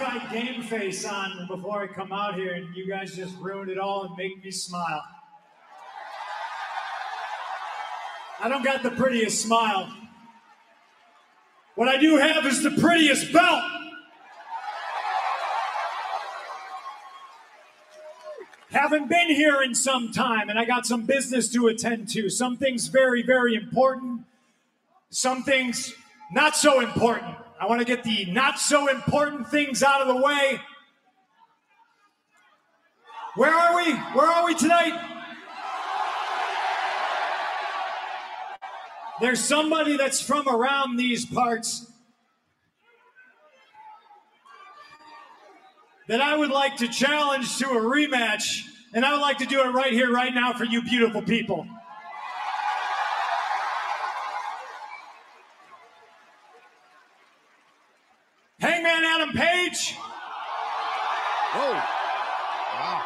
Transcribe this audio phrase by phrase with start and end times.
[0.00, 3.76] Guy game face on before I come out here, and you guys just ruin it
[3.76, 5.02] all and make me smile.
[8.40, 9.94] I don't got the prettiest smile.
[11.74, 13.62] What I do have is the prettiest belt.
[18.70, 22.30] Haven't been here in some time, and I got some business to attend to.
[22.30, 24.22] Some things very, very important,
[25.10, 25.92] some things
[26.32, 27.29] not so important.
[27.60, 30.58] I want to get the not so important things out of the way.
[33.36, 33.92] Where are we?
[33.92, 34.98] Where are we tonight?
[39.20, 41.86] There's somebody that's from around these parts
[46.08, 48.62] that I would like to challenge to a rematch,
[48.94, 51.66] and I would like to do it right here, right now for you beautiful people.
[58.60, 59.94] Hangman Adam Page.
[61.54, 61.72] Whoa.
[61.72, 63.02] Wow.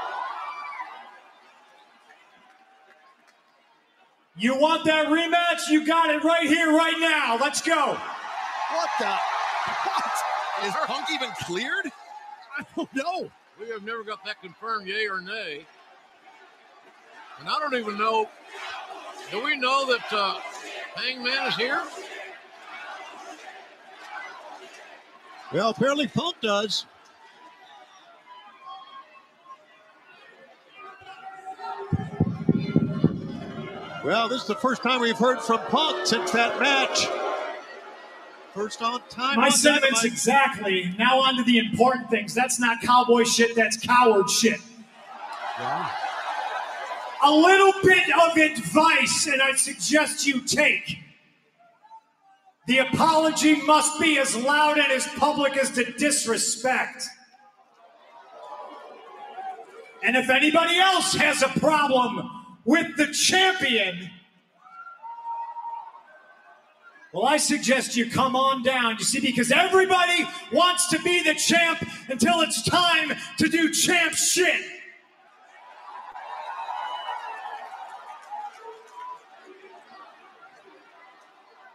[4.44, 5.70] You want that rematch?
[5.70, 7.38] You got it right here, right now.
[7.40, 7.96] Let's go.
[7.96, 9.06] What the?
[9.06, 10.66] What?
[10.66, 11.90] Is Punk even cleared?
[12.58, 13.30] I don't know.
[13.58, 15.64] We have never got that confirmed, yay or nay.
[17.40, 18.28] And I don't even know.
[19.30, 20.34] Do we know that uh,
[20.94, 21.82] Hangman is here?
[25.54, 26.84] Well, apparently Punk does.
[34.04, 37.06] Well, this is the first time we've heard from Punk since that match.
[38.52, 39.36] First on time.
[39.36, 40.12] My on sentiments Dynamite.
[40.12, 40.94] exactly.
[40.98, 42.34] Now on to the important things.
[42.34, 44.60] That's not cowboy shit, that's coward shit.
[45.58, 45.90] Yeah.
[47.22, 50.98] A little bit of advice, and I suggest you take.
[52.66, 57.06] The apology must be as loud and as public as the disrespect.
[60.02, 64.10] And if anybody else has a problem with the champion,
[67.12, 68.96] well, I suggest you come on down.
[68.98, 74.14] You see, because everybody wants to be the champ until it's time to do champ
[74.14, 74.60] shit.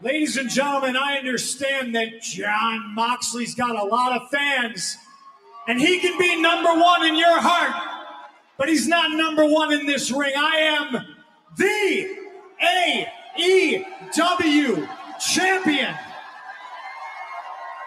[0.01, 4.97] Ladies and gentlemen, I understand that Jon Moxley's got a lot of fans,
[5.67, 7.98] and he can be number one in your heart,
[8.59, 10.33] but he's not number one in this ring.
[10.37, 11.15] I am
[11.57, 12.17] the
[13.37, 14.87] AEW
[15.19, 15.95] champion.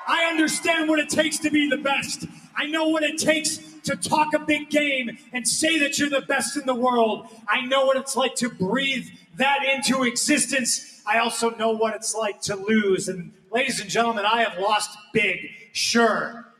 [0.09, 2.25] I understand what it takes to be the best.
[2.56, 6.22] I know what it takes to talk a big game and say that you're the
[6.22, 7.28] best in the world.
[7.47, 11.03] I know what it's like to breathe that into existence.
[11.06, 13.09] I also know what it's like to lose.
[13.09, 16.52] And ladies and gentlemen, I have lost big, sure.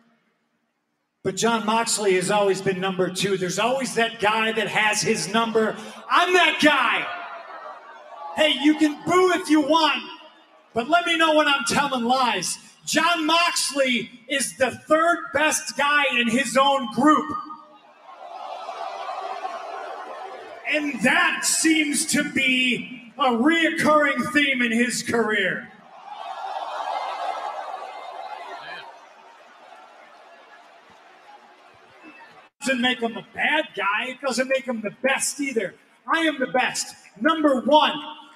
[1.25, 3.37] But Jon Moxley has always been number two.
[3.37, 5.77] There's always that guy that has his number.
[6.11, 7.07] I'm that guy.
[8.35, 10.03] Hey, you can boo if you want,
[10.75, 12.59] but let me know when I'm telling lies.
[12.85, 17.37] Jon Moxley is the third best guy in his own group.
[20.69, 25.72] And that seems to be a reoccurring theme in his career.
[32.65, 34.07] Doesn't make him a bad guy.
[34.09, 35.75] It doesn't make him the best either.
[36.07, 36.95] I am the best.
[37.21, 37.93] Number one.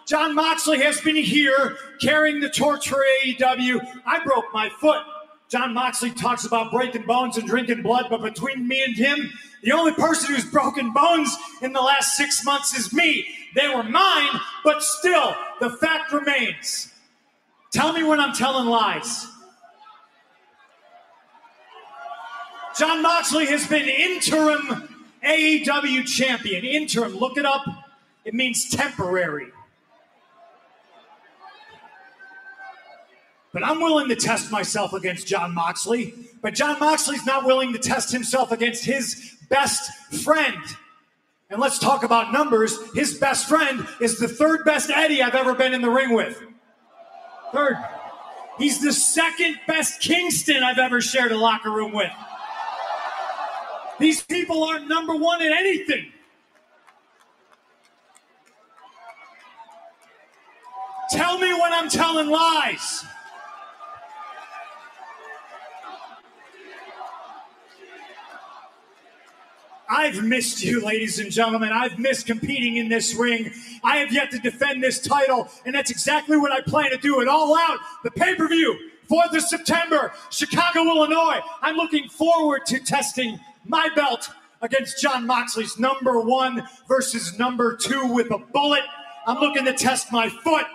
[0.06, 3.80] Jon Moxley has been here carrying the torch for AEW.
[4.06, 5.02] I broke my foot.
[5.48, 9.32] Jon Moxley talks about breaking bones and drinking blood, but between me and him,
[9.62, 13.26] the only person who's broken bones in the last six months is me.
[13.56, 16.92] They were mine, but still, the fact remains.
[17.72, 19.26] Tell me when I'm telling lies.
[22.78, 24.88] Jon Moxley has been interim
[25.24, 26.64] AEW champion.
[26.64, 27.64] Interim, look it up.
[28.24, 29.46] It means temporary.
[33.52, 36.12] But I'm willing to test myself against Jon Moxley.
[36.42, 39.90] But Jon Moxley's not willing to test himself against his best
[40.22, 40.62] friend.
[41.48, 42.76] And let's talk about numbers.
[42.92, 46.42] His best friend is the third best Eddie I've ever been in the ring with.
[47.52, 47.76] Third.
[48.58, 52.12] He's the second best Kingston I've ever shared a locker room with.
[53.98, 56.12] These people aren't number one in anything.
[61.10, 63.04] Tell me when I'm telling lies.
[69.88, 71.70] I've missed you, ladies and gentlemen.
[71.72, 73.52] I've missed competing in this ring.
[73.84, 77.20] I have yet to defend this title, and that's exactly what I plan to do.
[77.20, 81.40] It all out, the pay per view, 4th of September, Chicago, Illinois.
[81.62, 84.30] I'm looking forward to testing my belt
[84.62, 88.82] against Jon Moxley's number one versus number two with a bullet.
[89.26, 90.66] I'm looking to test my foot.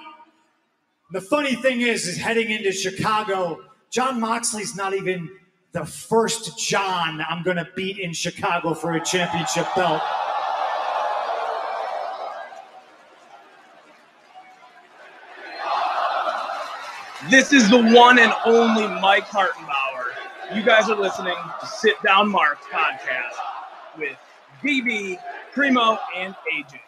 [1.11, 5.29] The funny thing is, is heading into Chicago, Jon Moxley's not even
[5.73, 10.01] the first John I'm going to beat in Chicago for a championship belt.
[17.29, 20.00] This is the one and only Mike Hartenbauer.
[20.53, 23.35] You guys are listening to Sit Down Marks podcast
[23.97, 24.17] with
[24.61, 25.17] DB,
[25.53, 26.79] Primo, and AJ.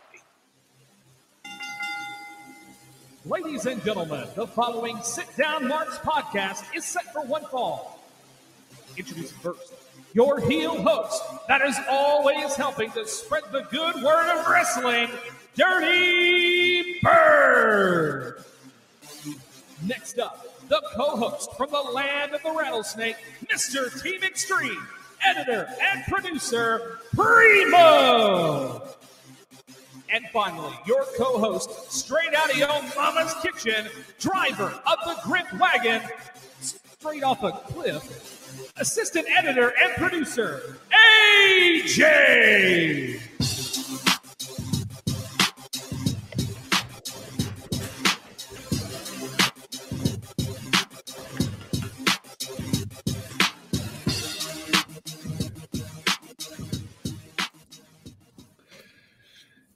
[3.25, 8.01] Ladies and gentlemen, the following Sit Down Marks podcast is set for one fall.
[8.97, 9.73] Introducing first
[10.13, 15.07] your heel host that is always helping to spread the good word of wrestling,
[15.55, 18.43] Dirty Bird.
[19.85, 23.15] Next up, the co host from the land of the rattlesnake,
[23.45, 24.01] Mr.
[24.01, 24.87] Team Extreme,
[25.23, 28.81] editor and producer, Primo.
[30.09, 33.87] And finally, your co host, straight out of your mama's kitchen,
[34.19, 36.01] driver of the Grip Wagon,
[36.59, 40.79] straight off a cliff, assistant editor and producer,
[41.69, 43.21] AJ.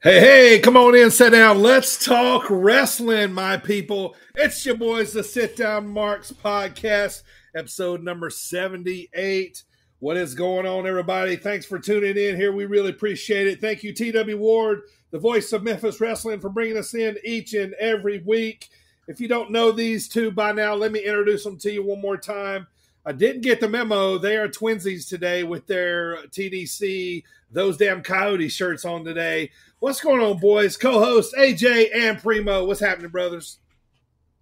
[0.07, 1.61] Hey, hey, come on in, sit down.
[1.61, 4.15] Let's talk wrestling, my people.
[4.35, 7.23] It's your boys, the Sit Down Marks podcast,
[7.53, 9.63] episode number 78.
[9.99, 11.35] What is going on, everybody?
[11.35, 12.53] Thanks for tuning in here.
[12.53, 13.59] We really appreciate it.
[13.59, 17.73] Thank you, TW Ward, the voice of Memphis Wrestling, for bringing us in each and
[17.73, 18.69] every week.
[19.09, 21.99] If you don't know these two by now, let me introduce them to you one
[21.99, 22.65] more time.
[23.05, 24.17] I didn't get the memo.
[24.17, 29.49] They are twinsies today with their TDC, those damn coyote shirts on today.
[29.79, 30.75] What's going on, boys?
[30.75, 32.65] Co-host AJ and Primo.
[32.65, 33.59] What's happening, brothers?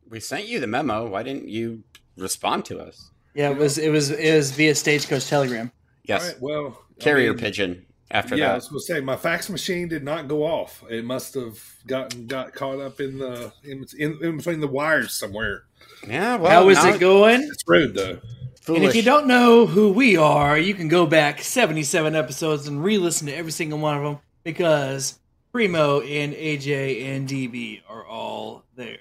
[0.10, 1.08] We sent you the memo.
[1.08, 1.84] Why didn't you
[2.16, 3.12] respond to us?
[3.34, 5.72] Yeah, it was it was it was via Stagecoach Telegram.
[6.06, 6.22] Yes.
[6.22, 9.18] All right, well, Carrier I mean, pigeon after yeah, I was going to say my
[9.18, 10.84] fax machine did not go off.
[10.90, 15.14] It must have gotten got caught up in the in, in, in between the wires
[15.14, 15.64] somewhere.
[16.08, 17.42] Yeah, well, How is it going?
[17.42, 18.20] It's rude though.
[18.68, 22.84] And if you don't know who we are, you can go back 77 episodes and
[22.84, 25.20] re-listen to every single one of them because
[25.56, 28.98] Primo and AJ and DB are all there.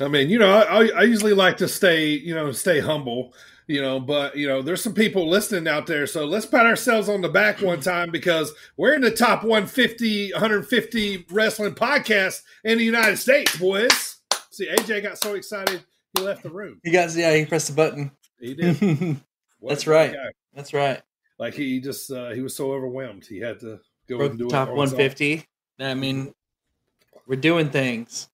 [0.00, 3.32] I mean, you know, I, I usually like to stay, you know, stay humble,
[3.68, 7.08] you know, but you know, there's some people listening out there, so let's pat ourselves
[7.08, 12.78] on the back one time because we're in the top 150, 150 wrestling podcast in
[12.78, 14.16] the United States, boys.
[14.50, 15.84] See, AJ got so excited
[16.14, 16.80] he left the room.
[16.82, 18.10] You guys, yeah, he pressed the button.
[18.40, 19.20] He did.
[19.62, 20.12] That's right.
[20.12, 20.32] guy.
[20.54, 21.00] That's right.
[21.38, 23.78] Like he just uh, he was so overwhelmed he had to
[24.08, 24.98] go Broke and do the top on his own.
[24.98, 25.44] 150.
[25.80, 26.34] I mean,
[27.26, 28.28] we're doing things.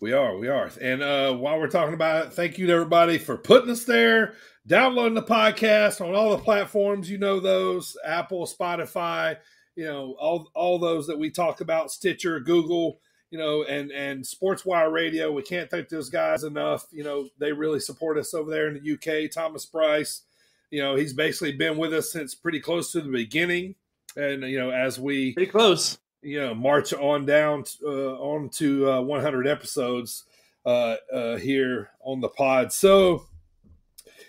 [0.00, 0.70] We are, we are.
[0.80, 4.34] And uh, while we're talking about it, thank you to everybody for putting us there,
[4.66, 7.10] downloading the podcast on all the platforms.
[7.10, 9.38] You know those Apple, Spotify,
[9.76, 14.22] you know all all those that we talk about, Stitcher, Google, you know, and and
[14.22, 15.32] Sportswire Radio.
[15.32, 16.86] We can't thank those guys enough.
[16.92, 19.30] You know, they really support us over there in the UK.
[19.30, 20.22] Thomas Bryce,
[20.70, 23.74] you know, he's basically been with us since pretty close to the beginning.
[24.16, 25.98] And you know, as we Pretty close.
[26.22, 30.24] you know march on down uh, on to uh, 100 episodes
[30.64, 32.72] uh, uh, here on the pod.
[32.72, 33.26] So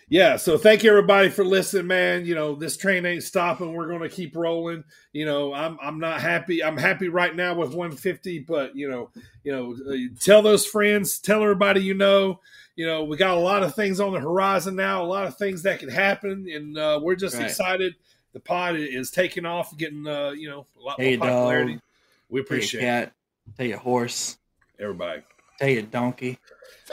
[0.07, 2.25] yeah, so thank you everybody for listening, man.
[2.25, 3.73] You know this train ain't stopping.
[3.73, 4.83] We're gonna keep rolling.
[5.13, 6.63] You know I'm I'm not happy.
[6.63, 9.09] I'm happy right now with 150, but you know
[9.43, 12.39] you know uh, tell those friends, tell everybody you know.
[12.75, 15.37] You know we got a lot of things on the horizon now, a lot of
[15.37, 17.45] things that can happen, and uh, we're just Right.
[17.45, 17.95] excited.
[18.35, 21.73] The pod is taking off, getting uh, you know a lot Hey, more popularity.
[21.75, 21.81] dog.
[22.29, 22.83] We Tell you appreciate it.
[22.83, 23.13] cat.
[23.55, 24.37] Tell you horse.
[24.77, 25.21] everybody.
[25.57, 26.37] Tell you donkey.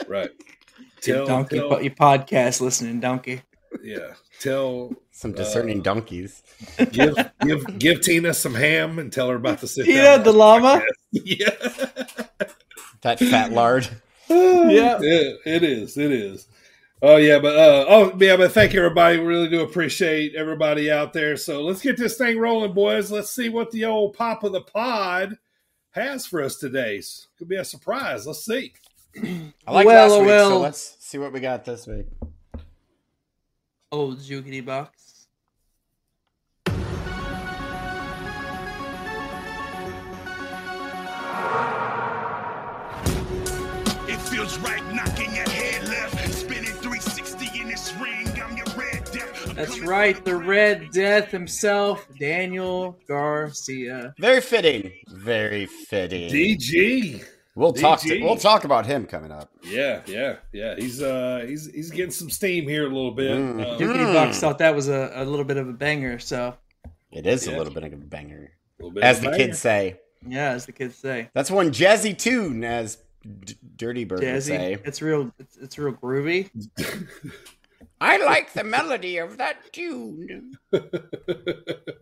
[0.07, 0.29] Right.
[1.01, 1.57] Tell, Tell, donkey.
[1.59, 3.41] tell- you podcast listening, donkey.
[3.83, 4.13] yeah.
[4.39, 6.41] Tell Some discerning donkeys.
[6.91, 10.23] give give give Tina some ham and tell her about the sit Yeah, down.
[10.23, 10.81] the llama.
[11.11, 11.49] yeah.
[13.01, 13.89] That fat lard.
[14.29, 14.97] Yeah.
[15.01, 15.97] It, it is.
[15.97, 16.47] It is.
[17.05, 19.19] Oh yeah, but uh oh yeah, but thank you everybody.
[19.19, 21.35] We really do appreciate everybody out there.
[21.35, 23.11] So let's get this thing rolling, boys.
[23.11, 25.37] Let's see what the old pop of the pod
[25.89, 26.95] has for us today.
[26.95, 28.25] It's could be a surprise.
[28.25, 28.73] Let's see.
[29.67, 30.49] I like Well, last week, well.
[30.49, 32.05] so let's see what we got this week.
[33.91, 35.02] Old jukety box.
[49.55, 54.13] That's right, the Red Death himself, Daniel Garcia.
[54.19, 54.91] Very fitting.
[55.09, 56.31] Very fitting.
[56.31, 57.23] DG.
[57.55, 57.99] We'll talk.
[58.01, 59.51] To, we'll talk about him coming up.
[59.63, 60.75] Yeah, yeah, yeah.
[60.75, 63.31] He's uh he's he's getting some steam here a little bit.
[63.31, 63.73] Mm.
[63.73, 64.13] Um, Dookie.
[64.13, 66.55] Bucks thought that was a, a little bit of a banger, so
[67.11, 67.55] It is Yeah.
[67.55, 68.51] a little bit of a banger,
[68.83, 69.99] a bit as of the a kids say.
[70.27, 71.29] yeah, as the kids say.
[71.35, 72.97] That's one jazzy tune, as
[73.45, 74.47] D- Dirty Bird would Jazzy.
[74.47, 74.77] say.
[74.83, 76.49] It's real it's, it's real groovy.
[78.03, 80.53] I like the melody of that tune.
[80.71, 80.81] You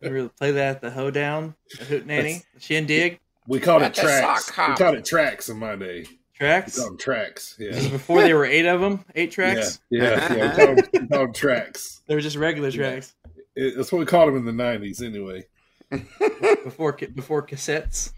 [0.02, 4.46] really play that at the hoedown, the hoot nanny, the shindig, We called it tracks.
[4.48, 6.06] sock We called it tracks in my day.
[6.10, 6.78] We tracks.
[6.78, 7.56] called them tracks.
[7.58, 7.82] This Yeah.
[7.82, 9.80] is before there were eight of them, eight tracks.
[9.92, 10.34] yeah, yeah.
[10.58, 12.02] We called them, we called them tracks.
[12.08, 13.14] They were just regular tracks
[13.56, 15.46] It- that's what we called them in the nineties, anyway.
[16.64, 18.14] before before cassettes.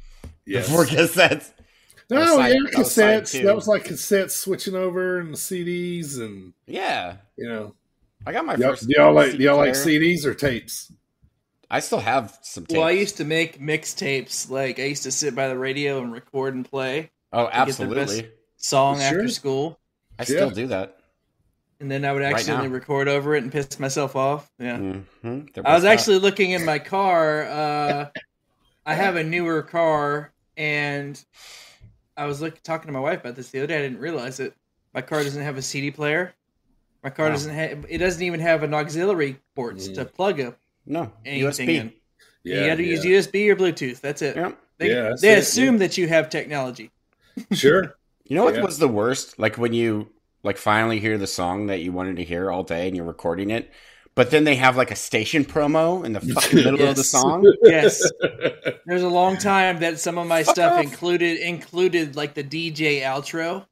[0.45, 0.67] Yes.
[0.67, 1.51] Before cassettes.
[2.09, 3.31] No, That side- yeah, that cassettes.
[3.31, 3.43] two.
[3.43, 7.75] That was like cassettes switching over and the CDs, and Yeah, you know,
[8.25, 8.87] I got my y'all, first.
[8.87, 9.73] do y'all like CD do y'all like.
[9.73, 10.91] CDs or tapes?
[11.71, 12.65] I still have some.
[12.65, 12.77] Tapes.
[12.77, 14.49] Well, I used to make mixtapes.
[14.49, 17.57] Like I used to sit by the radio and record and play Oh, get the
[17.57, 18.29] absolutely.
[18.57, 19.05] song Sure.
[19.05, 19.79] after school,
[20.19, 20.53] I still Yeah.
[20.53, 20.97] do that.
[21.79, 22.75] and then I would accidentally now.
[22.75, 24.49] record over it and piss myself off.
[24.57, 24.77] Yeah.
[24.77, 27.43] hmm I was actually looking in my car.
[27.43, 28.05] Uh,
[28.85, 31.21] I have a newer car, and
[32.17, 33.79] I was look, talking to my wife about this the other day.
[33.79, 34.53] I didn't realize it.
[34.93, 36.33] My car doesn't have a CD player.
[37.03, 37.31] My car Oh.
[37.31, 37.85] doesn't have.
[37.89, 39.95] It doesn't even have an auxiliary ports Mm.
[39.95, 41.75] to plug up no anything USB.
[41.77, 41.93] in.
[42.43, 42.89] you got to yeah.
[42.89, 43.99] use USB or Bluetooth.
[44.01, 44.35] That's it.
[44.35, 44.57] Yep.
[44.77, 46.91] They, Yeah, that's they it, assume that you have technology.
[47.51, 47.95] Sure.
[48.25, 48.61] You know what Yeah.
[48.63, 49.39] was the worst?
[49.39, 50.09] Like when you
[50.43, 53.49] like finally hear the song that you wanted to hear all day and you're recording
[53.49, 53.71] it,
[54.15, 57.45] but then they have like a station promo in the fucking middle of the song.
[57.63, 58.01] Yes,
[58.85, 60.83] there's a long time that some of my Fuck stuff off.
[60.83, 63.65] included included like the DJ outro,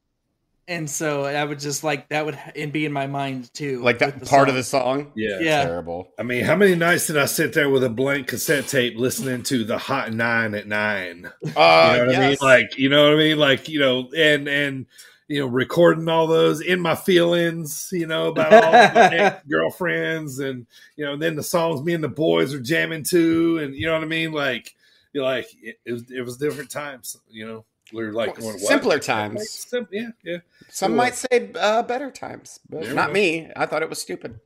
[0.68, 3.98] and so I would just like that would and be in my mind too, Like
[3.98, 5.12] that part of the song.
[5.14, 5.38] Yeah.
[5.40, 5.64] Yeah.
[5.64, 6.08] Terrible.
[6.18, 9.42] I mean, how many nights did I sit there with a blank cassette tape listening
[9.44, 11.26] to the Hot Nine at nine?
[11.26, 12.30] Uh, You know what I mean?
[12.30, 12.40] yes.
[12.42, 13.38] Like, you know what I mean?
[13.38, 14.86] Like, you know, and and
[15.32, 20.66] you know, recording all those in my feelings, you know, about all my girlfriends, and
[20.94, 23.94] you know, then the songs me and the boys are jamming to, and you know
[23.94, 24.32] what I mean?
[24.32, 24.74] Like,
[25.14, 27.64] you're like, it, it was it was different times, you know.
[27.94, 29.48] We were like, going, simpler Like, times.
[29.48, 30.38] sim- yeah, yeah.
[30.68, 33.50] Some might say uh, better times, but There not me.
[33.56, 34.38] I thought it was stupid.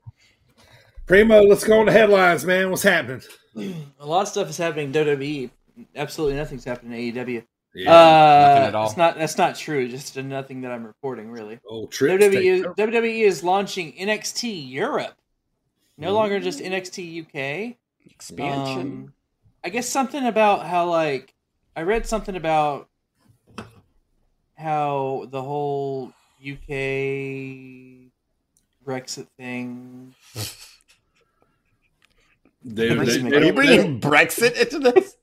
[1.08, 2.70] Primo, let's go on the headlines, man.
[2.70, 3.22] What's happening?
[3.98, 5.50] A lot of stuff is happening in WWE.
[5.96, 7.44] Absolutely nothing's happening in AEW.
[7.76, 7.90] Yeah.
[7.90, 8.86] uh, nothing at all.
[8.86, 9.18] It's not.
[9.18, 9.86] That's not true.
[9.86, 11.60] Just nothing that I'm reporting really.
[11.68, 12.24] Oh, trips.
[12.24, 15.14] WWE, take- is, WWE is launching NXT Europe.
[15.98, 17.76] No longer just NXT UK.
[18.10, 18.80] Expansion.
[18.80, 19.12] Um,
[19.62, 21.34] I guess something about how like
[21.74, 22.88] I read something about
[24.56, 28.08] how the whole UK
[28.86, 30.14] Brexit thing.
[32.64, 35.16] They, Are they, you they Are you don't, they, bringing Brexit into this?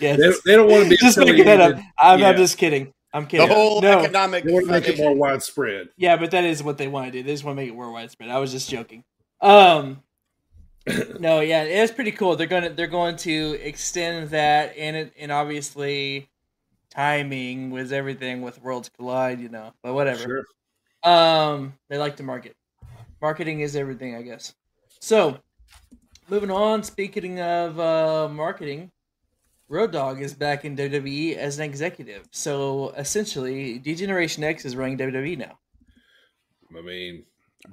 [0.00, 0.18] Yes.
[0.18, 1.78] don't, they don't want to be just making that up.
[1.98, 2.30] I'm, Yeah.
[2.30, 2.92] I'm just kidding.
[3.12, 3.46] I'm kidding.
[3.46, 3.68] The kidding.
[3.68, 4.44] whole no, economic.
[4.44, 5.88] They want to make it more widespread.
[5.96, 7.22] yeah, but that is what they want to do.
[7.22, 8.30] They just want to make it more widespread.
[8.30, 9.04] I was just joking.
[9.40, 10.02] Um,
[11.18, 12.36] no, yeah, it's pretty cool.
[12.36, 16.28] They're gonna they're going to extend that, and it and obviously
[16.90, 19.72] timing was everything with Worlds Collide, you know.
[19.82, 20.22] But whatever.
[20.22, 20.44] Sure.
[21.04, 22.54] Um, they like to market.
[23.20, 24.54] Marketing is everything, I guess.
[25.00, 25.38] So,
[26.28, 26.82] moving on.
[26.82, 28.90] Speaking of uh, marketing,
[29.72, 32.28] Road Dog is back in WWE as an executive.
[32.30, 35.58] So essentially, D-Generation X is running WWE now.
[36.76, 37.24] I mean,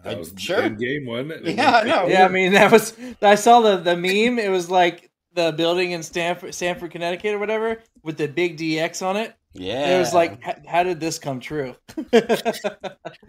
[0.06, 0.70] that was sure.
[0.70, 1.56] game, wasn't it?
[1.58, 2.08] Yeah, I know.
[2.08, 2.94] Yeah, I mean that was.
[3.22, 4.40] I saw the the meme.
[4.40, 9.06] It was like the building in Stamford, Stamford, Connecticut, or whatever, with the big DX
[9.06, 9.34] on it.
[9.54, 9.96] Yeah.
[9.96, 11.76] It was like, "H- how did this come true?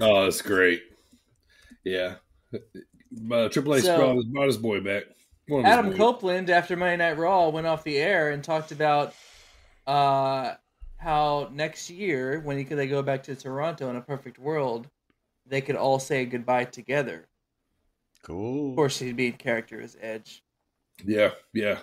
[0.03, 0.83] Oh, that's great.
[1.85, 2.17] Yeah.
[2.53, 5.05] Uh, Triple H So- brought his boy back.
[5.49, 5.97] Adam boys.
[5.99, 9.15] Copeland, after Monday Night Raw, went off the air and talked about
[9.87, 10.55] uh,
[10.97, 14.89] how next year, when he could they go back to Toronto in a perfect world,
[15.47, 17.27] they could all say goodbye together.
[18.23, 18.71] cool.
[18.71, 20.43] Of course, he'd be in character as Edge.
[21.05, 21.79] Yeah, yeah.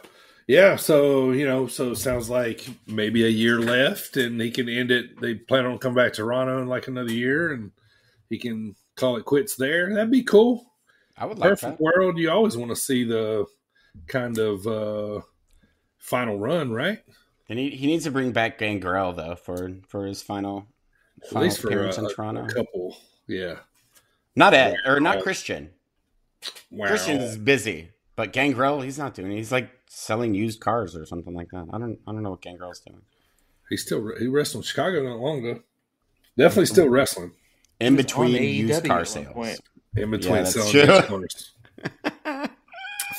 [0.47, 4.69] Yeah, so, you know, so it sounds like maybe a year left and he can
[4.69, 5.19] end it.
[5.19, 7.71] They plan on coming back to Toronto in like another year and
[8.29, 9.93] he can call it quits there.
[9.93, 10.71] That'd be cool.
[11.17, 11.83] I would like Perfect that.
[11.83, 12.17] world.
[12.17, 13.45] You always want to see the
[14.07, 15.21] kind of uh,
[15.97, 16.99] final run, right?
[17.49, 20.67] And he, he needs to bring back Gangrel though for for his final,
[21.23, 22.45] At final least for a, appearance in a Toronto.
[22.47, 22.97] couple.
[23.27, 23.55] Yeah.
[24.35, 25.71] Not Ed or not Christian.
[26.69, 26.87] Wow.
[26.87, 29.31] Christian is busy, but Gangrel he's not doing.
[29.31, 29.37] it.
[29.37, 31.67] He's like selling used cars or something like that.
[31.73, 33.01] I don't I don't know what Gangrel's doing.
[33.69, 35.61] He still he wrestled in Chicago not long ago.
[36.37, 37.31] Definitely still wrestling
[37.79, 39.59] In was on between AEW used at car one sales.
[39.97, 40.03] Point.
[40.03, 40.81] in between Yeah, selling true.
[40.81, 41.53] used cars.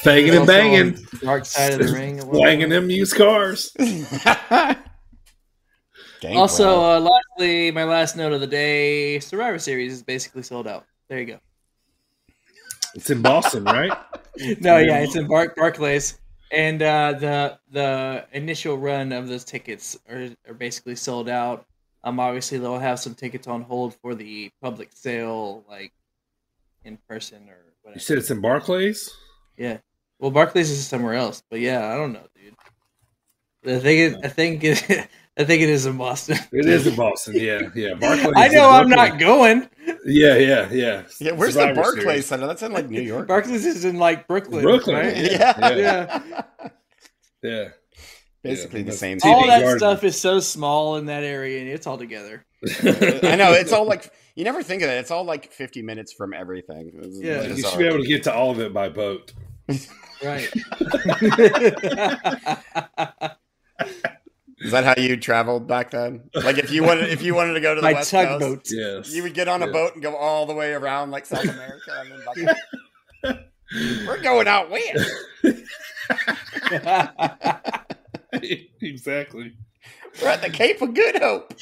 [0.04, 2.20] Fanging and banging, on Dark side of the ring.
[2.20, 3.72] slanging them used cars.
[6.20, 6.40] Gangrel.
[6.42, 10.84] Also, uh, lastly, my last note of the day: Survivor Series is basically sold out.
[11.08, 11.38] There you go.
[12.94, 13.92] It's in Boston, right?
[14.60, 16.20] No, yeah, it's in Bar- Barclays,
[16.52, 21.66] and uh, the the initial run of those tickets are, are basically sold out.
[22.04, 25.92] Um, obviously they'll have some tickets on hold for the public sale, like
[26.84, 29.10] in person or You said it's in Barclays.
[29.56, 29.78] Yeah.
[30.18, 32.54] Well, Barclays is somewhere else, but yeah, I don't know, dude.
[33.76, 35.08] I think it, I think it,
[35.38, 36.36] I think it is in Boston.
[36.50, 37.34] It is in Boston.
[37.36, 37.94] Yeah, yeah.
[37.94, 38.34] Barclays.
[38.36, 39.68] I know I'm not going.
[40.04, 41.02] Yeah, yeah, yeah.
[41.20, 42.26] yeah, where's Survivor the Barclays Series.
[42.26, 42.46] Center?
[42.48, 43.28] That's in like New York.
[43.28, 44.62] Barclays is in like Brooklyn.
[44.62, 44.96] Brooklyn.
[44.96, 45.16] right?
[45.16, 45.70] Yeah.
[45.76, 46.22] Yeah.
[47.42, 47.68] Yeah.
[48.42, 49.18] Basically Yeah, the same.
[49.18, 49.78] TV All that Garden.
[49.78, 52.44] stuff is so small in that area, and it's all together.
[52.82, 54.92] I know it's all like you never think of it.
[54.98, 56.92] It's all like 50 minutes from everything.
[57.02, 57.42] It's Yeah.
[57.42, 59.32] You should be able to get to all of it by boat.
[60.22, 60.48] Right.
[64.60, 66.30] Is that how you traveled back then?
[66.34, 68.72] Like if you wanted if you wanted to go to the My West Coast.
[68.72, 69.12] Yes.
[69.12, 72.00] you would get on a boat and go all the way around like South America.
[72.00, 72.20] And then
[73.24, 73.38] like,
[74.06, 75.10] we're going out west.
[78.80, 79.56] exactly.
[80.22, 81.54] We're at the Cape of Good Hope.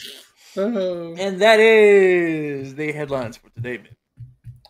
[0.58, 1.14] Oh.
[1.18, 3.78] and that is the headlines for today.
[3.78, 3.88] man.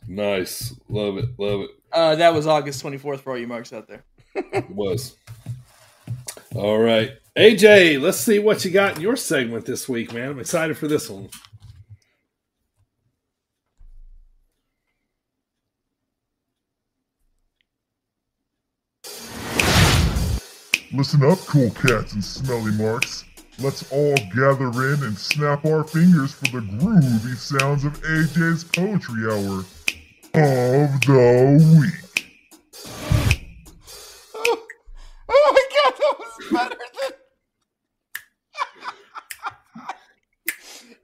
[0.08, 0.74] Nice.
[0.88, 1.26] Love it.
[1.38, 1.70] Love it.
[1.92, 4.04] Uh, that was August 24th for all you marks out there.
[4.34, 5.16] It was.
[6.54, 7.12] All right.
[7.36, 10.30] AJ, let's see what you got in your segment this week, man.
[10.30, 11.28] I'm excited for this one.
[20.92, 23.24] Listen up, cool cats and smelly marks.
[23.58, 29.24] Let's all gather in and snap our fingers for the groovy sounds of AJ's Poetry
[29.24, 29.60] Hour
[30.34, 32.28] of the Week.
[34.34, 34.66] Oh,
[35.30, 37.12] oh my god, that was better than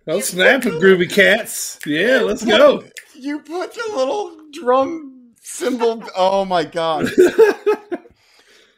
[0.09, 1.79] Oh, snapping, groovy cats.
[1.87, 2.85] Yeah, let's go.
[3.15, 6.03] you put the little drum cymbal.
[6.15, 7.09] Oh my god.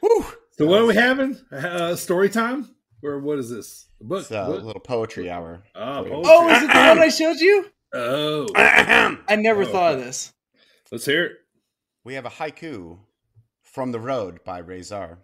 [0.01, 0.25] Whew.
[0.53, 1.37] So, what are we having?
[1.51, 2.74] Uh, story time?
[3.05, 3.87] Or what is this?
[4.01, 4.21] A book?
[4.23, 4.65] It's a Book?
[4.65, 5.63] little poetry hour.
[5.75, 6.23] Ah, poetry.
[6.25, 7.67] Oh, is it the one I showed you?
[7.93, 8.47] Oh.
[8.57, 10.33] I never Oh, thought of this.
[10.91, 11.33] Let's hear it.
[12.05, 12.99] we have a haiku
[13.63, 15.19] from the road by Rezar.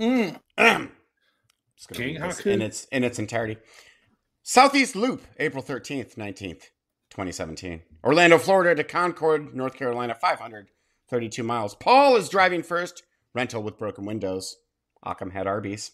[0.00, 0.38] Mm.
[1.92, 2.46] King haiku?
[2.46, 3.56] in its in its entirety.
[4.42, 6.70] Southeast Loop, April thirteenth, nineteenth,
[7.10, 7.82] twenty seventeen.
[8.04, 10.68] Orlando, Florida to Concord, North Carolina, five hundred
[11.08, 11.74] thirty-two miles.
[11.74, 13.02] Paul is driving first.
[13.34, 14.56] Rental with broken windows.
[15.04, 15.92] Akam had Arby's.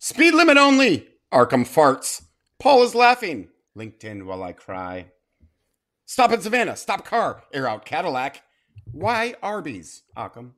[0.00, 1.08] Speed limit only.
[1.32, 2.22] Akam farts.
[2.60, 3.48] Paul is laughing.
[3.76, 5.06] LinkedIn while I cry.
[6.06, 6.76] Stop at Savannah.
[6.76, 7.42] Stop car.
[7.52, 8.42] Air out Cadillac.
[8.92, 10.02] Why Arby's?
[10.16, 10.52] Akam.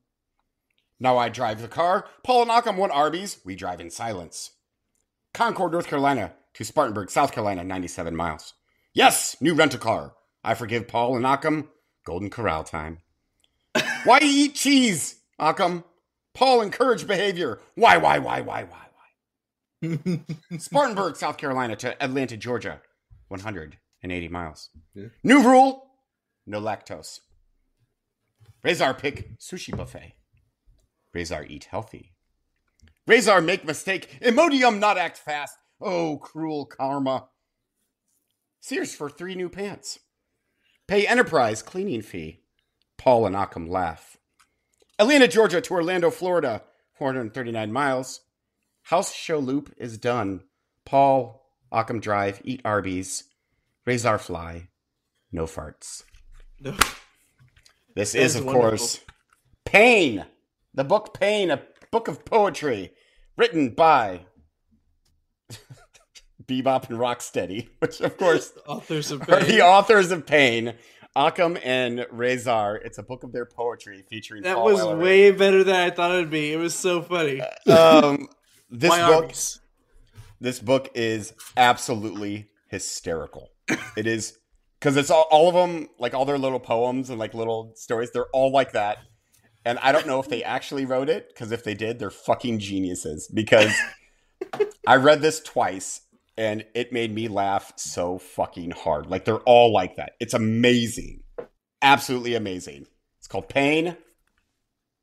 [1.00, 2.06] Now I drive the car.
[2.22, 3.38] Paul and Akam want Arby's.
[3.44, 4.50] We drive in silence.
[5.32, 8.52] Concord, North Carolina to Spartanburg, South Carolina, 97 miles.
[8.92, 10.14] Yes, new rental car.
[10.44, 11.68] I forgive Paul and Akam.
[12.04, 12.98] Golden Corral time.
[14.04, 15.84] Why eat cheese, Akam?
[16.34, 17.60] Paul encourage behavior.
[17.74, 18.89] Why, why, why, why, why?
[20.58, 22.80] Spartanburg, South Carolina to Atlanta, Georgia,
[23.28, 24.70] 180 miles.
[24.94, 25.06] Yeah.
[25.22, 25.90] New rule
[26.46, 27.20] no lactose.
[28.62, 30.14] Razor pick sushi buffet.
[31.14, 32.12] Razor eat healthy.
[33.06, 34.18] Razor make mistake.
[34.20, 35.56] Imodium not act fast.
[35.80, 37.28] Oh, cruel karma.
[38.60, 39.98] Sears for three new pants.
[40.86, 42.40] Pay enterprise cleaning fee.
[42.98, 44.18] Paul and Akam laugh.
[44.98, 46.62] Atlanta, Georgia to Orlando, Florida,
[46.92, 48.20] 439 miles.
[48.82, 50.42] House show loop is done.
[50.84, 53.24] Paul, Akam Drive, eat Arby's.
[53.86, 54.68] Razor fly,
[55.32, 56.04] no farts.
[57.94, 58.68] This is, is of wonderful.
[58.70, 59.00] course,
[59.64, 60.26] Pain,
[60.74, 62.92] the book Pain, a book of poetry
[63.36, 64.20] written by
[66.46, 70.74] Bebop and Rocksteady, which, of course, Authors of are the authors of Pain,
[71.16, 72.76] Akam and Razor.
[72.84, 75.02] It's a book of their poetry featuring That Paul was Ellery.
[75.02, 76.52] way better than I thought it'd be.
[76.52, 77.40] It was so funny.
[77.66, 78.28] Um,
[78.70, 79.60] this Why book, Arby's?
[80.40, 83.50] this book is absolutely hysterical.
[83.96, 84.38] It is
[84.78, 88.10] because it's all, all of them, like all their little poems and like little stories.
[88.12, 88.98] They're all like that.
[89.64, 92.60] And I don't know if they actually wrote it because if they did, they're fucking
[92.60, 93.30] geniuses.
[93.32, 93.74] Because
[94.86, 96.00] I read this twice
[96.38, 99.06] and it made me laugh so fucking hard.
[99.06, 100.12] Like they're all like that.
[100.18, 101.20] It's amazing,
[101.82, 102.86] absolutely amazing.
[103.18, 103.96] It's called Pain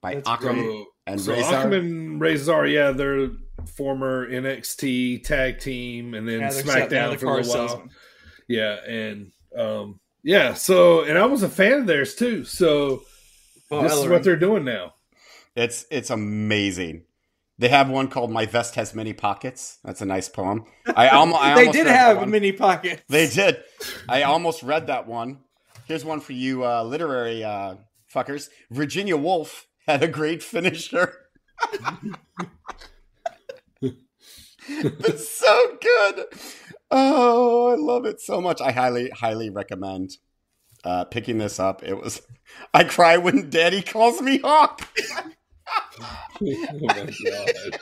[0.02, 0.86] by That's Akam great.
[1.08, 1.46] And so Razor.
[1.56, 3.30] Akam and Razor, yeah, they're
[3.76, 7.44] former NXT tag team and then Yeah, they're SmackDown the for a while.
[7.44, 7.90] salesman.
[8.48, 12.44] Yeah, and um, yeah, so and I was a fan of theirs too.
[12.46, 13.04] So
[13.70, 14.94] Paul this is what they're doing now.
[15.56, 17.04] It's it's amazing.
[17.60, 20.66] They have one called "My Vest Has Many Pockets." That's a nice poem.
[20.96, 22.30] I, almo- I they did have one.
[22.30, 23.02] mini pockets.
[23.10, 23.58] They did.
[24.08, 25.40] I almost read that one.
[25.88, 27.76] Here's one for you, uh, literary uh,
[28.14, 28.50] fuckers.
[28.70, 31.14] Virginia Woolf had a great finisher.
[34.68, 36.26] it's so good.
[36.92, 38.62] Oh, I love it so much.
[38.62, 40.18] I highly, highly recommend
[40.84, 41.84] uh, picking this up.
[41.84, 42.22] It was.
[42.74, 44.88] I cry when Daddy calls me Hawk.
[46.42, 47.80] oh my god,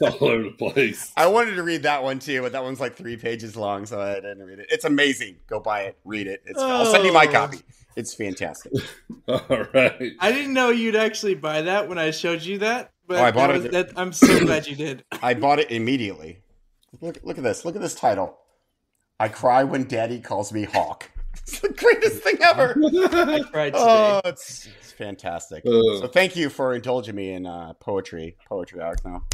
[0.00, 1.12] it's all over the place.
[1.16, 4.00] I wanted to read that one too, but that one's like three pages long, so
[4.00, 4.66] I didn't read it.
[4.70, 5.36] It's amazing.
[5.46, 6.42] Go buy it, read it.
[6.46, 7.32] It's, I'll send you my Oh.
[7.32, 7.58] copy.
[7.96, 8.72] It's fantastic.
[9.28, 9.40] All
[9.72, 10.12] right.
[10.20, 12.92] I didn't know you'd actually buy that when I showed you that.
[13.08, 15.04] But Oh, I bought that it- was- that- I'm so glad you did.
[15.22, 16.40] I bought it immediately.
[17.00, 17.64] Look, look at this.
[17.64, 18.36] Look at this title.
[19.18, 21.10] I cry when Daddy calls me Hawk.
[21.42, 22.74] It's the greatest thing ever.
[22.82, 23.78] I cried today.
[23.84, 25.64] Oh, it's, it's fantastic.
[25.66, 26.00] Uh.
[26.00, 29.24] So thank you for indulging me in uh, poetry, poetry art now.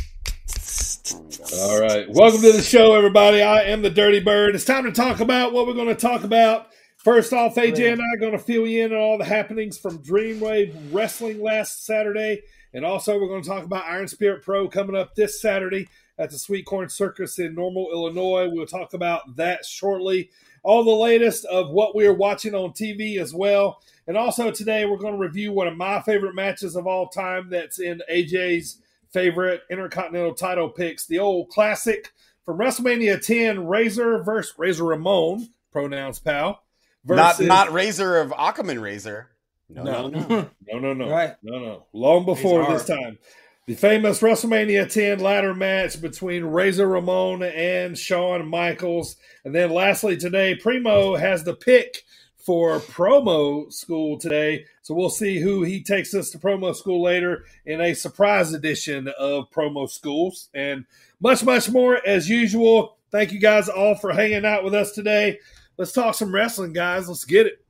[1.55, 2.09] All right.
[2.09, 3.43] Welcome to the show, everybody.
[3.43, 4.55] I am the Dirty Bird.
[4.55, 6.69] It's time to talk about what we're going to talk about.
[6.97, 9.77] First off, AJ and I are going to fill you in on all the happenings
[9.77, 12.43] from Dreamwave Wrestling last Saturday.
[12.73, 16.31] And also, we're going to talk about Iron Spirit Pro coming up this Saturday at
[16.31, 18.49] the Sweet Corn Circus in Normal, Illinois.
[18.49, 20.31] We'll talk about that shortly.
[20.63, 23.83] All the latest of what we are watching on TV as well.
[24.07, 27.51] And also, today, we're going to review one of my favorite matches of all time
[27.51, 28.79] that's in AJ's
[29.13, 32.13] favorite Intercontinental title picks, the old classic
[32.45, 36.63] from WrestleMania 10, Razor versus Razor Ramon, pronouns pal.
[37.05, 39.29] Not versus- not Razor of Ackerman Razor.
[39.69, 40.09] No, No.
[40.09, 40.51] no, no.
[40.73, 41.35] no, no, no, Right.
[41.43, 41.87] no, no.
[41.93, 43.19] Long before this time,
[43.67, 50.17] the famous WrestleMania 10 ladder match between Razor Ramon and Shawn Michaels, and then lastly
[50.17, 52.03] today, Primo has the pick
[52.45, 54.65] for promo school today.
[54.83, 59.09] So we'll see who he takes us to promo school later in a surprise edition
[59.19, 60.85] of promo schools and
[61.21, 62.97] much, much more as usual.
[63.11, 65.39] Thank you guys all for hanging out with us today.
[65.79, 67.09] Let's talk some wrestling, guys.
[67.09, 67.65] Let's get it.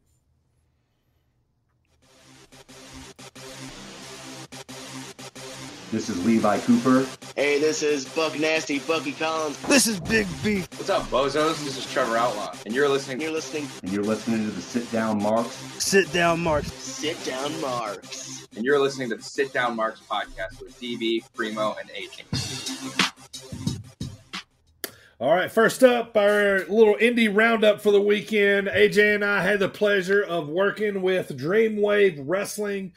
[5.93, 7.07] This is Levi Cooper.
[7.37, 9.61] Hey, this is Buck Nasty, Bucky Collins.
[9.65, 10.61] This is Big B.
[10.61, 11.63] What's up, bozos?
[11.63, 13.21] This is Trevor Outlaw, and you're listening.
[13.21, 13.69] You're listening.
[13.83, 15.51] and you're listening to the Sit Down Marks.
[15.85, 16.73] Sit down, Marks.
[16.73, 18.49] Sit down, Marks.
[18.57, 22.23] And you're listening to the Sit Down Marks podcast with DB, Primo, and AJ.
[25.21, 28.67] All right, first up, our little indie roundup for the weekend.
[28.69, 32.93] AJ and I had the pleasure of working with Dreamwave Wrestling,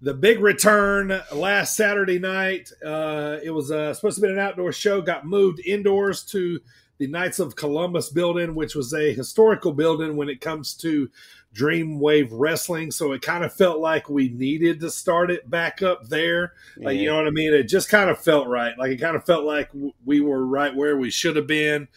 [0.00, 2.70] the big return last Saturday night.
[2.84, 6.60] Uh, it was uh, supposed to be an outdoor show, got moved indoors to
[6.98, 11.10] the Knights of Columbus building, which was a historical building when it comes to
[11.54, 12.90] Dreamwave Wrestling.
[12.90, 16.52] So it kind of felt like we needed to start it back up there.
[16.76, 17.52] Like, you know what I mean?
[17.54, 18.78] It just kind of felt right.
[18.78, 21.88] Like it kind of felt like w- we were right where we should have been.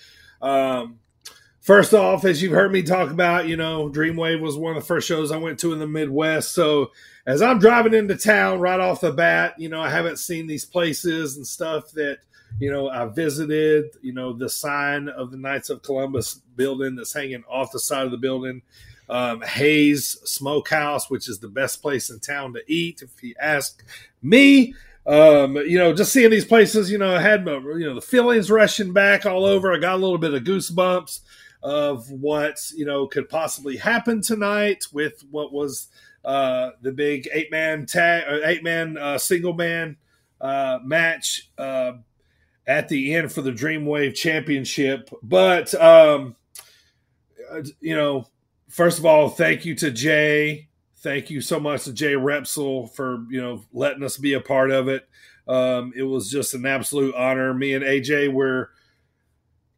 [0.41, 0.99] Um,
[1.63, 4.85] first off, as you've heard me talk about, you know, Dreamwave was one of the
[4.85, 6.51] first shows I went to in the Midwest.
[6.51, 6.91] So
[7.25, 10.65] as I'm driving into town right off the bat, you know, I haven't seen these
[10.65, 12.19] places and stuff that,
[12.59, 17.13] you know, I visited, you know, the sign of the Knights of Columbus building that's
[17.13, 18.61] hanging off the side of the building.
[19.09, 23.83] Um, Hayes Smokehouse, which is the best place in town to eat, if you ask
[24.21, 24.75] me.
[25.05, 28.49] Um, you know, just seeing these places, you know, I had you know, the feelings
[28.49, 29.73] rushing back all over.
[29.73, 31.19] I got a little bit of goosebumps
[31.63, 35.87] of what, you know, could possibly happen tonight with what was
[36.25, 39.97] uh, the big eight man tag, or eight man uh, single man
[40.41, 41.93] uh, match uh,
[42.67, 45.09] at the end for the Dreamwave Championship.
[45.23, 46.35] But, um,
[47.51, 48.27] uh, you know,
[48.73, 50.67] first of all, thank you to Jay.
[50.97, 54.71] Thank you so much to Jay Repsel for you know letting us be a part
[54.71, 55.07] of it.
[55.47, 57.53] Um, it was just an absolute honor.
[57.53, 58.71] Me and AJ were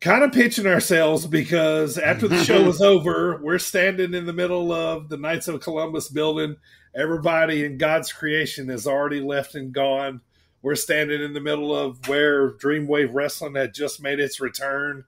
[0.06, 4.72] kind of pitching ourselves because after the show was over, we're standing in the middle
[4.72, 6.58] of the Knights of Columbus building.
[6.96, 10.22] Everybody in God's creation is already left and gone.
[10.62, 15.06] We're standing in the middle of where Dreamwave Wrestling had just made its return,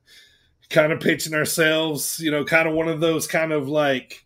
[0.72, 4.26] kind of pitching ourselves, you know, kind of one of those kind of like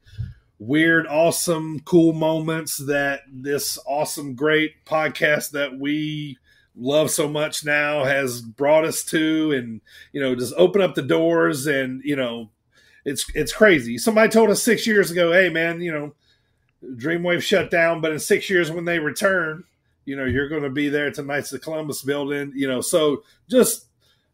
[0.57, 6.38] weird, awesome, cool moments that this awesome, great podcast that we
[6.75, 9.81] love so much now has brought us to and
[10.13, 12.49] you know just open up the doors and you know
[13.03, 16.13] it's it's crazy somebody told us six years ago hey man you know
[16.95, 19.63] dreamwave shut down but in six years when they return
[20.05, 23.86] you know you're going to be there at the columbus building you know so just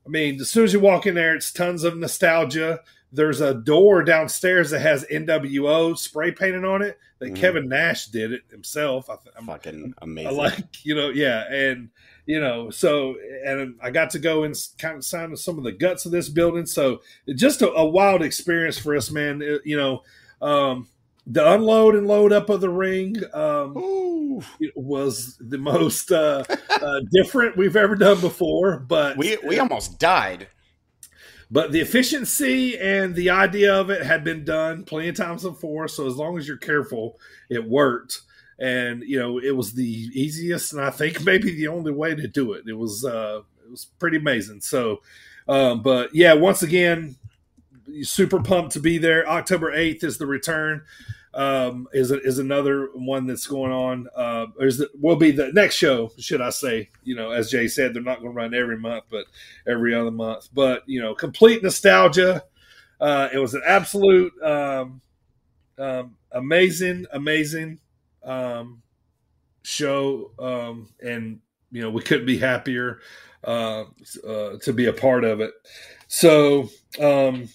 [0.05, 2.79] i mean as soon as you walk in there it's tons of nostalgia
[3.11, 7.35] there's a door downstairs that has NWO spray painted on it that Mhm.
[7.37, 9.09] Kevin Nash did it himself.
[9.09, 10.35] I, th- I'm, Fucking I amazing.
[10.35, 11.89] like you know yeah and
[12.27, 15.71] you know so and i got to go and kind of sign some of the
[15.71, 17.01] guts of this building so
[17.35, 20.03] just a, a wild experience for us man It- you know
[20.47, 20.87] um
[21.25, 23.73] the unload and load up of the ring um
[24.59, 26.43] it was the most uh,
[26.81, 30.47] uh different we've ever done before but we we almost died.
[31.49, 35.87] but the efficiency and the idea of it had been done plenty of times before.
[35.87, 38.21] So as long as you're careful, it worked.
[38.59, 42.27] And you know, it was the easiest and I think maybe the only way to
[42.27, 42.67] do it.
[42.67, 44.61] It was uh it was pretty amazing.
[44.61, 45.01] So
[45.47, 47.15] um but yeah, once again,
[48.03, 49.27] super pumped to be there.
[49.27, 50.83] October 8th is the return.
[51.33, 54.07] Um, is is another one that's going on.
[54.15, 56.89] Uh, there's the, will be the next show, should I say?
[57.03, 59.25] You know, as Jay said, they're not going to run every month, but
[59.67, 60.49] every other month.
[60.51, 62.43] But you know, complete nostalgia.
[62.99, 64.99] Uh, it was an absolute um,
[65.77, 67.79] um, amazing, amazing
[68.27, 68.83] um,
[69.63, 71.39] show, um, and
[71.71, 72.99] you know we couldn't be happier
[73.43, 73.85] uh,
[74.27, 75.53] uh, to be a part of it.
[76.07, 77.49] So, um,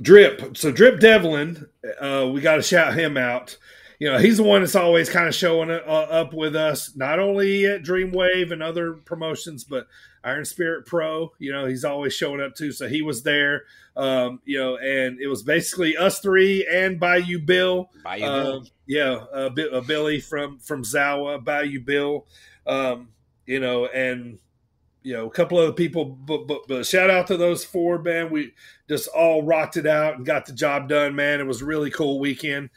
[0.00, 1.66] Drip, so Drip Devlin,
[2.00, 3.56] uh, we got to shout him out.
[3.98, 7.18] You know, he's the one that's always kind of showing uh, up with us, not
[7.18, 9.86] only at Dreamwave and other promotions, but
[10.22, 11.32] Iron Spirit Pro.
[11.38, 12.72] You know, he's always showing up too.
[12.72, 13.62] So he was there.
[13.96, 17.88] Um, you know, and it was basically us three and Bayou Bill.
[18.04, 18.66] Bayou Bill.
[18.86, 19.48] Yeah, uh,
[19.80, 22.26] Billy from from Zawa, Bayou Bill.
[22.66, 23.08] Um,
[23.46, 24.38] you know, and
[25.02, 28.30] you know a couple other people, but, but but shout out to those four, man.
[28.30, 28.52] We
[28.88, 31.40] just all rocked it out and got the job done, man.
[31.40, 32.70] It was a really cool weekend,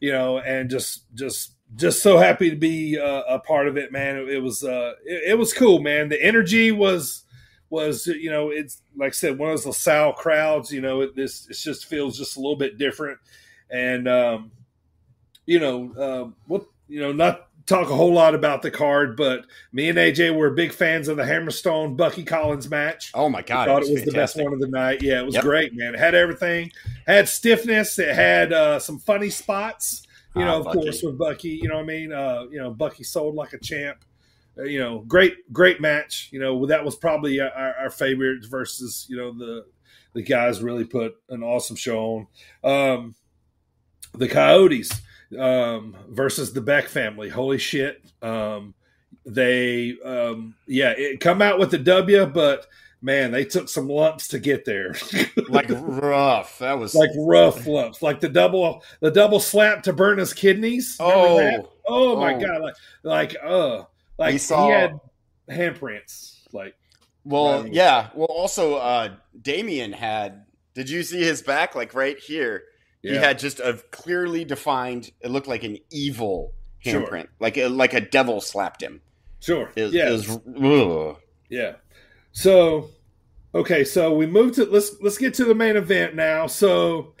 [0.00, 3.92] you know, and just just just so happy to be uh, a part of it,
[3.92, 4.16] man.
[4.16, 6.08] It, it was uh, it, it was cool, man.
[6.08, 7.24] The energy was
[7.70, 10.72] was you know it's like I said one of those LaSalle crowds.
[10.72, 13.18] You know, it, this it just feels just a little bit different,
[13.70, 14.52] and um,
[15.46, 19.46] you know, uh, what you know, not talk a whole lot about the card, but
[19.72, 23.10] me and AJ were big fans of the Hammerstone Bucky Collins match.
[23.14, 25.02] Oh my god, thought it it was was the best one of the night.
[25.02, 25.44] Yeah, it was Yep.
[25.44, 25.94] great, man.
[25.94, 26.70] It had everything.
[27.06, 27.98] Had stiffness.
[27.98, 30.02] It had uh, some funny spots.
[30.36, 30.78] You Ah, know, of Bucky.
[30.80, 31.50] course, with Bucky.
[31.62, 32.12] You know what I mean?
[32.12, 34.04] Uh, you know, Bucky sold like a champ.
[34.58, 36.28] Uh, you know, great, great match.
[36.32, 39.64] You know, that was probably our, our favorite versus you know the
[40.12, 42.26] the guys really put an awesome show
[42.64, 42.70] on.
[42.98, 43.14] Um,
[44.12, 44.90] the Coyotes
[45.38, 47.28] um, versus the Beck family.
[47.28, 48.02] Holy shit!
[48.22, 48.74] Um,
[49.26, 52.66] they, um, yeah, it come out with the W, but
[53.00, 54.94] man, they took some lumps to get there.
[55.48, 56.58] like rough.
[56.58, 60.96] That was like rough lumps, like the double the double slap to burn his kidneys.
[61.00, 62.16] Remember Oh.
[62.16, 62.40] oh my Oh.
[62.40, 63.84] god, like like uh,
[64.18, 64.92] like We saw- he had
[65.50, 66.40] handprints.
[66.52, 66.74] Like
[67.24, 67.72] Well, Right.
[67.72, 68.08] yeah.
[68.14, 70.44] Well, also, uh, Damien had.
[70.74, 71.74] Did you see his back?
[71.74, 72.64] Like right here,
[73.12, 75.10] he had just a clearly defined.
[75.20, 77.00] It looked like an evil Sure.
[77.06, 79.00] handprint, like a, like a devil slapped him.
[79.40, 81.16] sure, It, yeah, it was.
[81.48, 81.74] Yeah.
[82.32, 82.90] So,
[83.54, 86.46] okay, so we moved to let's let's get to the main event now.
[86.46, 87.14] So,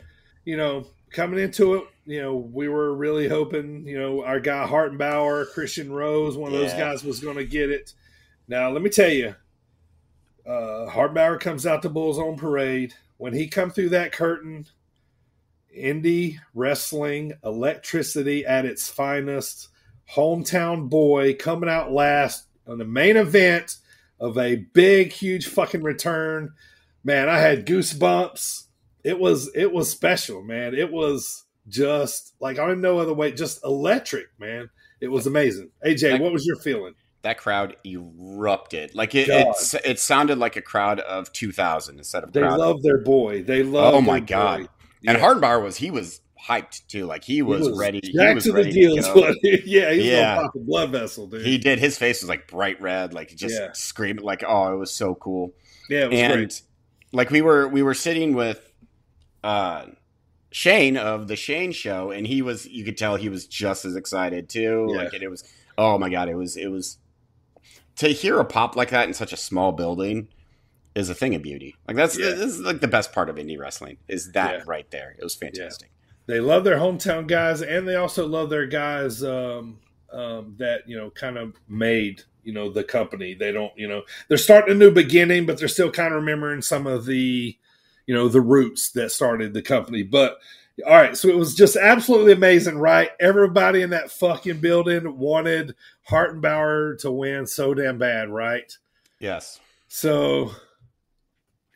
[0.44, 4.66] you know, coming into it, you know, we were really hoping, you know, our guy
[4.66, 7.92] Hartenbauer, Christian Rose, one of those guys was going to get it.
[8.48, 9.34] Now, let me tell you,
[10.46, 12.92] uh, Hartenbauer comes out to Bulls on Parade.
[13.16, 14.66] When he come through that curtain,
[15.78, 19.68] indie wrestling, electricity at its finest,
[20.14, 23.76] hometown boy coming out last on the main event
[24.20, 26.52] of a big, huge fucking return.
[27.02, 28.64] Man, I had goosebumps.
[29.02, 30.74] It was it was special, man.
[30.74, 34.70] It was just like I don't know other way, just electric, man.
[35.00, 35.70] It was amazing.
[35.84, 36.94] AJ, Like- what was your feeling?
[37.22, 38.94] That crowd erupted.
[38.94, 39.54] Like it, God.
[39.72, 43.42] it, it sounded like a crowd of two thousand instead of They love their boy.
[43.42, 43.94] They love.
[43.94, 44.60] oh my god!
[44.60, 44.66] boy.
[45.06, 45.24] And Yeah.
[45.24, 47.06] Hardbar was he was hyped too.
[47.06, 48.00] Like he was, ready.
[48.02, 49.14] He was to the ready deal to is go.
[49.14, 50.34] what- yeah, he's Yeah.
[50.36, 51.44] gonna pop a blood vessel, dude.
[51.46, 51.78] He did.
[51.78, 53.68] His face was like bright red, like just Yeah.
[53.72, 55.52] screaming, like oh, it was so cool.
[55.88, 56.62] yeah, it was and great.
[57.12, 58.72] like we were we were sitting with
[59.42, 59.86] uh
[60.50, 63.96] Shane of the Shane show, and he was you could tell he was just as
[63.96, 64.86] excited too.
[64.90, 64.96] Yeah.
[64.98, 65.44] Like and it was
[65.76, 66.98] oh my god, it was it was
[67.96, 70.28] to hear a pop like that in such a small building
[70.94, 71.74] is a thing of beauty.
[71.88, 72.30] Like that's Yeah.
[72.30, 74.62] this is like the best part of indie wrestling is that Yeah.
[74.66, 75.14] right there.
[75.18, 75.90] It was fantastic.
[76.26, 79.78] they love their hometown guys and they also love their guys um,
[80.12, 84.02] um, that you know kind of made you know the company they don't you know
[84.28, 87.56] they're starting a new beginning but they're still kind of remembering some of the
[88.06, 90.38] you know the roots that started the company but
[90.86, 95.74] all right so it was just absolutely amazing right everybody in that fucking building wanted
[96.10, 98.76] hartenbauer to win so damn bad right
[99.20, 99.60] Yes.
[99.88, 100.52] so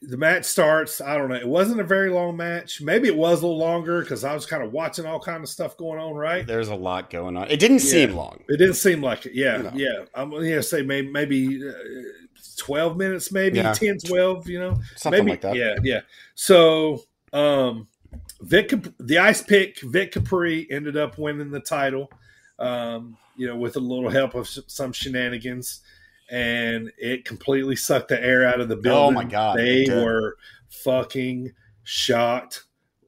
[0.02, 1.00] the match starts.
[1.00, 1.34] I don't know.
[1.34, 2.80] It wasn't a very long match.
[2.80, 5.48] Maybe it was a little longer because I was kind of watching all kind of
[5.48, 6.14] stuff going on.
[6.14, 6.46] Right?
[6.46, 7.50] There's a lot going on.
[7.50, 7.90] It didn't Yeah.
[7.90, 8.42] seem long.
[8.48, 9.34] It didn't seem like it.
[9.34, 9.72] Yeah, No.
[9.74, 10.04] yeah.
[10.14, 11.72] I'm gonna say maybe maybe uh,
[12.56, 13.72] twelve minutes, maybe Yeah.
[13.72, 15.56] 10, 12, You know, Something maybe like that.
[15.56, 16.00] Yeah, yeah.
[16.34, 17.88] So, um,
[18.40, 22.10] Vic, the Ice Pick, Vic Capri ended up winning the title.
[22.60, 25.80] Um, you know, with a little help of some shenanigans,
[26.30, 29.16] and it completely sucked the air out of the building.
[29.16, 30.36] Oh, my God, they were
[30.68, 31.52] fucking
[31.84, 32.64] shocked.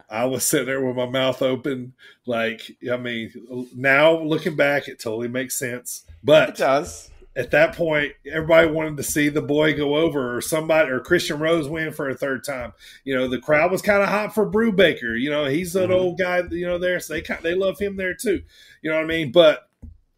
[0.08, 1.92] I was sitting there with my mouth open,
[2.26, 6.04] like I mean, now looking back, it totally makes sense.
[6.24, 7.10] But it does.
[7.36, 11.38] at that point, everybody wanted to see the boy go over, or somebody, or Christian
[11.38, 12.72] Rose win for a third time.
[13.04, 15.18] You know, the crowd was kind of hot for Brubaker.
[15.18, 15.94] You know, he's an Mhm.
[15.94, 16.42] old guy.
[16.50, 18.42] You know, there, so they kind they love him there too.
[18.82, 19.30] You know what I mean?
[19.30, 19.68] But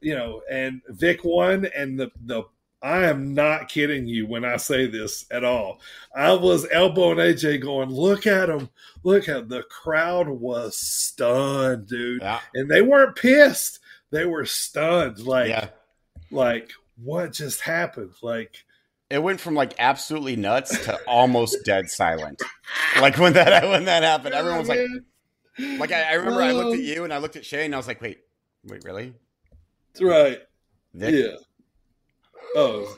[0.01, 2.45] you know, and Vic won, and the the
[2.83, 5.81] I am not kidding you when I say this at all.
[6.15, 8.69] I was elbowing AJ, going, "Look at him!
[9.05, 12.41] Look at the crowd was stunned, dude." Yeah.
[12.55, 13.79] And they weren't pissed;
[14.11, 15.21] they were stunned.
[15.21, 15.69] Like, yeah.
[16.31, 18.13] like what just happened?
[18.23, 18.65] Like,
[19.11, 22.43] It went from like absolutely nuts to almost dead silent.
[23.01, 24.87] Like when that when that happened, everyone was like,
[25.79, 27.77] like I, I remember I looked at you and I looked at Shay and I
[27.79, 28.19] was like, wait,
[28.65, 29.15] wait, really?
[29.93, 30.41] That's right.
[30.95, 31.37] Yeah.
[32.55, 32.97] Oh,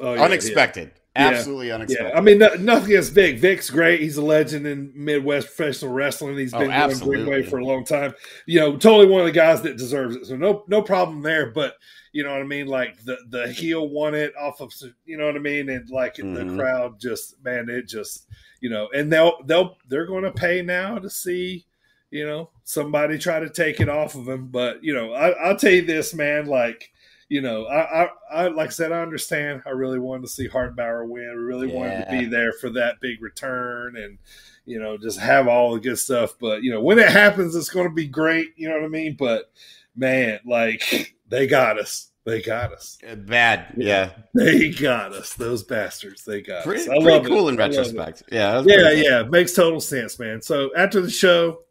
[0.00, 1.28] oh, yeah, unexpected, Yeah.
[1.28, 1.74] absolutely Yeah.
[1.76, 2.08] unexpected.
[2.12, 2.18] yeah.
[2.18, 3.38] I mean, no, nothing against Vic.
[3.38, 4.00] Vic's great.
[4.00, 6.36] He's a legend in Midwest professional wrestling.
[6.36, 7.24] He's been doing absolutely.
[7.24, 8.14] Greenway for a long time.
[8.46, 10.26] You know, totally one of the guys that deserves it.
[10.26, 11.50] So no, no problem there.
[11.50, 11.74] But
[12.12, 12.66] you know what I mean?
[12.66, 14.72] Like the the heel won it off of,
[15.04, 15.68] you know what I mean?
[15.68, 16.56] And like the Mhm.
[16.56, 18.26] crowd just, man, it just,
[18.60, 21.66] you know, and they'll they'll they're going to pay now to see.
[22.10, 25.56] You know, somebody try to take it off of him, but you know, I, I'll
[25.56, 26.46] tell you this, man.
[26.46, 26.88] Like,
[27.34, 29.62] you know, I, I, I, like I said, I understand.
[29.66, 31.30] I really wanted to see Hartbauer win.
[31.36, 34.18] We really wanted to be there for that big return and,
[34.66, 36.34] you know, just have all the good stuff.
[36.40, 38.50] But, you know, when it happens, it's going to be great.
[38.56, 39.16] You know what I mean?
[39.18, 39.50] But,
[39.96, 42.12] man, like, they got us.
[42.24, 42.98] They got us.
[43.06, 44.10] Uh, Bad, yeah.
[44.32, 45.34] They got us.
[45.34, 46.24] Those bastards.
[46.24, 46.88] They got Pretty, us.
[46.88, 47.54] I pretty cool it.
[47.54, 48.22] in I retrospect.
[48.30, 48.92] Yeah, was Yeah, cool.
[48.94, 49.22] yeah.
[49.24, 50.40] Makes total sense, man.
[50.40, 51.62] So after the show,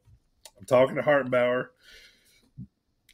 [0.60, 1.68] I'm talking to Hartenbauer.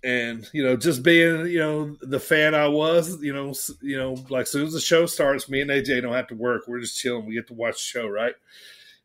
[0.04, 4.16] And you know, just being you know the fan I was, you know, you know,
[4.30, 6.64] like as soon as the show starts, me and AJ don't have to work.
[6.68, 7.26] We're just chilling.
[7.26, 8.36] We get to watch the show, right?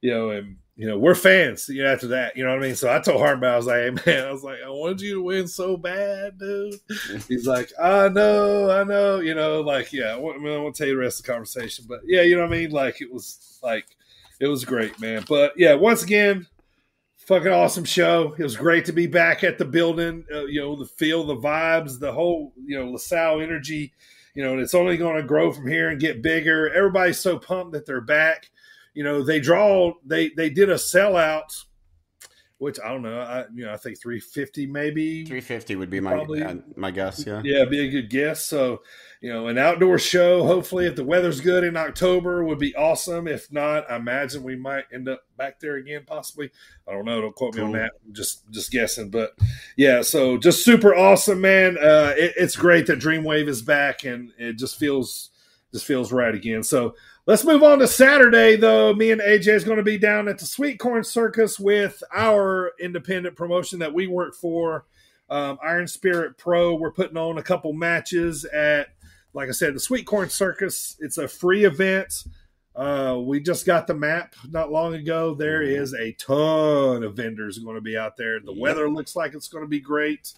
[0.00, 1.68] You know, and you know we're fans.
[1.68, 2.76] You know, after that, you know what I mean.
[2.76, 5.14] So I told Hartenbauer, I was like, "Hey man, I was like, I wanted you
[5.14, 6.74] to win so bad, dude."
[7.28, 10.14] He's like, "I know, I know." You know, like yeah.
[10.14, 12.22] I won't, I, mean, I won't tell you the rest of the conversation, but yeah,
[12.22, 12.70] you know what I mean.
[12.70, 13.86] Like it was like
[14.40, 15.24] it was great, man.
[15.28, 16.46] But yeah, once again,
[17.26, 18.34] fucking awesome show.
[18.38, 20.24] It was great to be back at the building.
[20.32, 23.92] Uh, you know, the feel, the vibes, the whole, you know, LaSalle energy.
[24.34, 26.72] You know, and it's only going to grow from here and get bigger.
[26.74, 28.50] Everybody's so pumped that they're back.
[28.92, 29.92] You know, they draw.
[30.04, 31.64] They they did a sellout,
[32.64, 33.20] which I don't know.
[33.20, 35.24] I you know I think three fifty maybe.
[35.24, 37.24] 350 would be my Probably- uh, my guess.
[37.26, 37.42] Yeah.
[37.44, 38.44] Yeah, be a good guess.
[38.44, 38.80] So,
[39.20, 43.28] you know, an outdoor show, hopefully, if the weather's good in October, would be awesome.
[43.28, 46.50] If not, I imagine we might end up back there again, possibly.
[46.88, 47.20] I don't know.
[47.20, 47.92] Don't quote me on that.
[48.06, 49.10] I'm just just guessing.
[49.10, 49.36] But
[49.76, 51.76] yeah, so just super awesome, man.
[51.78, 55.30] Uh, it, it's great that Dreamwave is back, and it just feels
[55.72, 56.62] just feels right again.
[56.62, 56.94] So
[57.26, 58.92] let's move on to Saturday, though.
[58.94, 62.72] Me and AJ is going to be down at the Sweet Corn Circus with our
[62.80, 64.84] independent promotion that we work for
[65.30, 66.74] um, Iron Spirit Pro.
[66.74, 68.88] We're putting on a couple matches at,
[69.32, 70.96] like I said, the Sweet Corn Circus.
[71.00, 72.24] It's a free event.
[72.76, 75.34] Uh, we just got the map not long ago.
[75.34, 78.40] There is a ton of vendors going to be out there.
[78.40, 80.32] The weather looks like it's going to be great.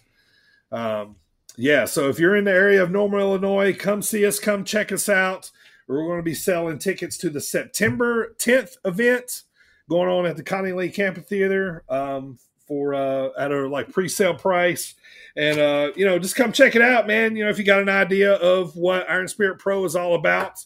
[0.71, 1.15] Um,
[1.55, 4.37] yeah, so if you're in the area of Normal, Illinois, come see us.
[4.37, 5.49] Come check us out.
[5.87, 9.43] We're going to be selling tickets to the September 10th event
[9.89, 12.37] going on at the Connie Link Amphitheater um,
[12.67, 14.95] for uh, at a like pre-sale price.
[15.35, 17.35] And uh, you know, just come check it out, man.
[17.35, 20.65] You know, if you got an idea of what Iron Spirit Pro is all about,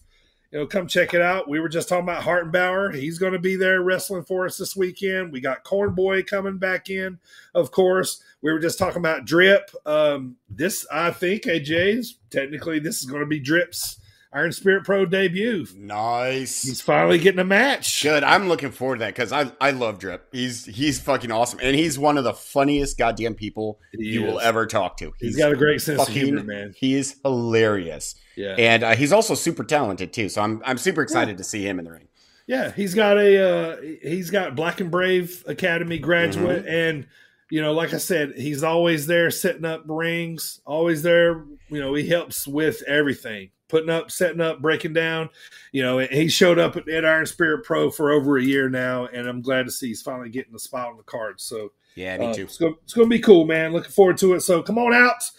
[0.51, 1.47] you know, come check it out.
[1.47, 2.95] We were just talking about Hartenbauer.
[2.95, 5.31] He's going to be there wrestling for us this weekend.
[5.31, 7.19] We got Cornboy coming back in,
[7.53, 8.23] of course.
[8.41, 9.69] We were just talking about Drip.
[9.85, 14.00] Um, this, I think, AJ's technically this is going to be Drip's
[14.33, 15.67] Iron Spirit Pro debut.
[15.75, 16.63] Nice.
[16.63, 18.01] He's finally getting a match.
[18.01, 18.23] Good.
[18.23, 20.27] I'm looking forward to that because I I love Drip.
[20.31, 24.39] He's he's fucking awesome, and he's one of the funniest goddamn people He you will
[24.39, 25.11] ever talk to.
[25.19, 26.73] He's got a great sense of humor, man.
[26.77, 28.55] He is hilarious, Yeah.
[28.57, 30.29] and uh, he's also super talented too.
[30.29, 32.07] So I'm I'm super excited to see him in the ring.
[32.47, 36.73] Yeah, he's got a uh, he's got Black and Brave Academy graduate, Mm-hmm.
[36.73, 37.07] and
[37.51, 41.43] you know, like I said, he's always there setting up rings, always there.
[41.69, 45.29] You know, he helps with everything, putting up, setting up, breaking down.
[45.73, 49.07] You know, he showed up at, at Iron Spirit Pro for over a year now,
[49.07, 51.41] and I'm glad to see he's finally getting a spot on the card.
[51.41, 52.43] So, Yeah, me uh, too.
[52.43, 53.73] It's going, it's going to be cool, man.
[53.73, 54.41] Looking forward to it.
[54.41, 55.29] So, come on out.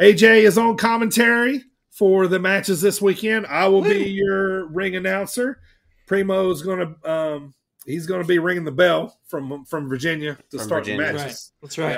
[0.00, 3.46] AJ is on commentary for the matches this weekend.
[3.46, 5.60] I will be your ring announcer.
[6.06, 7.54] Primo is going to um,
[7.90, 11.06] he's going to be ringing the bell from from Virginia to From start Virginia.
[11.06, 11.22] the Right.
[11.22, 11.52] matches.
[11.62, 11.92] That's right.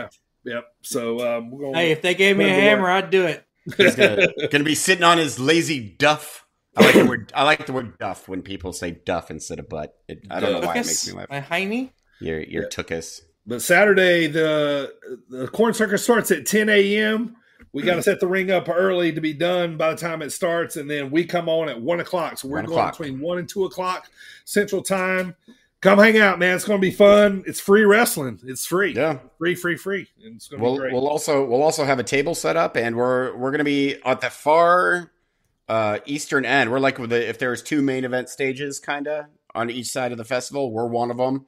[0.44, 0.54] Yeah.
[0.54, 0.64] Yep.
[0.82, 1.74] So um, we're going.
[1.74, 3.04] Hey, if they gave me a Put it to hammer, work.
[3.04, 3.44] I'd do it.
[3.76, 6.46] He's gonna, gonna be sitting on his lazy duff.
[6.76, 7.32] I like the word.
[7.34, 9.94] I like the word duff when people say duff instead of butt.
[10.08, 11.28] It, I don't know why it makes me laugh.
[11.30, 11.90] My hiney.
[12.20, 13.20] Your your tookus.
[13.46, 14.94] But Saturday the
[15.28, 17.36] the corn circus starts at 10 a.m.
[17.74, 20.30] We got to set the ring up early to be done by the time it
[20.30, 22.36] starts, and then we come on at one o'clock.
[22.38, 22.98] So we're One going o'clock.
[22.98, 24.10] between one and two o'clock
[24.44, 25.34] Central Time.
[25.82, 26.54] Come hang out, man.
[26.54, 27.42] It's going to be fun.
[27.44, 28.38] It's free wrestling.
[28.44, 28.94] It's free.
[28.94, 29.18] Yeah.
[29.38, 30.06] Free, free, free.
[30.24, 30.92] And it's going to We'll be great.
[30.92, 34.20] we'll also we'll also have a table set up, and we're we're gonna be at
[34.20, 35.10] the far
[35.68, 36.70] uh, eastern end.
[36.70, 39.26] We're like with the, if there's two main event stages, kind of
[39.56, 40.70] on each side of the festival.
[40.70, 41.46] We're one of them,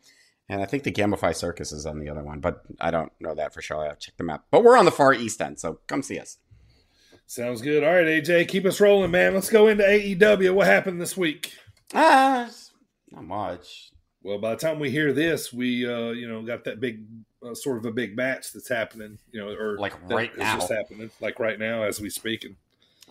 [0.49, 3.37] and I think the Gamify Circus is on the other one, but I don't know
[3.37, 3.85] that for sure.
[3.85, 4.47] I have to check the map.
[4.51, 6.39] But we're on the far east end, so come see us.
[7.27, 7.85] Sounds good.
[7.85, 9.33] All right, AJ, keep us rolling, man.
[9.33, 10.53] Let's go into AEW.
[10.55, 11.53] What happened this week?
[11.95, 12.51] Ah,
[13.13, 13.93] not much.
[14.25, 17.05] Well, by the time we hear this, we uh, you know got that big
[17.47, 20.57] uh, sort of a big match that's happening, you know, or Like right now.
[20.57, 22.57] just happening, like right now as we speaking.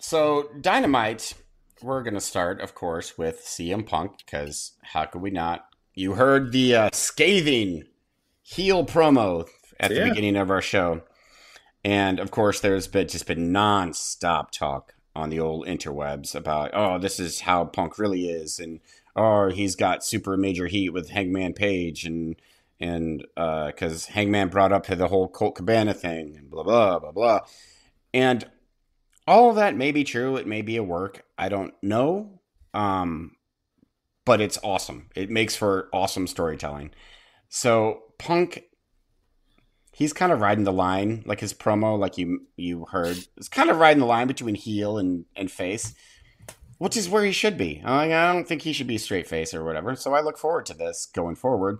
[0.00, 1.34] So Dynamite,
[1.80, 5.66] we're gonna start, of course, with CM Punk because how could we not?
[5.94, 7.84] You heard the uh, scathing
[8.42, 9.46] heel promo
[9.78, 11.02] at the beginning of our show,
[11.84, 16.98] and of course, there's been just been nonstop talk on the old interwebs about, oh,
[16.98, 18.80] this is how Punk really is, and
[19.16, 22.36] oh, he's got super major heat with Hangman Page, and
[22.80, 27.40] and because Hangman brought up the whole Colt Cabana thing, and blah blah blah blah,
[28.12, 28.48] and
[29.26, 30.36] all of that may be true.
[30.36, 31.24] It may be a work.
[31.38, 32.40] I don't know.
[32.74, 33.32] Um,
[34.24, 35.08] but it's awesome.
[35.14, 36.90] It makes for awesome storytelling.
[37.48, 38.64] So Punk,
[39.92, 43.70] he's kind of riding the line, like his promo, like you you heard, is kind
[43.70, 45.94] of riding the line between heel and and face,
[46.78, 47.82] which is where he should be.
[47.84, 49.94] I, I don't think he should be straight face or whatever.
[49.96, 51.78] So I look forward to this going forward,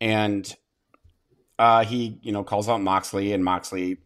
[0.00, 0.54] and
[1.58, 3.98] uh, he you know calls out Moxley, and Moxley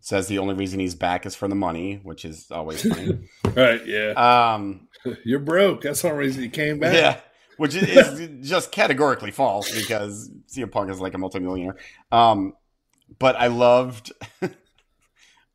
[0.00, 3.18] says the only reason he's back is for the money, which is always funny.
[3.54, 3.84] Right?
[3.86, 4.12] Yeah.
[4.54, 4.88] um,
[5.24, 5.82] You're broke.
[5.82, 6.94] That's the only reason you came back.
[6.94, 7.20] yeah,
[7.56, 11.76] which is, is just categorically false because CM Punk is like a multimillionaire.
[12.10, 12.54] Um,
[13.18, 14.12] but I loved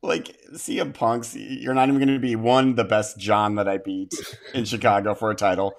[0.04, 1.34] like CM Punk's.
[1.34, 4.12] You're not even going to be one the best John that I beat
[4.52, 5.74] in Chicago for a title.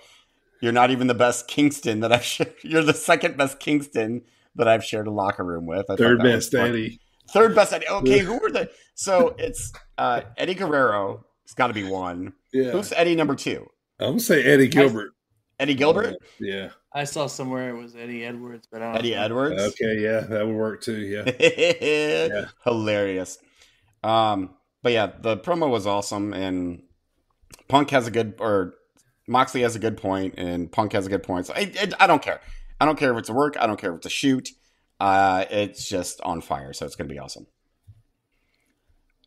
[0.61, 2.23] You're not even the best Kingston that I've.
[2.25, 2.53] Shared.
[2.63, 4.23] You're the second best Kingston
[4.55, 5.89] that I've shared a locker room with.
[5.89, 6.53] I Third best.
[6.53, 6.99] Eddie.
[7.29, 7.87] Third best Eddie.
[7.87, 8.69] Okay, who were the?
[8.95, 11.25] So it's uh, Eddie Guerrero.
[11.43, 12.33] It's got to be one.
[12.51, 12.71] Yeah.
[12.71, 13.67] Who's Eddie number two?
[13.99, 15.11] I'm gonna say Eddie Gilbert.
[15.59, 16.15] Eddie Gilbert.
[16.39, 16.69] Yeah.
[16.93, 19.21] I saw somewhere it was Eddie Edwards, but I don't Eddie know.
[19.21, 19.61] Edwards.
[19.61, 20.01] Okay.
[20.01, 20.97] Yeah, that would work too.
[20.97, 22.45] Yeah.
[22.63, 23.37] Hilarious.
[24.05, 24.51] Um,
[24.83, 26.83] but yeah, the promo was awesome, and
[27.67, 28.75] Punk has a good, or
[29.27, 31.47] Moxley has a good point, and Punk has a good point.
[31.47, 32.39] So I, I, I don't care.
[32.79, 33.57] I don't care if it's a work.
[33.59, 34.49] I don't care if it's a shoot.
[34.99, 37.47] Uh, it's just on fire, so it's to be awesome.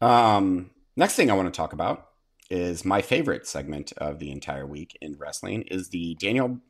[0.00, 2.06] Um, next thing I want to talk about
[2.48, 6.60] is my favorite segment of the entire week in wrestling is the Daniel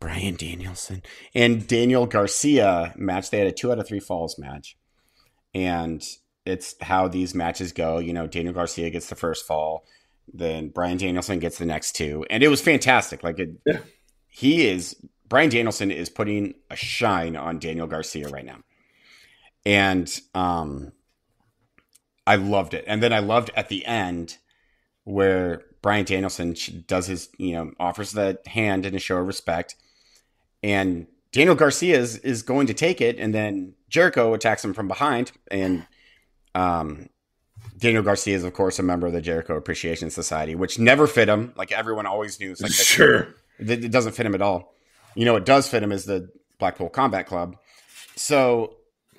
[0.00, 1.02] Brian Danielson
[1.32, 3.30] and Daniel Garcia match.
[3.30, 4.76] They had a two out of three falls match.
[5.54, 6.04] And
[6.46, 7.98] it's how these matches go.
[7.98, 9.86] You know, Daniel Garcia gets the first fall,
[10.32, 12.24] then Brian Danielson gets the next two.
[12.30, 13.22] And it was fantastic.
[13.22, 13.50] Like it
[14.28, 14.96] he is
[15.28, 18.58] Brian Danielson is putting a shine on Daniel Garcia right now.
[19.64, 20.92] And um
[22.26, 22.84] I loved it.
[22.86, 24.38] And then I loved at the end
[25.04, 29.76] where Brian Danielson does his, you know, offers the hand in a show of respect.
[30.62, 33.18] And Daniel Garcia is, is going to take it.
[33.18, 35.32] And then Jericho attacks him from behind.
[35.50, 35.86] And
[36.54, 37.08] um,
[37.78, 41.28] Daniel Garcia is, of course, a member of the Jericho Appreciation Society, which never fit
[41.28, 41.52] him.
[41.56, 42.52] Like everyone always knew.
[42.52, 43.34] It's like Sure.
[43.58, 44.74] It, it doesn't fit him at all.
[45.14, 47.56] You know, it does fit him is the Blackpool Combat Club.
[48.16, 48.76] So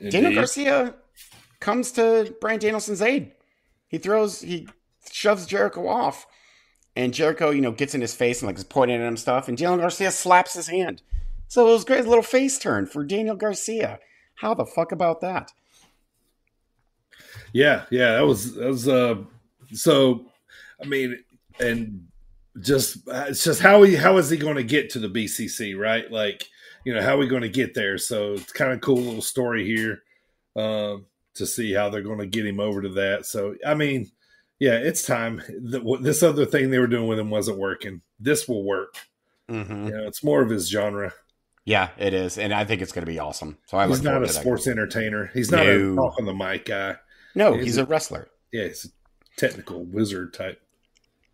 [0.10, 0.96] Daniel Garcia
[1.60, 3.32] comes to Brian Danielson's aid.
[3.88, 4.68] He throws, he
[5.12, 6.28] shoves Jericho off,
[6.96, 9.48] and Jericho, you know, gets in his face and like is pointing at him stuff,
[9.48, 11.02] and Daniel Garcia slaps his hand.
[11.48, 14.00] So it was a great little face turn for Daniel Garcia.
[14.36, 15.52] How the fuck about that?
[17.54, 19.16] Yeah, yeah, that was that was uh
[19.74, 20.26] so
[20.82, 21.24] I mean
[21.60, 22.08] and
[22.62, 26.10] just it's just how he how is he going to get to the BCC, right?
[26.12, 26.48] Like,
[26.86, 27.98] you know, how are we going to get there?
[27.98, 30.04] So it's kind of cool little story here.
[30.56, 31.06] um,
[31.36, 33.26] to see how they're going to get him over to that.
[33.26, 34.10] So, I mean,
[34.58, 35.42] yeah, it's time.
[35.50, 38.02] The, this other thing they were doing with him wasn't working.
[38.22, 38.96] This will work.
[39.50, 41.12] hmm You know, it's more of his genre.
[41.66, 43.58] Yeah, it is, and I think it's going to be awesome.
[43.66, 45.30] So I He's not a sports entertainer.
[45.34, 46.96] He's not a talk on the mic guy.
[47.36, 48.30] No, He's he's a- a wrestler.
[48.52, 50.62] Yeah, he's a technical wizard type.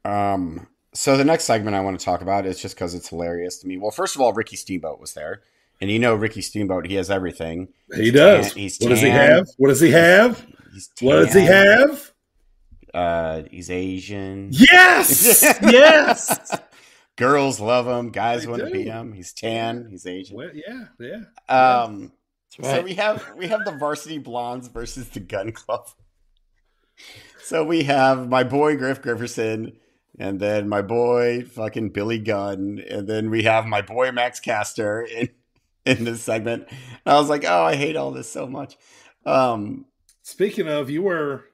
[0.04, 3.58] Um, so the next segment I want to talk about is just because it's hilarious
[3.60, 3.78] to me.
[3.78, 5.42] Well, first of all, Ricky Steamboat was there,
[5.80, 7.70] and you know Ricky Steamboat, he has everything.
[7.94, 8.50] He does.
[8.54, 9.48] tan- he's what does he have?
[9.58, 10.46] What does he have?
[10.74, 12.12] He's What does he have?
[12.94, 14.50] Uh, he's Asian.
[14.52, 16.60] Yes, yes.
[17.16, 18.10] Girls love him.
[18.12, 19.14] Guys They want to be him.
[19.14, 19.88] He's tan.
[19.90, 20.36] He's Asian.
[20.36, 21.22] Well, yeah, yeah.
[21.84, 22.12] Um,
[22.58, 25.88] That's so we have we have the varsity blondes versus the gun club.
[27.44, 29.76] So we have my boy Griff Grifferson,
[30.20, 35.02] and then my boy fucking Billy Gunn, and then we have my boy Max Caster
[35.02, 35.30] in
[35.86, 36.68] in this segment.
[36.70, 38.78] And I was like, oh, I hate all this so much.
[39.26, 39.86] Um,
[40.24, 41.46] Speaking of, you were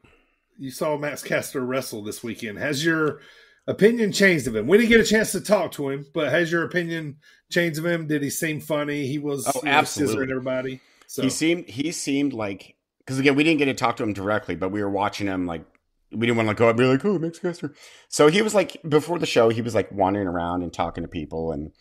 [0.57, 2.57] you saw Max Caster wrestle this weekend.
[2.57, 3.21] Has your
[3.67, 4.67] opinion changed of him?
[4.67, 7.17] We didn't get a chance to talk to him, but has your opinion
[7.51, 8.07] changed of him?
[8.07, 9.07] Did he seem funny?
[9.07, 10.23] He was Oh, absolutely.
[10.31, 10.81] everybody.
[11.07, 14.13] So He seemed he seemed like because again we didn't get to talk to him
[14.13, 15.63] directly, but we were watching him like
[16.11, 17.73] we didn't want to go up and be like, oh, Max Caster.
[18.09, 21.07] So he was like before the show, he was like wandering around and talking to
[21.09, 21.71] people and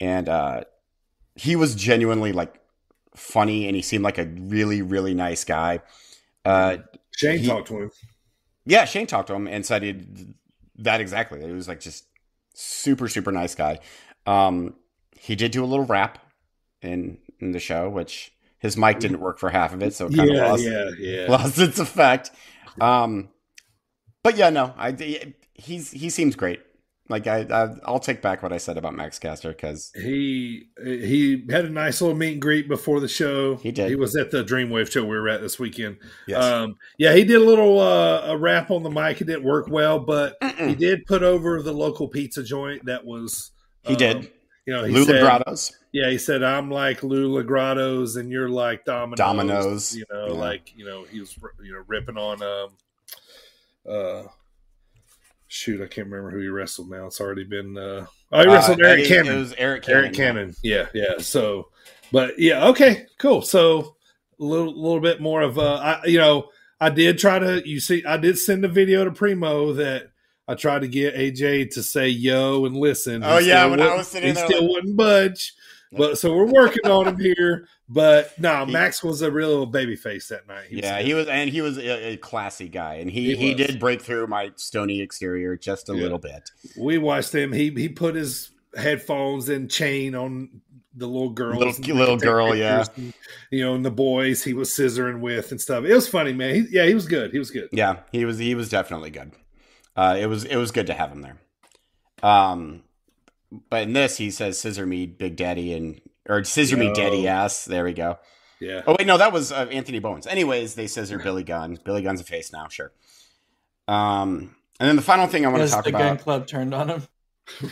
[0.00, 0.64] and uh
[1.34, 2.60] he was genuinely like
[3.16, 5.80] funny and he seemed like a really, really nice guy.
[6.44, 6.78] Uh
[7.16, 7.90] Shane he- talked to him.
[8.66, 9.94] yeah, Shane talked to him and said he
[10.76, 11.44] that exactly.
[11.44, 12.06] He was like just
[12.54, 13.78] super, super nice guy.
[14.26, 14.74] Um,
[15.18, 16.18] he did do a little rap
[16.80, 20.14] in in the show, which his mic didn't work for half of it, so it
[20.14, 21.26] kind of lost, yeah, yeah.
[21.28, 22.30] lost its effect.
[22.80, 23.28] Um,
[24.22, 26.60] but yeah, no, I he's he seems great.
[27.12, 31.44] Like I, I I'll take back what I said about Max Caster because He he
[31.50, 33.56] had a nice little meet and greet before the show.
[33.56, 33.90] He did.
[33.90, 35.98] He was at the Dreamwave show we were at this weekend.
[36.26, 36.42] Yes.
[36.42, 39.20] Um, yeah, he did a little uh, a rap on the mic.
[39.20, 43.52] It didn't work well, but he did put over the local pizza joint that was.
[43.82, 44.32] he um, did
[44.66, 45.76] You know, he said, Grottos.
[45.92, 50.32] Yeah, he said, "I'm like Lou Grottos, and you're like Domino's." Domino's, You know, yeah.
[50.32, 52.70] like you know, he was you know ripping on um,
[53.86, 54.22] uh,
[55.52, 57.06] shoot, I can't remember who he wrestled now.
[57.06, 57.76] It's already been.
[57.76, 59.36] uh Oh, he Uh, wrestled Eric Eddie- Cannon.
[59.36, 60.04] It was Eric Cannon.
[60.04, 60.54] Eric Cannon.
[60.62, 61.18] Yeah, yeah.
[61.18, 61.68] So,
[62.10, 63.42] but yeah, okay, cool.
[63.42, 63.96] So
[64.40, 66.48] a little, little bit more of uh, I, you know,
[66.80, 67.62] I did try to.
[67.68, 70.08] You see, I did send a video to Primo that
[70.48, 73.22] I tried to get AJ to say yo and listen.
[73.22, 75.52] Oh, yeah, when I was sitting he there still like- wouldn't budge.
[75.94, 77.68] But so we're working on him here.
[77.88, 80.66] But no, Max was a real little baby face that night.
[80.68, 81.06] He yeah, good.
[81.06, 84.00] he was, and he was a, a classy guy, and he He he, did break
[84.00, 86.02] through my stony exterior just a Yeah.
[86.02, 86.50] little bit.
[86.78, 87.52] we watched him.
[87.52, 90.62] He he put his headphones and chain on
[90.94, 92.84] the little girls, Little- little girl, yeah.
[92.96, 93.12] and,
[93.50, 95.84] you know, and the boys he was scissoring with and stuff.
[95.84, 96.54] It was funny, man.
[96.54, 97.32] He, yeah, he was good.
[97.32, 97.68] He was good.
[97.72, 99.32] Yeah, he was he was definitely good.
[99.96, 101.36] Uh, it was it was good to have him there.
[102.22, 102.82] Um,
[103.70, 106.94] but in this, he says "Scissor me, Big Daddy," and or "Scissor me, Yo.
[106.94, 108.18] Daddy ass." There we go.
[108.60, 108.82] Yeah.
[108.86, 110.26] Oh wait, no, that was uh, Anthony Bowens.
[110.26, 111.78] Anyways, they scissor Billy Gunn.
[111.84, 112.92] Billy Gunn's a face now, sure.
[113.88, 116.00] Um, and then the final thing I want to Because talk the about.
[116.00, 117.02] gun club turned on him.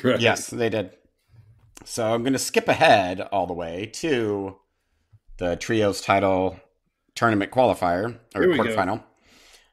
[0.03, 0.21] Right.
[0.21, 0.91] Yes, they did.
[1.85, 4.57] So I'm going to skip ahead all the way to
[5.39, 6.59] the trios title
[7.15, 8.65] tournament qualifier or Here we go.
[8.65, 9.03] quarterfinal.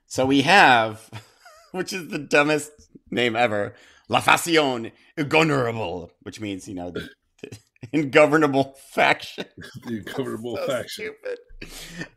[0.06, 1.10] So we have,
[1.72, 2.72] which is the dumbest
[3.10, 3.74] name ever,
[4.10, 7.10] La Facción Ingobernable, which means you know the,
[7.42, 7.58] the
[7.94, 9.46] ingovernable faction.
[9.86, 11.06] The ingovernable So faction.
[11.14, 11.40] stupid.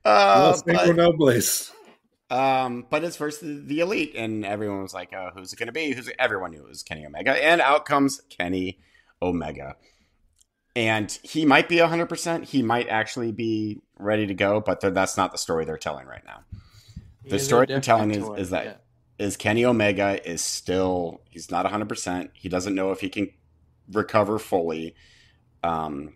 [0.04, 1.72] Uh, Los but- Nobles.
[2.30, 5.72] um, but it's versus the elite, and everyone was like, oh, "Who's it going to
[5.72, 6.16] be?" Who's it?
[6.18, 8.78] everyone knew it was Kenny Omega, and out comes Kenny
[9.20, 9.76] Omega,
[10.76, 12.44] and he might be hundred percent.
[12.44, 16.24] He might actually be ready to go, but that's not the story they're telling right
[16.24, 16.40] now.
[17.24, 18.84] The they're story they're telling is, is torn, that
[19.20, 22.30] is Kenny Omega is still he's not hundred percent.
[22.32, 23.30] He doesn't know if he can
[23.92, 24.94] recover fully.
[25.62, 26.14] Um,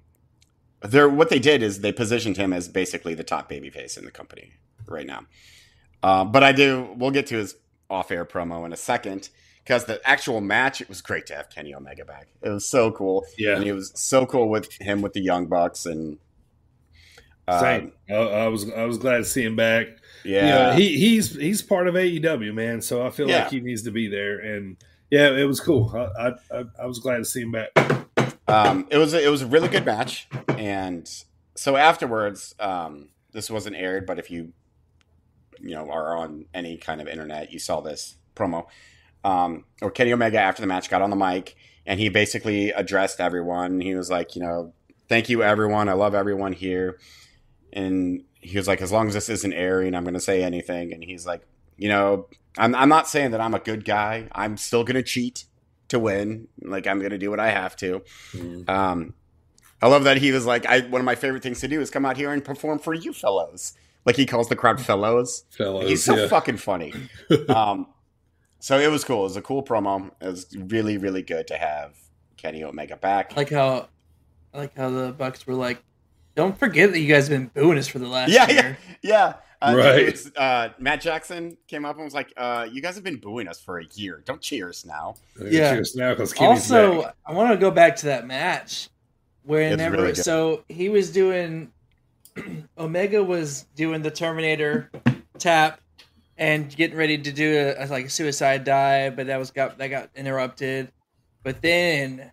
[0.80, 4.11] they're what they did is they positioned him as basically the top babyface in the
[4.11, 4.55] company
[4.86, 5.26] right now.
[6.02, 6.88] Uh, but I do.
[6.96, 7.57] We'll get to his
[7.90, 9.28] off-air promo in a second
[9.62, 12.28] because the actual match it was great to have Kenny Omega back.
[12.42, 13.24] It was so cool.
[13.36, 13.57] Yeah.
[13.57, 16.18] and it was so cool with him with the Young Bucks and.
[17.48, 17.92] um, Same.
[18.09, 19.88] I, I was I was glad to see him back.
[20.24, 22.80] Yeah, You know, he he's he's part of AEW, man.
[22.80, 23.42] So I feel Yeah.
[23.42, 24.38] like he needs to be there.
[24.38, 24.76] And
[25.10, 25.92] yeah, it was cool.
[25.94, 27.70] I I, I, was glad to see him back.
[28.48, 31.08] um, it was a, it was a really good match, and
[31.54, 34.52] so afterwards, um, this wasn't aired, but if you
[35.60, 38.66] you know are on any kind of internet, you saw this promo.
[39.22, 41.56] Um, or Kenny Omega after the match got on the mic
[41.86, 43.80] and he basically addressed everyone.
[43.80, 44.74] He was like, you know,
[45.08, 46.98] thank you everyone, I love everyone here,
[47.72, 50.92] and he was like, as long as this isn't airing, I'm going to say anything.
[50.92, 51.40] And he's like,
[51.76, 52.28] you know,
[52.59, 54.28] I'm I'm not saying that I'm a good guy.
[54.32, 55.47] I'm still going to cheat
[55.88, 56.49] to win.
[56.62, 58.03] Like I'm going to do what I have to.
[58.32, 58.68] Mm.
[58.68, 59.14] Um,
[59.80, 61.90] I love that he was like, I one of my favorite things to do is
[61.90, 63.72] come out here and perform for you fellows.
[64.05, 65.45] Like he calls the crowd fellows.
[65.51, 66.28] Fellows, He's so yeah.
[66.28, 66.92] fucking funny.
[67.49, 67.86] um,
[68.61, 69.20] so it was cool.
[69.20, 70.11] It was a cool promo.
[70.20, 71.97] It was really, really good to have
[72.36, 73.32] Kenny Omega back.
[73.32, 73.88] I like how,
[74.53, 75.82] I like how the Bucks were like,
[76.35, 79.01] "Don't forget that you guys have been booing us for the last yeah, year." yeah,
[79.03, 79.35] yeah.
[79.62, 80.01] Uh, Right.
[80.01, 83.49] it uh, Matt Jackson came up and was like, uh, "You guys have been booing
[83.49, 84.22] us for a year.
[84.24, 85.74] Don't cheers now." Yeah.
[85.74, 87.16] Cheers now because also, back.
[87.24, 88.91] I want to go back to that match
[89.45, 89.97] whenever.
[89.97, 91.70] really so he was doing
[92.78, 94.91] Omega was doing the Terminator
[95.39, 95.80] tap
[96.37, 99.78] and getting ready to do a, a, like a suicide dive, but that was got
[99.78, 100.91] that got interrupted.
[101.43, 102.30] But then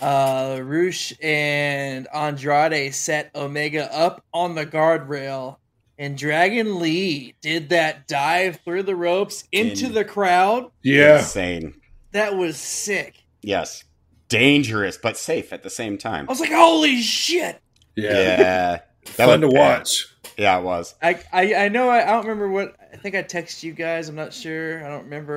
[0.00, 5.56] uh Rush and Andrade set Omega up on the guardrail.
[5.98, 10.70] And Dragon Lee did that dive through the ropes into In- the crowd.
[10.82, 11.18] Yeah.
[11.18, 11.80] Insane.
[12.12, 13.24] That was sick.
[13.40, 13.84] Yes.
[14.28, 16.26] Dangerous, but safe at the same time.
[16.28, 17.60] I was like, "Holy shit!"
[17.94, 18.12] Yeah.
[18.12, 18.78] Yeah.
[19.16, 20.06] That Fun to was- watch.
[20.36, 20.94] Yeah, it was.
[21.00, 24.08] I, I I know I, I don't remember what I think I texted you guys.
[24.08, 24.84] I'm not sure.
[24.84, 25.32] I don't remember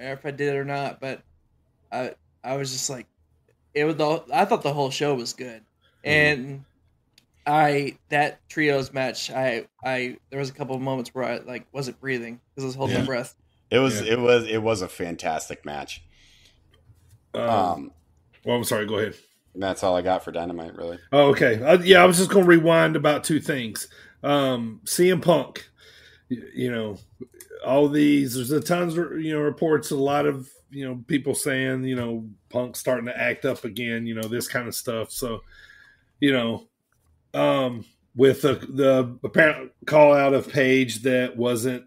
[0.00, 1.00] or, or if I did it or not.
[1.00, 1.20] But
[1.90, 2.12] I
[2.44, 3.06] I was just like,
[3.78, 5.62] it was the I thought the whole show was good,
[6.04, 6.64] and
[7.46, 9.30] I that trios match.
[9.30, 12.66] I I there was a couple of moments where I like wasn't breathing because I
[12.66, 13.02] was holding Yeah.
[13.02, 13.34] my breath.
[13.70, 14.00] It was.
[14.02, 14.12] Yeah.
[14.12, 14.44] It was.
[14.46, 16.02] It was a fantastic match.
[17.34, 17.92] Um, Um,
[18.44, 18.86] well, I'm sorry.
[18.86, 19.14] Go ahead.
[19.54, 20.76] that's all I got for Dynamite.
[20.76, 20.98] Really.
[21.12, 21.62] Oh, okay.
[21.62, 23.88] Uh, yeah, I was just going to rewind about two things.
[24.22, 25.68] Um, CM Punk,
[26.30, 26.96] y- you know,
[27.66, 31.34] all these, there's a tons of, you know, reports, a lot of, you know, people
[31.34, 35.10] saying, you know, Punk starting to act up again, you know, this kind of stuff.
[35.10, 35.42] So,
[36.20, 36.68] you know,
[37.34, 41.84] um, with the, the apparent call out of Page that wasn't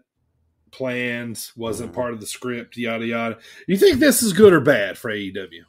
[0.70, 3.38] planned, wasn't part of the script, yada, yada.
[3.66, 5.62] You think this is good or bad for AEW?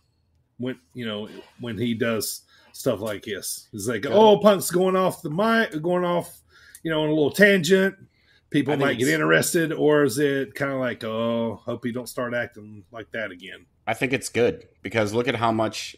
[0.57, 1.27] When, you know,
[1.59, 2.43] when he does
[2.73, 3.69] stuff like this.
[3.73, 6.41] It's like, oh, Punk's going off the mic, going off,
[6.83, 7.95] you know, on a little tangent.
[8.53, 12.33] People might get interested, or is it kind of like, oh, hope he don't start
[12.33, 13.65] acting like that again?
[13.85, 15.95] I think it's good because look at how much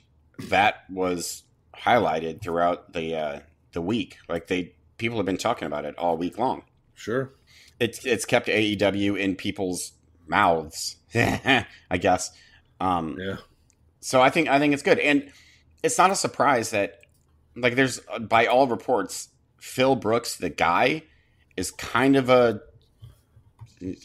[0.49, 1.43] that was
[1.75, 3.39] highlighted throughout the uh,
[3.73, 4.17] the week.
[4.27, 6.63] Like they people have been talking about it all week long.
[6.95, 7.31] Sure.
[7.79, 9.91] It's it's kept AEW in people's
[10.27, 11.65] mouths, I
[11.99, 12.31] guess.
[12.79, 13.37] Um, Yeah.
[13.99, 15.31] so I think I think it's good, and
[15.83, 17.01] it's not a surprise that
[17.55, 19.29] like there's by all reports,
[19.59, 21.03] Phil Brooks, the guy,
[21.57, 22.61] is kind of a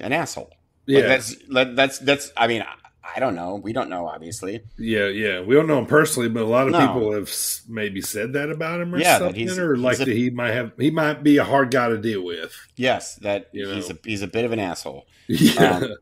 [0.01, 0.51] an asshole.
[0.87, 1.09] Like, Yeah.
[1.09, 1.37] that's
[1.75, 2.33] that's that's.
[2.37, 2.75] I mean, I,
[3.17, 3.57] I don't know.
[3.57, 4.61] We don't know, obviously.
[4.79, 5.41] Yeah, yeah.
[5.41, 6.81] We don't know him personally, but a lot of No.
[6.81, 7.33] people have
[7.69, 10.53] maybe said that about him or Yeah, something, he's- or like a- that he might
[10.53, 12.55] have he might be a hard guy to deal with.
[12.77, 13.97] Yes, that You he's know.
[14.05, 15.07] a he's a bit of an asshole.
[15.29, 15.77] Yeah.
[15.77, 15.95] Um,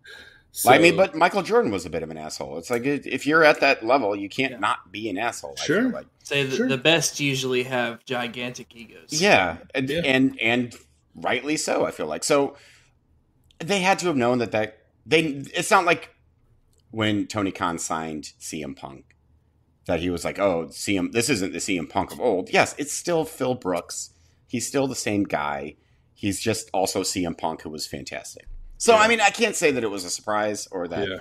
[0.50, 2.58] So- I mean, but Michael Jordan was a bit of an asshole.
[2.58, 5.54] It's like if you're at that level, you can't not be an asshole.
[5.56, 5.82] Sure.
[5.82, 6.06] feel like.
[6.24, 9.10] Say the, the best usually have gigantic egos.
[9.10, 10.74] Yeah, and, and and
[11.22, 11.84] rightly so.
[11.84, 12.56] I feel like so
[13.58, 15.20] they had to have known that that they.
[15.54, 16.14] It's not like
[16.90, 19.16] when Tony Khan signed CM Punk
[19.86, 22.92] that he was like, "Oh, CM, this isn't the CM Punk of old." Yes, it's
[22.92, 24.10] still Phil Brooks.
[24.46, 25.76] He's still the same guy.
[26.14, 28.46] He's just also CM Punk, who was fantastic.
[28.78, 31.08] So I mean, I can't say that it was a surprise or that.
[31.08, 31.16] Yeah.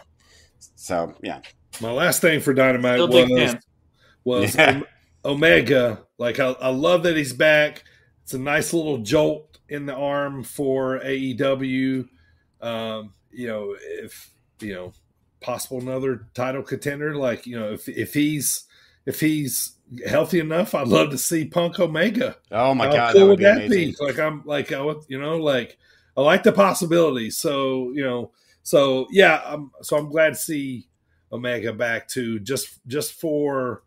[0.75, 1.41] So yeah,
[1.81, 3.55] My last thing for Dynamite Still was
[4.23, 4.81] was Yeah.
[5.25, 6.03] Omega.
[6.17, 7.83] Like I, I love that he's back.
[8.23, 12.07] It's a nice little jolt in the arm for AEW.
[12.61, 14.93] Um, you know, if you know,
[15.39, 17.15] possible another title contender.
[17.15, 18.65] Like you know, if if he's
[19.05, 19.73] if he's
[20.05, 22.37] healthy enough, I'd love to see Punk Omega.
[22.51, 23.95] Oh my How God, cool that would would be that amazing.
[23.99, 24.05] be?
[24.05, 25.77] Like I'm like I would, you know, like
[26.15, 27.29] I like the possibility.
[27.29, 28.31] So you know,
[28.63, 30.87] so yeah, I'm so I'm glad to see
[31.31, 32.39] Omega back too.
[32.39, 33.83] Just just for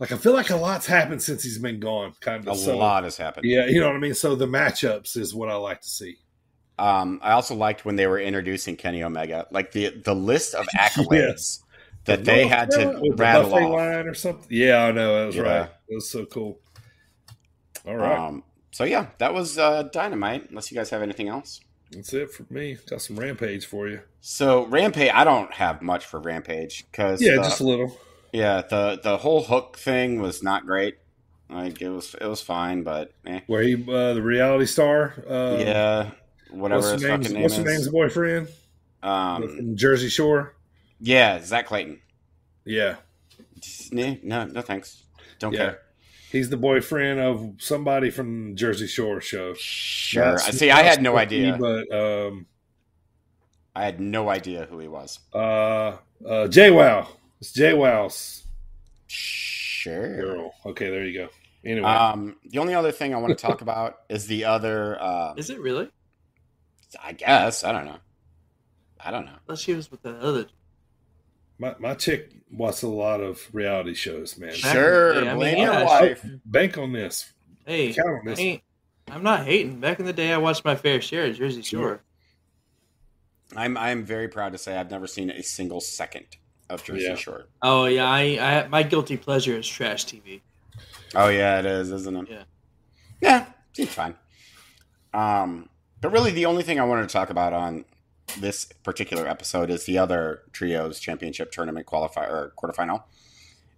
[0.00, 2.14] like I feel like a lot's happened since he's been gone.
[2.20, 3.44] Kind a of so, A lot has happened.
[3.46, 4.14] Yeah, you know what I mean.
[4.14, 6.16] So the matchups is what I like to see.
[6.78, 10.66] Um, I also liked when they were introducing Kenny Omega, like the the list of
[10.78, 11.60] accolades
[12.06, 13.60] that they had to the rattle off.
[13.72, 14.46] line or something.
[14.50, 15.42] Yeah, I know that was Yeah.
[15.42, 15.70] right.
[15.88, 16.58] It was so cool.
[17.86, 20.48] All right, Um, so yeah, that was uh, Dynamite.
[20.50, 21.60] Unless you guys have anything else.
[21.90, 22.76] that's it for me.
[22.88, 24.00] Got some rampage for you.
[24.20, 27.96] So Rampage, I don't have much for Rampage because Yeah, just a little.
[28.32, 30.98] Yeah, the the whole hook thing was not great.
[31.48, 33.40] Like it was it was fine, but eh.
[33.46, 35.14] Where he uh, the reality star.
[35.28, 36.10] Uh, yeah,
[36.50, 37.64] whatever what's his fucking name what's is.
[37.64, 38.48] her name's boyfriend?
[39.02, 40.54] Um, Jersey Shore.
[41.00, 42.00] yeah, Zach Clayton.
[42.64, 42.96] Yeah.
[43.92, 45.02] No, no, thanks.
[45.38, 45.58] Don't Yeah.
[45.58, 45.78] care.
[46.30, 49.54] He's the boyfriend of somebody from Jersey Shore show.
[49.54, 50.24] Sure.
[50.24, 50.70] Not- I see.
[50.70, 51.56] I had no idea.
[51.58, 52.46] But um,
[53.74, 55.18] I had no idea who he was.
[55.34, 55.96] uh, uh,
[56.46, 57.06] JWoww.
[57.40, 58.44] It's JWoww's
[59.06, 60.16] Sure.
[60.20, 60.54] girl.
[60.66, 61.28] Okay, there you go.
[61.64, 65.00] Anyway, Um, the only other thing I want to talk about is the other.
[65.00, 65.90] Uh, Is it really?
[67.02, 67.98] I guess I don't know.
[69.02, 69.36] I don't know.
[69.48, 70.46] Unless she was with the other.
[71.58, 74.52] my my chick watches a lot of reality shows, man.
[74.54, 76.26] Sure, the day, I mean, blame yeah, your wife.
[76.44, 77.32] Bank on this.
[77.66, 78.38] Hey, Count on I this.
[78.38, 78.62] ain't-
[79.08, 79.80] I'm not hating.
[79.80, 82.00] Back in the day, I watched my fair share of Jersey Shore.
[83.56, 86.26] I'm I'm very proud to say I've never seen a single second
[86.70, 87.14] of Jersey Yeah.
[87.16, 87.46] Shore.
[87.62, 88.20] Oh yeah, I,
[88.64, 90.40] I my guilty pleasure is trash TV.
[91.14, 92.26] Oh yeah, it is, isn't it?
[92.30, 92.42] Yeah.
[93.20, 94.14] Yeah, seems fine.
[95.12, 95.68] Um,
[96.00, 97.84] but really, the only thing I wanted to talk about on
[98.38, 103.02] this particular episode is the other trios championship tournament qualifier or quarterfinal,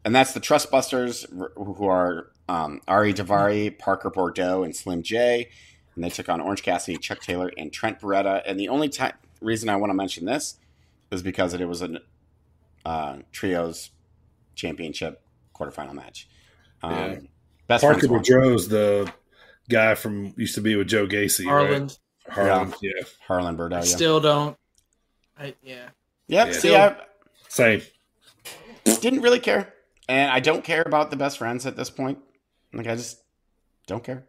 [0.04, 5.48] and that's the Trustbusters, r- who are um, Ari Daivari, Parker Boudreaux, and Slim J,
[5.94, 8.42] and they took on Orange Cassidy, Chuck Taylor, and Trent Beretta.
[8.46, 10.56] And the only ti- reason I want to mention this
[11.10, 12.00] is because it was a
[12.84, 13.90] uh, trios
[14.54, 15.22] championship
[15.54, 16.28] quarterfinal match.
[16.82, 17.18] Um, Yeah.
[17.68, 18.22] Best Parker friends won.
[18.22, 19.12] Boudreaux's the
[19.68, 21.96] guy from used to be with Joe Gacy, Harland.
[22.28, 22.34] right?
[22.34, 22.90] Harlan, yeah.
[23.26, 23.74] Harlan Boudreaux.
[23.74, 23.96] I Yeah.
[23.96, 24.56] still don't.
[25.38, 25.88] I yeah.
[26.28, 26.46] Yep.
[26.48, 26.52] Yeah.
[26.52, 26.96] See, I
[27.48, 27.82] Same.
[28.84, 29.72] didn't really care,
[30.08, 32.18] and I don't care about the best friends at this point.
[32.72, 33.22] Like I just
[33.86, 34.24] don't care.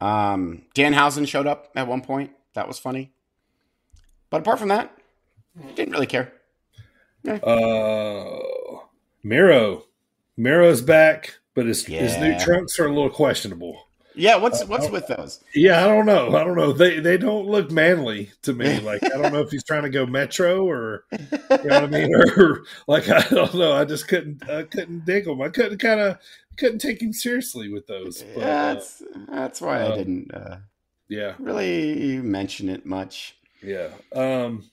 [0.00, 2.32] Um, Danhausen showed up at one point.
[2.54, 3.12] That was funny,
[4.30, 4.96] but apart from that,
[5.74, 6.32] didn't really care.
[7.28, 8.78] Uh,
[9.22, 9.84] Miro.
[10.36, 13.88] Miro's back, but his his new trunks are a little questionable.
[14.14, 14.36] Yeah.
[14.36, 15.42] What's what's with those?
[15.54, 16.36] Yeah, I don't know.
[16.36, 16.72] I don't know.
[16.72, 18.80] They they don't look manly to me.
[18.84, 21.18] Like I don't know if he's trying to go metro or you
[21.48, 23.72] know what I mean, or like I don't know.
[23.72, 25.40] I just couldn't I couldn't dig them.
[25.42, 26.18] I couldn't kind of
[26.56, 28.22] couldn't take him seriously with those.
[28.22, 30.56] But, Yeah, uh, that's that's why I uh, didn't uh,
[31.08, 33.36] yeah, really mention it much.
[33.62, 33.88] yeah.
[34.14, 34.70] Um,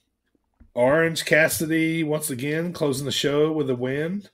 [0.76, 4.28] Orange Cassidy once again closing the show with a win.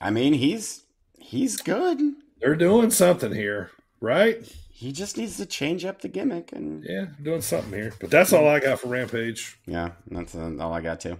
[0.00, 0.84] I mean, he's
[1.18, 2.00] he's good.
[2.40, 3.70] They're doing something here,
[4.00, 4.40] right?
[4.70, 7.92] He just needs to change up the gimmick, and Yeah, doing something here.
[8.00, 9.58] But that's all I got for Rampage.
[9.66, 11.18] yeah, that's uh, all I got too.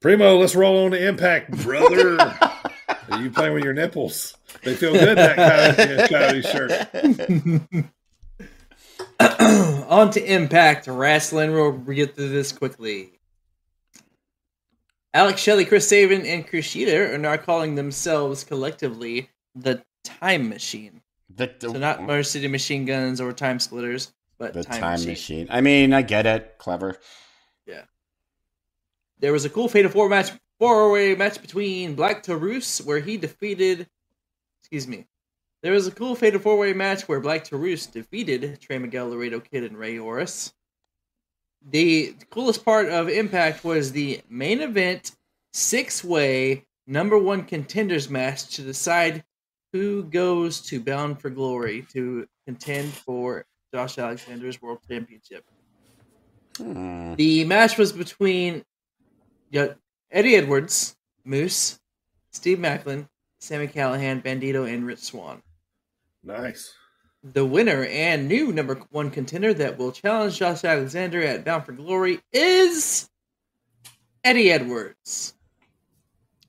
[0.00, 2.18] Primo, let's roll on to Impact, brother.
[3.10, 4.36] Are you playing with your nipples?
[4.62, 7.88] They feel good that coyote, coyote shirt.
[9.88, 11.52] On to Impact Wrestling.
[11.52, 13.17] We'll get through this quickly.
[15.18, 21.02] Alex Shelley, Chris Sabin, and Kushida are now calling themselves collectively the Time Machine.
[21.34, 25.08] The, So not Motor City Machine Guns or Time Splitters, but the Time, time, Machine.
[25.08, 25.46] machine.
[25.50, 26.54] I mean, I get it.
[26.58, 26.98] Clever.
[27.66, 27.82] Yeah.
[29.18, 33.16] There was a cool Fatal Four match, four way match between Black Taurus, where he
[33.16, 33.88] defeated.
[34.60, 35.08] Excuse me.
[35.62, 39.40] There was a cool Fatal Four way match where Black Taurus defeated Trey Miguel, Laredo
[39.40, 40.54] Kid, and Rey Horus.
[41.70, 45.12] The coolest part of Impact was the main event
[45.52, 49.22] six way number one contenders match to decide
[49.72, 55.44] who goes to Bound for Glory to contend for Josh Alexander's World Championship.
[56.56, 57.14] Hmm.
[57.14, 58.64] The match was between
[59.52, 61.78] Eddie Edwards, Moose,
[62.30, 63.06] Steve Maclin,
[63.40, 65.42] Sami Callihan, Bandito, and Rich Swann.
[66.24, 66.74] Nice.
[67.32, 71.72] The winner and new number one contender that will challenge Josh Alexander at Bound for
[71.72, 73.08] Glory is
[74.24, 75.34] Eddie Edwards.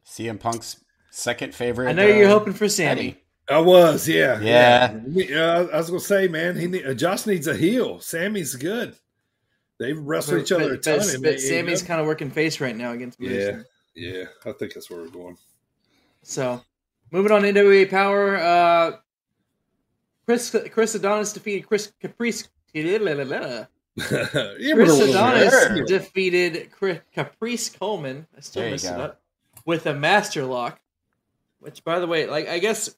[0.05, 1.89] CM Punk's second favorite.
[1.89, 2.89] I know you're uh, hoping for Sami.
[2.89, 3.17] Eddie.
[3.49, 4.99] I was, yeah, Yeah.
[5.07, 5.65] yeah.
[5.73, 7.99] I was gonna say, man, he need, uh, Josh needs a heel.
[7.99, 8.95] Sami's good.
[9.79, 10.99] They've wrestled each other a ton.
[10.99, 11.39] but, but AEW.
[11.39, 13.31] Sami's kind of working face right now against Moose.
[13.31, 13.61] yeah,
[13.95, 14.23] yeah.
[14.45, 15.37] I think that's where we're going.
[16.21, 16.61] So,
[17.11, 18.97] moving on to NWA Power, uh,
[20.29, 22.49] Chris Chris Adonis defeated Chris Caprice.
[23.99, 28.27] Chris Adonis defeated Chris, Caprice Coleman.
[28.37, 29.21] I still There messed it up
[29.65, 30.79] with a Master Lock.
[31.57, 32.95] Which, by the way, like I guess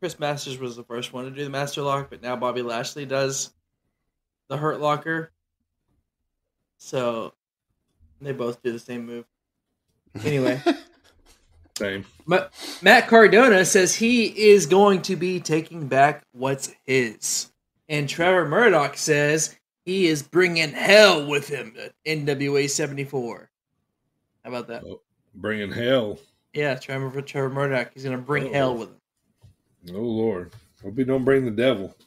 [0.00, 3.06] Chris Masters was the first one to do the Master Lock, but now Bobby Lashley
[3.06, 3.54] does
[4.48, 5.30] the Hurt Locker.
[6.78, 7.34] So
[8.20, 9.26] they both do the same move.
[10.24, 10.60] Anyway.
[11.78, 12.04] Same.
[12.26, 12.48] Ma-
[12.82, 17.52] Matt Cardona says he is going to be taking back what's his.
[17.88, 23.48] And Trevor Murdoch says he is bringing hell with him at NWA 74.
[24.42, 24.82] How about that?
[24.84, 25.00] Oh,
[25.36, 26.18] bringing hell.
[26.52, 27.92] Yeah, Trevor, Trevor Murdoch.
[27.94, 28.52] He's going to bring Oh.
[28.52, 29.94] hell with him.
[29.96, 30.52] Oh Lord,
[30.82, 31.94] hope he don't bring the devil.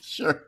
[0.00, 0.42] Sure.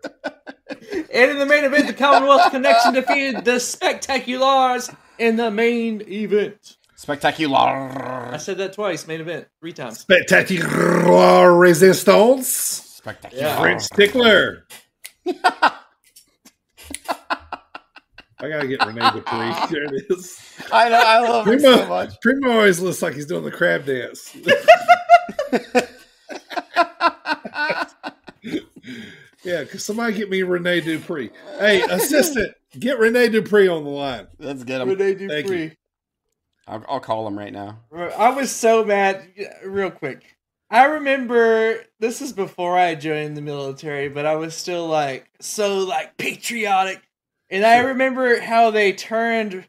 [1.14, 6.76] And in the main event, the Commonwealth Connection defeated the Spectaculars in the main event.
[6.96, 7.58] Spectacular.
[7.58, 9.06] I said that twice.
[9.06, 10.00] Main event three times.
[10.00, 12.48] Spectacular resistance.
[12.48, 13.44] Spectacular.
[13.44, 13.60] Yeah.
[13.60, 14.66] French stickler.
[18.42, 19.52] I gotta get Rene Dupree.
[19.70, 20.40] There it is.
[20.72, 20.96] I know.
[20.96, 22.20] I love it Primo, so much.
[22.22, 24.34] Primo always looks like he's doing the crab dance.
[29.42, 31.30] yeah, because somebody get me Rene Dupree.
[31.58, 34.26] Hey, assistant, get Rene Dupree on the line.
[34.38, 34.88] Let's get him.
[34.88, 35.76] Rene Dupree.
[36.66, 37.80] I'll, I'll call him right now.
[37.92, 39.26] I was so mad.
[39.64, 40.36] Real quick,
[40.70, 45.78] I remember this is before I joined the military, but I was still like so
[45.78, 47.02] like patriotic,
[47.50, 49.66] and I remember how they turned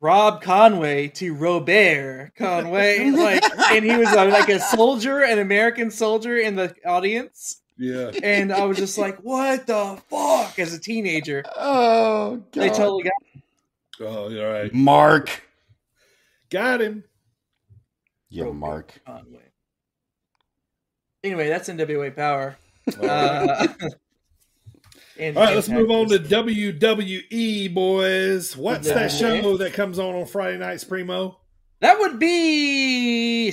[0.00, 6.36] Rob Conway to Robert Conway, like, and he was like a soldier, an American soldier
[6.36, 8.12] in the audience, Yeah.
[8.22, 12.52] and I was just like, "What the fuck?" As a teenager, Oh, God.
[12.52, 13.12] they totally got.
[14.00, 14.72] Oh, all right.
[14.72, 15.42] Mark.
[16.50, 17.02] Got him.
[18.28, 19.00] Yeah, Robert Mark.
[19.06, 19.40] Conway.
[21.24, 22.56] Anyway, that's NWA Power.
[23.00, 23.66] Uh,
[25.18, 28.54] and- All right, let's move on to WWE, boys.
[28.56, 29.18] What's that WWE?
[29.42, 31.38] show that comes on on Friday nights, Primo?
[31.80, 33.50] That would be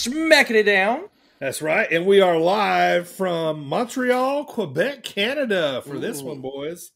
[0.00, 1.04] smacking it down.
[1.40, 1.90] That's right.
[1.90, 6.92] And we are live from Montreal, Quebec, Canada for this one, boys.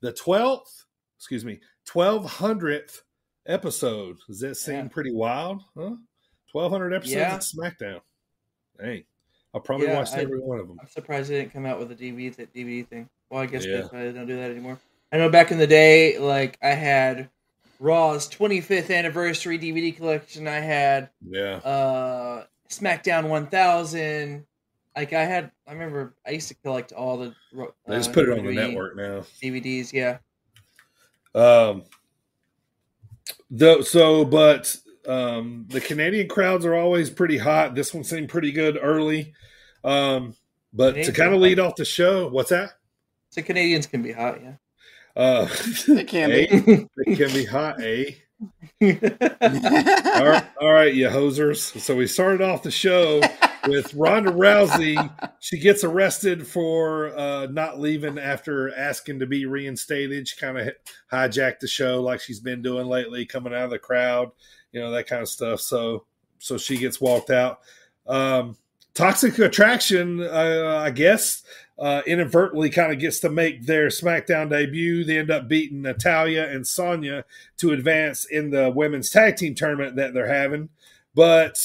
[0.00, 0.84] The 12th,
[1.18, 3.02] excuse me, 1200th
[3.46, 4.16] episode.
[4.26, 4.88] Does that seem Yeah.
[4.88, 5.62] pretty wild?
[5.76, 5.94] Huh?
[6.52, 7.36] 1200 episodes Yeah.
[7.36, 8.00] of SmackDown.
[8.80, 9.06] Hey,
[9.54, 10.78] I'll probably Yeah, watch I- every one of them.
[10.80, 13.08] I'm surprised they didn't come out with a DVD th- DVD thing.
[13.30, 13.86] Well, I guess Yeah.
[13.92, 14.80] they don't do that anymore.
[15.12, 17.30] I know back in the day, like I had
[17.78, 20.48] Raw's 25th anniversary DVD collection.
[20.48, 21.56] I had Yeah.
[21.58, 24.44] uh SmackDown 1000.
[24.96, 27.34] Like I had, I remember I used to collect all the.
[27.52, 29.24] Ro- They just uh, put it on the network now.
[29.42, 29.92] DVDs.
[29.92, 30.18] Yeah,
[31.34, 31.84] Um,
[33.50, 34.74] though, so, but
[35.06, 37.74] um, the Canadian crowds are always pretty hot.
[37.74, 39.34] This one seemed pretty good early.
[39.84, 40.34] Um,
[40.72, 42.70] but to kind of lead off the show, what's that?
[43.30, 44.40] so Canadians can be hot.
[44.42, 44.52] Yeah.
[45.14, 45.48] Uh,
[45.88, 46.46] They can eh?
[46.60, 46.86] be.
[47.04, 48.12] They can be hot, eh?
[48.82, 51.80] All right, all right, you hosers.
[51.80, 53.22] So we started off the show
[53.66, 55.10] with Ronda Rousey.
[55.40, 60.28] She gets arrested for uh, not leaving after asking to be reinstated.
[60.28, 60.68] She kind of
[61.10, 64.30] hijacked the show like she's been doing lately, coming out of the crowd,
[64.72, 65.60] you know that kind of stuff.
[65.60, 66.04] So,
[66.38, 67.60] so she gets walked out.
[68.06, 68.56] Um,
[68.92, 71.42] Toxic Attraction, uh, I guess,
[71.78, 75.04] uh, inadvertently kind of gets to make their SmackDown debut.
[75.04, 77.24] They end up beating Natalya and Sonya
[77.58, 80.70] to advance in the women's tag team tournament that they're having.
[81.14, 81.58] But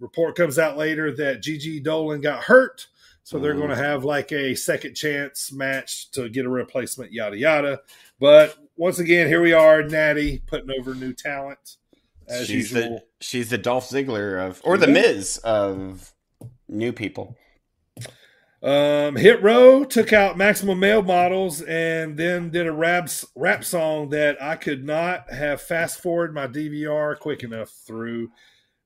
[0.00, 2.86] report comes out later that Gigi Dolan got hurt,
[3.24, 7.36] so they're going to have like a second chance match to get a replacement, yada
[7.36, 7.80] yada.
[8.20, 11.76] But once again, here we are, Natty putting over new talent
[12.28, 12.98] as she's usual.
[12.98, 14.92] the she's the Dolph Ziggler of or the Yeah.
[14.92, 16.12] Miz of
[16.68, 17.36] new people.
[18.66, 24.08] Um, Hit Row took out Maximum Male Models and then did a rap rap song
[24.10, 28.30] that I could not have fast forward my DVR quick enough through.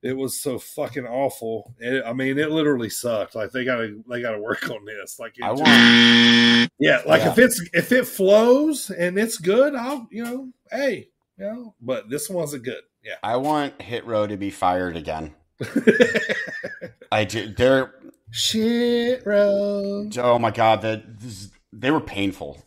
[0.03, 1.73] It was so fucking awful.
[1.79, 3.33] It, I mean, it literally sucked.
[3.33, 5.17] Like they gotta they gotta work on this.
[5.19, 7.31] Like it I just- want yeah, like Yeah.
[7.31, 11.07] if it's if it flows and it's good, I'll you know, hey,
[11.39, 11.75] you know.
[11.81, 12.81] But this wasn't good.
[13.03, 13.15] Yeah.
[13.23, 15.33] I want Hit Row to be fired again.
[17.11, 17.93] I do, they're
[18.31, 20.09] Shit, Row.
[20.17, 22.61] oh my god, that this- they were painful.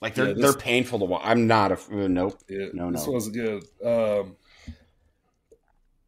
[0.00, 1.22] Like they're Yeah, this- they're painful to watch.
[1.24, 2.38] I'm not a uh, nope.
[2.48, 3.12] Yeah, No, this no.
[3.12, 3.62] wasn't good.
[3.84, 4.36] Um,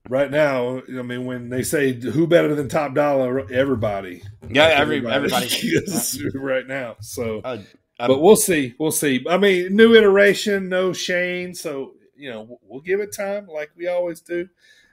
[0.08, 4.22] right now, I mean, when they say who better than Top Dollar, everybody.
[4.48, 5.46] Yeah, every everybody.
[5.46, 6.96] is right now.
[7.00, 7.58] So, Uh,
[7.98, 8.74] but we'll see.
[8.78, 9.24] We'll see.
[9.28, 11.54] I mean, new iteration, no Shane.
[11.54, 14.48] So you know, we'll- we'll give it time, like we always do.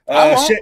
[0.08, 0.60] I Uh, won't.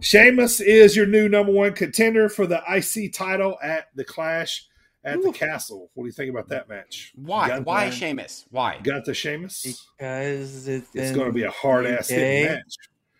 [0.00, 4.66] She- Sheamus is your new number one contender for the IC title at the Clash
[5.04, 5.90] at the Castle.
[5.94, 7.12] What do you think about that match?
[7.16, 8.46] why Got why the- Sheamus?
[8.50, 8.78] Why?
[8.82, 9.86] Got the Sheamus?
[9.98, 12.74] Because it's, It's going to be a hard ass hitting match.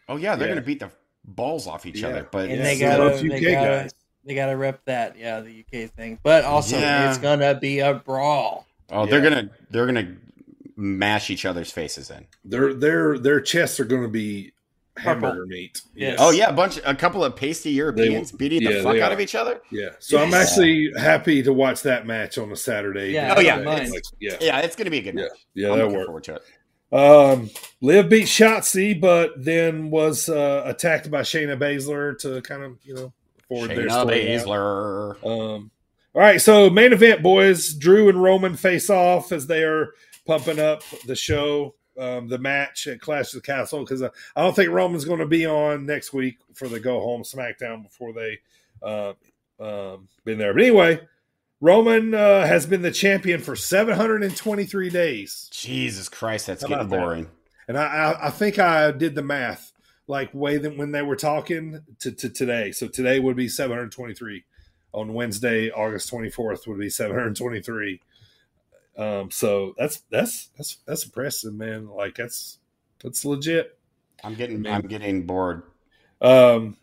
[0.08, 0.54] Oh yeah, they're Yeah.
[0.54, 0.90] gonna beat the
[1.24, 2.08] balls off each Yeah.
[2.08, 2.28] other.
[2.30, 3.94] But and they gotta, both they UK gotta, guys.
[4.24, 6.18] they gotta rep that, yeah, the UK thing.
[6.22, 7.08] But also, Yeah.
[7.08, 8.66] it's gonna be a brawl.
[8.90, 10.16] oh, they're gonna they're gonna
[10.76, 12.26] mash each other's faces in.
[12.44, 14.52] Their their their chests are going to be
[14.96, 15.80] hamburger meat.
[15.94, 16.16] Yes.
[16.20, 19.14] Oh yeah, a bunch, a couple of pasty Europeans beating yeah, the fuck out are.
[19.14, 19.60] of each other.
[19.70, 19.90] yeah.
[19.98, 23.12] So I'm actually happy to watch that match on a Saturday.
[23.12, 23.56] Yeah, Oh, yeah.
[23.56, 23.88] Like,
[24.20, 25.22] yeah, Yeah, it's gonna be a good Yeah.
[25.22, 25.46] match.
[25.54, 26.06] yeah, I'm that looking worked.
[26.06, 26.42] forward to it.
[26.92, 32.78] Um, Liv beat Shotzi, but then was uh, attacked by Shayna Baszler to kind of
[32.82, 33.12] you know
[33.48, 34.34] forward their Shayna story.
[34.36, 34.46] out.
[34.46, 35.24] Baszler.
[35.24, 35.70] Um,
[36.12, 37.74] all right, so main event, boys.
[37.74, 39.90] Drew and Roman face off as they are
[40.26, 41.76] pumping up the show.
[42.00, 45.20] Um, the match at Clash of the Castle because I, I don't think Roman's going
[45.20, 48.38] to be on next week for the go home SmackDown before they
[48.82, 49.12] uh,
[49.60, 50.54] um, been there.
[50.54, 51.00] But anyway,
[51.60, 55.48] Roman uh, has been the champion for 723 days.
[55.52, 57.02] Jesus Christ, that's How getting about that?
[57.02, 57.28] boring.
[57.68, 59.72] And I, I, I think I did the math
[60.06, 62.72] like way that when they were talking to, to today.
[62.72, 64.44] So today would be 723.
[64.92, 68.00] On Wednesday, August 24th would be 723.
[69.00, 71.88] Um, so that's that's that's that's impressive, man.
[71.88, 72.58] Like that's
[73.02, 73.78] that's legit.
[74.22, 75.62] I'm getting I'm getting bored.
[76.20, 76.76] Um,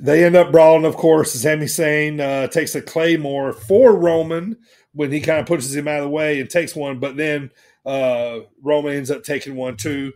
[0.00, 1.32] they end up brawling, of course.
[1.32, 4.56] Sami Zayn uh, takes a claymore for Roman
[4.92, 7.52] when he kind of pushes him out of the way and takes one, but then
[7.86, 10.12] uh, Roman ends up taking one too.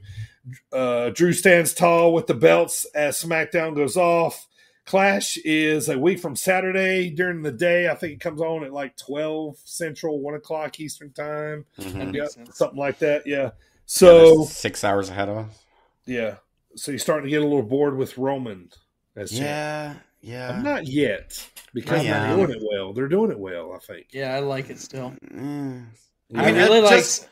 [0.73, 4.47] Uh, Drew stands tall with the belts as SmackDown goes off.
[4.87, 7.89] Clash is a week from Saturday during the day.
[7.89, 11.65] I think it comes on at like 12 Central, 1 o'clock Eastern Time.
[11.79, 12.15] Mhm.
[12.15, 13.27] Yeah, something like that.
[13.27, 13.53] Yeah.
[13.87, 15.59] So, Yeah, six hours ahead of us.
[16.07, 16.37] yeah.
[16.77, 18.71] So you're starting to get a little bored with Roman.
[19.17, 19.43] As champ.
[19.43, 20.51] Yeah, yeah.
[20.57, 22.93] I'm not yet because they're doing it well.
[22.93, 24.09] They're doing it well, I think.
[24.11, 25.15] Yeah, I like it still.
[25.33, 25.87] Mm.
[26.31, 26.43] Yeah.
[26.43, 27.29] I mean, I really it's like- just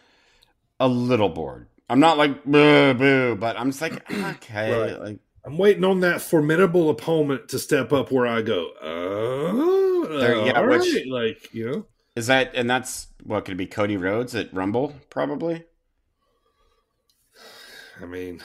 [0.78, 1.66] a little bored.
[1.90, 5.00] I'm not like boo boo, but I'm just like okay, Right.
[5.00, 8.70] like I'm waiting on that formidable opponent to step up where I go.
[8.80, 11.06] Oh, There- yeah, all which- right.
[11.06, 14.94] like you know, is that and that's what could it be Cody Rhodes at Rumble
[15.10, 15.64] probably.
[18.00, 18.42] I mean,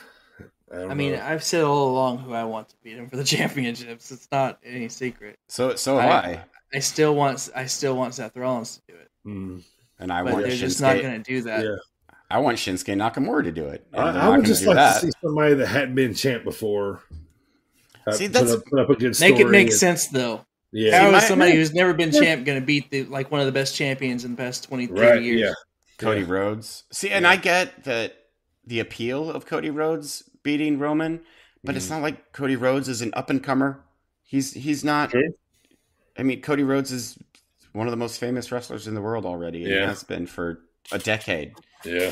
[0.71, 1.21] I, don't I mean, know.
[1.23, 4.11] I've said all along who I want to beat him for the championships.
[4.11, 5.39] It's not any secret.
[5.47, 6.43] So so have I,
[6.73, 9.63] I still want I still want Seth Rollins to do it, Mm.
[9.99, 10.59] and I but want they're Shinsuke.
[10.59, 11.63] just not going to do that.
[11.63, 11.75] Yeah.
[12.30, 13.88] I want Shinsuke Nakamura to do it.
[13.93, 14.99] and I, they're I not would just like that.
[15.01, 17.01] to see somebody that hadn't been champ before.
[18.05, 19.32] uh, See, put that's- up, put up a good story.
[19.32, 20.45] Make it make and- sense though.
[20.73, 22.19] Yeah, How See, is somebody who's never been Yeah.
[22.19, 24.86] champ going to beat the like one of the best champions in the past twenty
[24.88, 25.21] thirty right.
[25.21, 25.39] years?
[25.41, 25.53] Yeah,
[25.97, 26.28] Cody Yeah.
[26.30, 26.84] Rhodes.
[26.91, 27.30] See, and Yeah.
[27.32, 28.15] I get that
[28.65, 31.21] the appeal of Cody Rhodes beating Roman,
[31.63, 31.78] but Mm.
[31.78, 33.80] it's not like Cody Rhodes is an up and comer.
[34.23, 35.11] He's he's not.
[35.11, 35.34] True.
[36.17, 37.17] I mean, Cody Rhodes is
[37.71, 39.88] one of the most famous wrestlers in the world already, and Yeah.
[39.88, 40.59] has been for
[40.91, 41.53] a decade.
[41.86, 42.11] Yeah.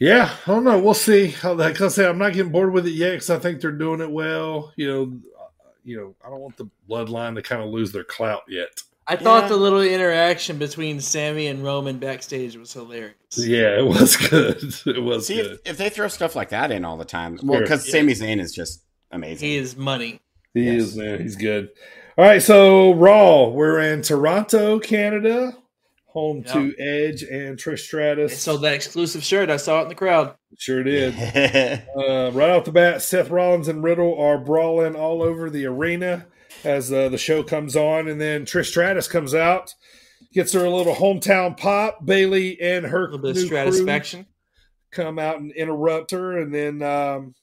[0.00, 0.78] Yeah, I don't know.
[0.78, 1.34] We'll see.
[1.44, 4.00] Like I said, I'm not getting bored with it yet because I think they're doing
[4.00, 4.72] it well.
[4.76, 5.02] You know,
[5.40, 8.82] uh, you know, I don't want the bloodline to kind of lose their clout yet.
[9.06, 9.48] I thought Yeah.
[9.50, 13.14] the little interaction between Sami and Roman backstage was hilarious.
[13.36, 14.62] Yeah, it was good.
[14.86, 15.52] It was See, good.
[15.52, 18.00] if, if they throw stuff like that in all the time, well, because Yeah.
[18.00, 19.46] Sami Zayn is just amazing.
[19.48, 20.20] He is money.
[20.54, 20.82] He Yes.
[20.82, 21.20] is man.
[21.20, 21.68] He's good.
[22.16, 23.48] All right, so Raw.
[23.48, 25.56] We're in Toronto, Canada,
[26.14, 28.40] home to Edge and Trish They Stratus.
[28.40, 29.50] sold that exclusive shirt.
[29.50, 30.36] I saw it in the crowd.
[30.56, 31.14] Sure did.
[31.94, 36.26] Uh, right off the bat, Seth Rollins and Riddle are brawling all over the arena
[36.64, 39.74] as uh, the show comes on, and then Trish Stratus comes out,
[40.32, 42.04] gets her a little hometown pop.
[42.04, 44.24] Bayley and her A little bit of new crew
[44.92, 47.34] come out and interrupt her, and then um,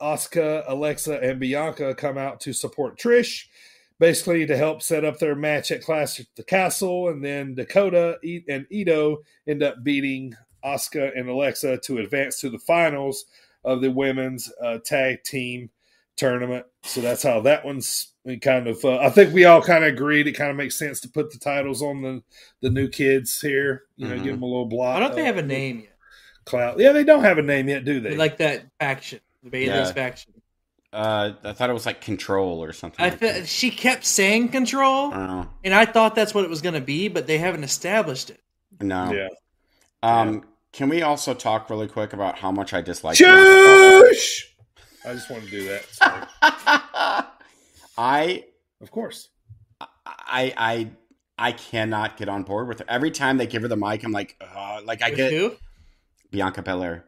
[0.00, 3.46] Asuka, Alexa, and Bianca come out to support Trish,
[3.98, 8.18] basically to help set up their match at Clash at the Castle, and then Dakota
[8.22, 10.34] E- and Iyo end up beating
[10.64, 13.24] Asuka and Alexa to advance to the finals
[13.64, 15.70] of the women's uh, tag team
[16.16, 16.64] tournament.
[16.82, 18.84] So that's how that one's we kind of.
[18.84, 20.26] Uh, I think we all kind of agreed.
[20.26, 22.22] It kind of makes sense to put the titles on the
[22.60, 23.84] the new kids here.
[23.96, 24.22] You know, Mhm.
[24.24, 24.94] give them a little block.
[24.94, 25.92] Why don't they uh, have a name yet?
[26.44, 26.80] Cloud.
[26.80, 28.16] Yeah, they don't have a name yet, do they?
[28.16, 29.92] Like that faction, the Bayley's Yeah.
[29.92, 30.32] faction.
[30.92, 33.04] Uh, I thought it was like Control or something.
[33.04, 33.48] I like fe- that.
[33.48, 35.48] she kept saying control, I don't know.
[35.64, 38.40] and I thought that's what it was going to be, but they haven't established it.
[38.80, 39.12] No.
[39.12, 39.28] yeah.
[40.02, 43.16] Um, Can we also talk really quick about how much I dislike?
[43.16, 44.52] Shush!
[45.04, 47.28] I just want to do that.
[47.98, 48.44] I
[48.80, 49.28] Of course.
[49.80, 50.90] I I
[51.38, 52.84] I cannot get on board with her.
[52.88, 55.54] Every time they give her the mic, I'm like, uh, like I With get who?
[56.30, 57.04] Bianca Belair.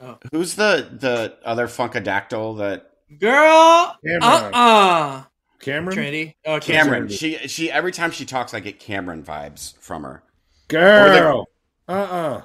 [0.00, 0.18] Oh.
[0.32, 4.22] Who's the the other Funkadactyl that Girl, Cameron.
[4.22, 5.22] uh uh
[5.60, 5.94] Cameron?
[5.94, 6.36] Trinity.
[6.46, 7.08] Oh, Cameron?
[7.08, 10.22] She she every time she talks, I get Cameron vibes from her.
[10.68, 11.48] Girl.
[11.88, 12.42] Uh uh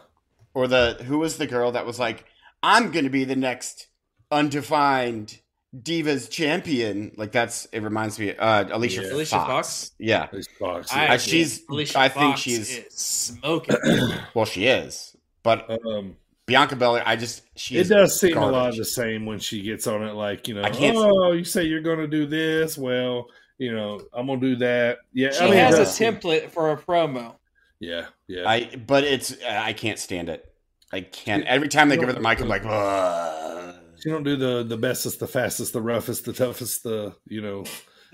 [0.53, 2.25] Or the who was the girl that was like,
[2.63, 3.87] I'm gonna be the next
[4.31, 5.39] undefined
[5.75, 7.11] divas champion.
[7.15, 8.35] Like that's it reminds me.
[8.35, 9.13] Uh, Alicia, Yeah.
[9.13, 9.47] Alicia Fox.
[9.49, 9.91] Fox?
[9.99, 10.91] Yeah, These Fox.
[10.91, 11.61] I- Uh, she's.
[11.69, 12.69] Alicia I think Fox she's.
[12.77, 13.75] is smoking.
[14.33, 17.03] Well, she is, but um, Bianca Belair.
[17.05, 17.77] I just she.
[17.77, 20.13] it is does seem a lot of the same when she gets on it.
[20.13, 22.77] Like, you know, I can't- oh, you say you're going to do this.
[22.77, 23.27] Well,
[23.57, 24.99] you know, I'm going to do that.
[25.13, 25.31] Yeah.
[25.31, 27.35] she I mean, has a template for a promo.
[27.79, 28.07] Yeah.
[28.27, 28.47] Yeah.
[28.49, 28.75] I.
[28.75, 29.35] But it's.
[29.43, 30.51] I can't stand it.
[30.91, 31.43] I can't.
[31.45, 33.75] Every time they give her the mic, I'm like, Ugh.
[33.99, 37.65] she don't do the, the bestest, the fastest, the roughest, the toughest, the, you know,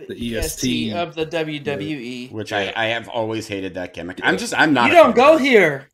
[0.07, 0.93] the E EST.
[0.93, 2.31] of the WWE.
[2.31, 2.71] which I.
[2.75, 4.19] I have always hated that gimmick.
[4.23, 4.57] I'm just.
[4.57, 4.87] I'm not.
[4.87, 5.89] You don't fan go here.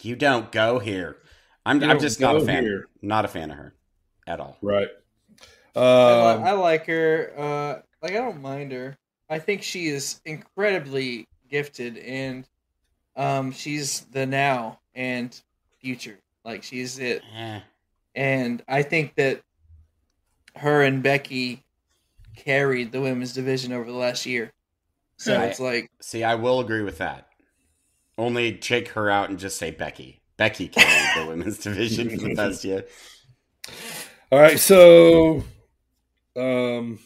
[0.00, 1.18] You don't go here.
[1.66, 2.62] I'm, I'm just not a fan.
[2.62, 2.86] here.
[3.02, 3.74] Not a fan of her
[4.26, 4.56] at all.
[4.62, 4.88] Right.
[5.76, 7.32] I, li- Um, I like her.
[7.36, 8.96] Uh, like I don't mind her.
[9.28, 12.44] I think she is incredibly gifted, and
[13.16, 15.38] um, she's the now and
[15.80, 16.18] future.
[16.44, 17.60] Like she's it, Eh.
[18.14, 19.42] and I think that
[20.56, 21.62] her and Becky
[22.36, 24.50] carried the women's division over the last year.
[25.18, 27.28] So I- it's like See, I will agree with that.
[28.18, 30.19] Only take her out and just say Becky.
[30.40, 32.86] Becky carried the women's division for the past year.
[34.32, 35.44] All right, so
[36.34, 36.98] um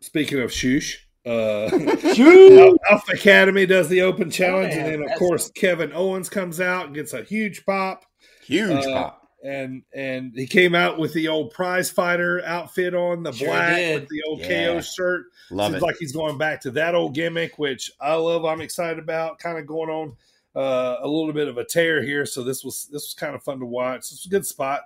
[0.00, 1.70] speaking of shoosh, uh
[2.90, 6.86] Alpha Academy does the open challenge, and then of that's- course Kevin Owens comes out
[6.86, 8.04] and gets a huge pop.
[8.44, 9.20] Huge Uh, pop.
[9.44, 13.76] And and he came out with the old prize fighter outfit on, the Sure black
[13.76, 14.00] did.
[14.00, 14.48] with the old Yeah.
[14.48, 15.26] KO shirt.
[15.52, 15.86] Love Seems it.
[15.86, 18.44] like he's going back to that old gimmick, which I love.
[18.44, 19.38] I'm excited about.
[19.38, 20.16] Kind of going on
[20.54, 22.24] uh, a little bit of a tear here.
[22.26, 23.98] So this was this was kind of fun to watch.
[24.12, 24.82] It's a good spot.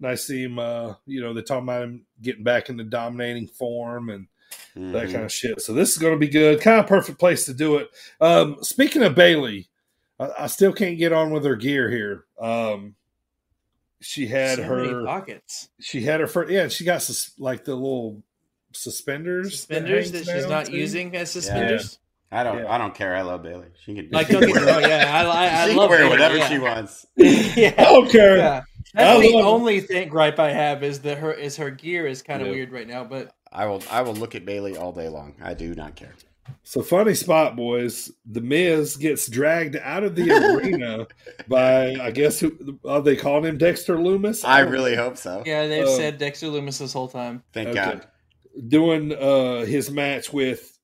[0.00, 0.58] Nice to see him.
[0.58, 4.26] Uh, you know, they're talking about him getting back into dominating form and
[4.74, 5.12] that Mhm.
[5.12, 5.60] kind of shit.
[5.60, 6.60] So this is going to be good.
[6.60, 7.90] Kind of perfect place to do it.
[8.20, 9.68] Um, speaking of Bayley,
[10.20, 12.24] I, I still can't get on with her gear here.
[12.40, 12.94] Um,
[14.00, 17.74] she had so her pockets, she had her first yeah she got sus- like the
[17.74, 18.22] little
[18.72, 20.76] suspenders suspenders that hangs she's not too.
[20.76, 21.98] using as suspenders.
[22.30, 22.58] I don't.
[22.58, 22.70] Yeah.
[22.72, 23.16] I don't care.
[23.16, 23.68] I love Bayley.
[23.84, 24.08] She can.
[24.10, 26.36] Like don't get me wrong, yeah, I, I, I she love can wear Bayley, whatever
[26.36, 26.48] yeah.
[26.48, 27.06] she wants.
[27.16, 28.36] yeah, I don't care.
[28.36, 28.62] yeah.
[28.94, 32.06] I That's the love- only thing gripe I have is that her is her gear
[32.06, 32.54] is kind of Yeah.
[32.54, 33.82] weird right now, but I will.
[33.90, 35.34] I will look at Bayley all day long.
[35.42, 36.14] I do not care.
[36.62, 38.10] So funny spot, boys.
[38.24, 41.06] The Miz gets dragged out of the arena
[41.48, 44.44] by I guess who are they calling him Dexter Lumis?
[44.46, 45.42] I really hope so.
[45.46, 47.42] yeah, they've Uh, said Dexter Lumis this whole time.
[47.52, 47.76] Thank Okay.
[47.84, 48.06] God.
[48.68, 50.77] doing uh his match with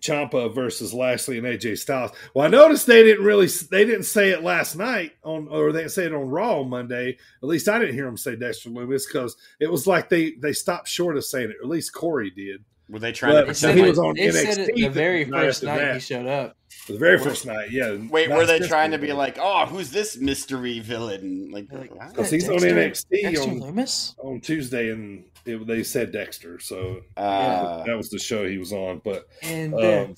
[0.00, 2.12] Ciampa versus Lashley and AJ Styles.
[2.34, 5.80] Well, I noticed they didn't really they didn't say it last night on or they
[5.80, 7.16] didn't say it on Raw on Monday.
[7.42, 10.52] At least I didn't hear them say Dexter Lumis because it was like they they
[10.52, 11.56] stopped short of saying it.
[11.60, 12.64] Or at least Corey did.
[12.90, 13.78] Were they trying But- to They So said, pretend?
[13.80, 15.94] he it, was on they said it NXT the very the first after night that.
[15.94, 16.56] he showed up.
[16.86, 17.96] For the very first night, yeah.
[18.10, 21.94] Wait, were they trying to be like, "Oh, who's this mystery villain?" Like, They're like,
[21.94, 22.08] what?
[22.10, 24.14] Because oh, he's on Dexter- NXT Dexter on- Lumis.
[24.18, 28.72] on Tuesday, and it, they said Dexter, so Uh, that was the show he was
[28.72, 29.00] on.
[29.04, 30.14] But And Um, then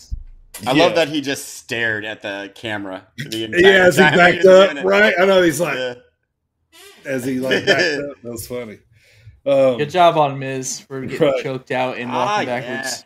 [0.66, 0.82] I yeah.
[0.84, 3.06] love that he just stared at the camera.
[3.16, 5.14] The yeah, as he time backed was up, right?
[5.18, 5.94] I know he's like Yeah.
[7.06, 8.16] as he like backed up.
[8.22, 8.78] That was funny.
[9.46, 11.42] Um, good job on Miz for getting Right.
[11.42, 12.60] choked out and Ah, walking yeah.
[12.60, 13.04] backwards.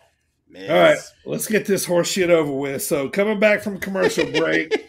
[0.49, 0.71] Miz.
[0.71, 2.83] All right, let's get this horse shit over with.
[2.83, 4.89] So, coming back from commercial break,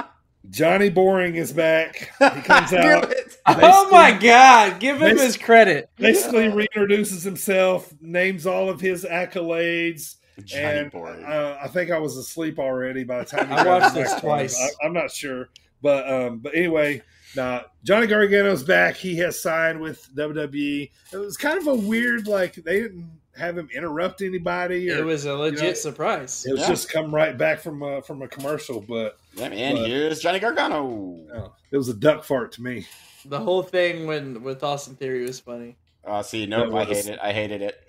[0.50, 2.12] Johnny Boring is back.
[2.18, 3.33] He comes out, knew it.
[3.46, 5.90] Oh my god, give him his credit.
[5.96, 11.24] basically reintroduces himself, names all of his accolades, Johnny and Boring.
[11.24, 14.58] uh, I think I was asleep already by the time I watched this twice.
[14.60, 15.48] I, I'm not sure,
[15.82, 17.02] but um, but anyway,
[17.36, 18.96] now Johnny Gargano's back.
[18.96, 20.90] He has signed with WWE.
[21.12, 24.90] It was kind of a weird, like they didn't have him interrupt anybody.
[24.90, 26.46] Or, It was a legit you know, surprise.
[26.46, 26.68] It was Yeah.
[26.68, 30.38] just come right back from a, from a commercial, but Yeah, and but- here's Johnny
[30.38, 31.50] Gargano.
[31.72, 32.86] it was a duck fart to me.
[33.26, 35.76] The whole thing when with Austin Theory was funny.
[36.04, 37.18] Oh, see, nope, That I was- hate it.
[37.22, 37.80] I hated it.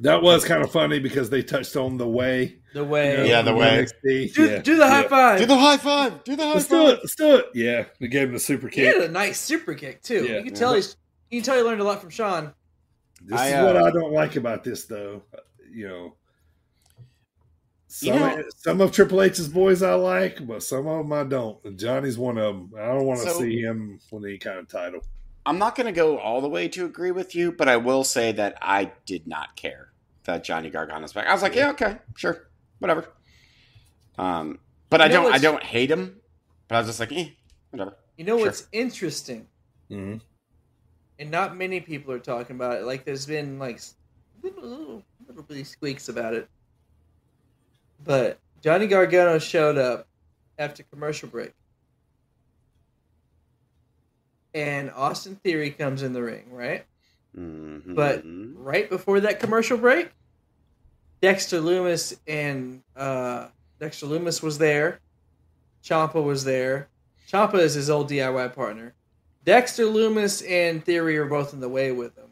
[0.00, 2.56] That was kind of funny because they touched on the way.
[2.74, 3.86] The you know, way Yeah, the from way.
[4.04, 4.34] NXT.
[4.34, 5.08] do, Yeah, do the high yeah.
[5.08, 5.38] five.
[5.40, 6.22] Do the high five.
[6.24, 6.98] Do the high Let's do it.
[7.02, 7.46] Let's do it.
[7.54, 8.74] Yeah, they gave him the super kick.
[8.80, 10.26] he had a nice super kick too.
[10.26, 10.36] Yeah.
[10.38, 10.96] you can tell he's
[11.30, 12.52] you can tell he learned a lot from Shawn.
[13.22, 15.22] This I, is uh, what I don't like about this, though.
[15.72, 16.14] You know,
[17.96, 21.24] some, You know- some of Triple H's boys I like, but some of them I
[21.24, 21.64] don't.
[21.64, 22.70] And Johnny's one of them.
[22.78, 25.00] I don't want to So- see him win any kind of title.
[25.46, 28.02] I'm not going to go all the way to agree with you, but I will
[28.04, 29.92] say that I did not care
[30.24, 31.26] that Johnny Gargano's back.
[31.26, 32.48] I was like, yeah, okay, sure,
[32.80, 33.06] whatever.
[34.18, 34.58] Um,
[34.90, 36.20] but I You know don't, I don't hate him.
[36.68, 37.28] But I was just like, eh,
[37.70, 37.96] whatever.
[38.16, 38.46] You know Sure.
[38.46, 39.46] what's interesting,
[39.90, 40.20] Mhm.
[41.20, 42.84] and not many people are talking about it.
[42.84, 43.80] Like there's been like
[44.42, 46.48] little, little, little bitty squeaks about it,
[48.02, 50.06] but Johnny Gargano showed up
[50.58, 51.52] after commercial break,
[54.54, 56.84] and Austin Theory comes in the ring, right?
[57.36, 57.94] Mhm.
[57.94, 60.10] But right before that commercial break,
[61.20, 63.48] Dexter Lumis and uh,
[63.78, 65.00] Dexter Lumis was there.
[65.82, 66.88] Ciampa was there.
[67.28, 68.94] Ciampa is his old DIY partner.
[69.44, 72.25] Dexter Lumis and Theory are both in the way with him.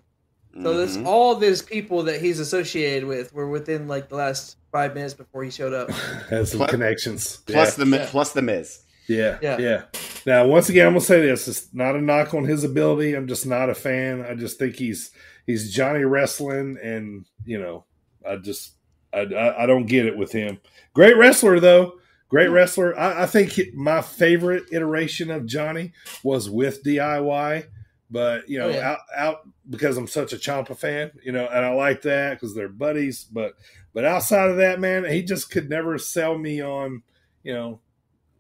[0.63, 1.07] So this Mhm.
[1.07, 5.43] all these people that he's associated with were within like the last five minutes before
[5.45, 5.91] he showed up.
[6.31, 7.39] Has some Plus- connections.
[7.47, 7.85] plus yeah.
[7.85, 8.07] the Mi- Yeah.
[8.11, 8.79] plus the Miz.
[9.07, 9.59] Yeah, Yeah.
[9.59, 9.83] yeah,
[10.25, 13.15] Now, once again, I'm gonna say this: it's not a knock on his ability.
[13.15, 14.23] I'm just not a fan.
[14.25, 15.11] I just think he's
[15.47, 17.85] he's Johnny wrestling, and you know,
[18.27, 18.73] I just
[19.13, 20.59] I I, I don't get it with him.
[20.95, 21.99] Great wrestler though,
[22.31, 22.99] great wrestler.
[22.99, 27.65] I, I think my favorite iteration of Johnny was with DIY,
[28.11, 28.91] but you know, Oh, yeah.
[28.93, 32.55] out out because I'm such a Ciampa fan, you know, and I like that because
[32.55, 33.25] they're buddies.
[33.25, 33.55] But
[33.93, 37.03] but outside of that, man, he just could never sell me on,
[37.43, 37.81] you know,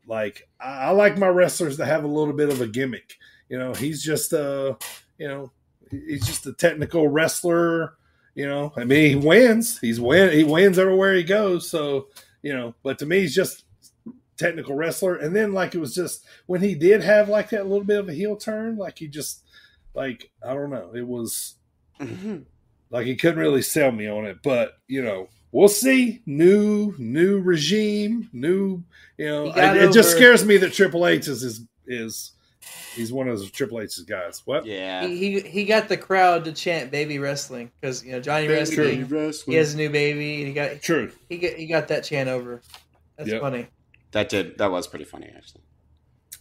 [0.06, 3.14] like I, I like my wrestlers to have a little bit of a gimmick.
[3.48, 4.76] You know, he's just a,
[5.18, 5.52] you know,
[5.90, 7.94] he's just a technical wrestler.
[8.34, 9.78] You know, I mean, he wins.
[9.78, 10.32] He's win.
[10.32, 11.70] He wins everywhere he goes.
[11.70, 12.08] So
[12.42, 13.64] you know, but to me, he's just
[14.36, 15.16] technical wrestler.
[15.16, 18.08] And then like it was just when he did have like that little bit of
[18.08, 19.43] a heel turn, like he just
[19.94, 21.54] like I don't know, it was
[22.00, 22.38] mm-hmm.
[22.90, 24.38] like he couldn't really sell me on it.
[24.42, 26.22] But you know, we'll see.
[26.26, 28.84] New new regime, new
[29.16, 32.32] you know, He got it, it just scares me that Triple H is is is
[32.94, 34.42] he's one of those Triple H's guys.
[34.44, 34.66] What?
[34.66, 35.06] Yeah.
[35.06, 39.06] He, he he got the crowd to chant "baby wrestling" because you know Johnny wrestling.
[39.46, 41.10] He has a new baby, and he got True.
[41.28, 42.60] he got he got that chant over.
[43.16, 43.40] That's Yep.
[43.40, 43.68] funny.
[44.12, 45.62] That did that was pretty funny actually.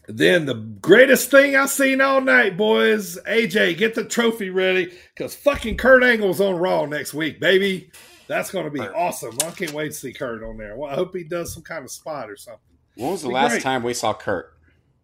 [0.08, 3.18] Then the greatest thing I've seen all night, boys.
[3.28, 7.90] AJ, get the trophy ready because fucking Kurt Angle's on Raw next week, baby.
[8.28, 9.38] That's going to be awesome.
[9.46, 10.76] I can't wait to see Kurt on there.
[10.76, 12.62] Well, I hope he does some kind of spot or something.
[12.96, 13.64] When was the Be last great.
[13.64, 14.54] time we saw Kurt?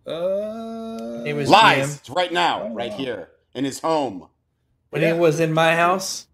[0.06, 1.78] Uh, It was Lies.
[1.96, 2.00] GM.
[2.00, 2.98] It's right now, Oh, right wow.
[2.98, 4.28] here in his home.
[4.90, 5.14] when Yeah.
[5.14, 6.28] he was in my house.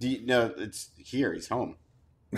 [0.00, 1.32] Do you, no, it's here.
[1.32, 1.76] He's home.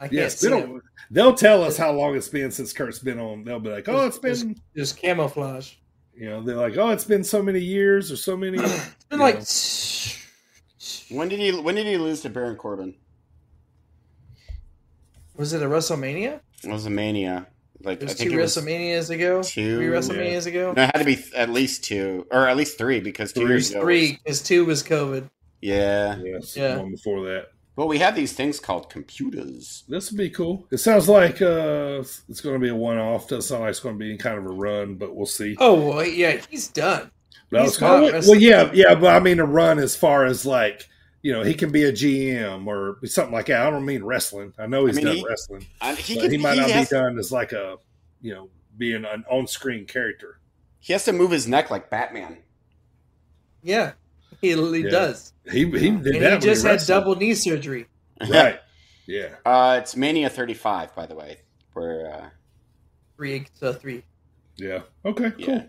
[0.00, 0.82] I can't yes, they don't.
[1.10, 3.44] They'll tell us how long it's been since Kurt's been on.
[3.44, 5.74] They'll be like, "Oh, it's been," just camouflage.
[6.16, 9.18] you know, they're like, "Oh, it's been so many years or so many." It's been
[9.20, 9.44] you like know.
[11.10, 12.94] When did he when did he lose to Baron Corbin?
[15.36, 16.40] was it a WrestleMania?
[16.62, 17.46] It was a mania.
[17.82, 19.42] Like It was I think two it was WrestleManias ago.
[19.42, 20.72] two- three WrestleManias ago.
[20.76, 23.40] No, it had to be th- at least two or at least three because two
[23.40, 23.50] Three.
[23.50, 23.78] years ago.
[23.80, 25.28] was- Three, because two was COVID.
[25.60, 26.18] Yeah.
[26.24, 26.78] yes, Yeah.
[26.78, 27.48] one before that.
[27.76, 29.82] Well, we have these things called computers.
[29.88, 30.66] This would be cool.
[30.70, 33.28] It sounds like uh, it's going to be a one-off.
[33.28, 35.56] Doesn't sound like it's going to be in kind of a run, but we'll see.
[35.58, 37.10] Oh well, yeah, he's done.
[37.50, 40.46] That he's kind of, well, yeah, yeah, but I mean a run as far as
[40.46, 40.88] like
[41.22, 43.66] you know he can be a GM or something like that.
[43.66, 44.52] I don't mean wrestling.
[44.58, 46.60] I know he's I mean, done he- wrestling, I, he but could, he might he
[46.60, 47.76] not has, be done as like a
[48.20, 50.38] you know being an on-screen character.
[50.80, 52.38] He has to move his neck like Batman.
[53.62, 53.92] Yeah,
[54.40, 54.90] he, he Yeah.
[54.90, 55.32] does.
[55.50, 56.12] He he did And that.
[56.14, 57.86] he when just had double knee surgery.
[58.30, 58.58] right.
[59.06, 59.34] Yeah.
[59.46, 61.38] Uh, it's Mania 35, by the way.
[61.74, 62.28] Where uh,
[63.16, 64.02] Three to three.
[64.56, 64.80] Yeah.
[65.04, 65.30] Okay.
[65.32, 65.44] Cool.
[65.46, 65.62] Yeah.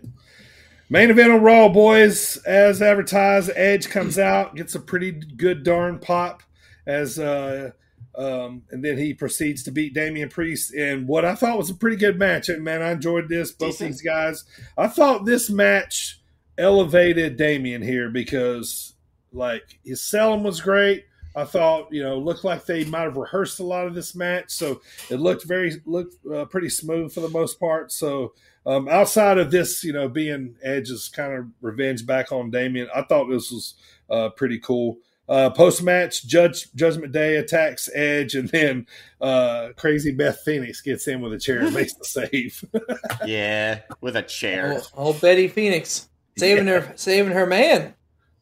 [0.88, 2.36] Main event on Raw, boys.
[2.46, 6.42] As advertised, Edge comes out, gets a pretty good darn pop,
[6.86, 7.70] as uh,
[8.16, 11.74] um, and then he proceeds to beat Damian Priest in what I thought was a
[11.74, 12.48] pretty good match.
[12.48, 13.50] And man, I enjoyed this.
[13.52, 13.90] Both Decent.
[13.90, 14.44] these guys.
[14.78, 16.20] I thought this match
[16.58, 18.94] elevated Damian here because
[19.32, 21.04] like his selling was great.
[21.34, 24.50] I thought you know looked like they might have rehearsed a lot of this match,
[24.50, 24.80] so
[25.10, 27.92] it looked very looked uh, pretty smooth for the most part.
[27.92, 28.32] So
[28.64, 33.02] um, outside of this, you know, being Edge's kind of revenge back on Damian, I
[33.02, 33.74] thought this was
[34.08, 34.98] uh, pretty cool.
[35.28, 38.86] Uh, Post match, Judge Judgment Day attacks Edge, and then
[39.20, 42.64] uh, Crazy Beth Phoenix gets in with a chair and makes the save.
[43.26, 44.80] yeah, with a chair.
[44.96, 47.94] Oh, old Betty Phoenix saving her, saving her man.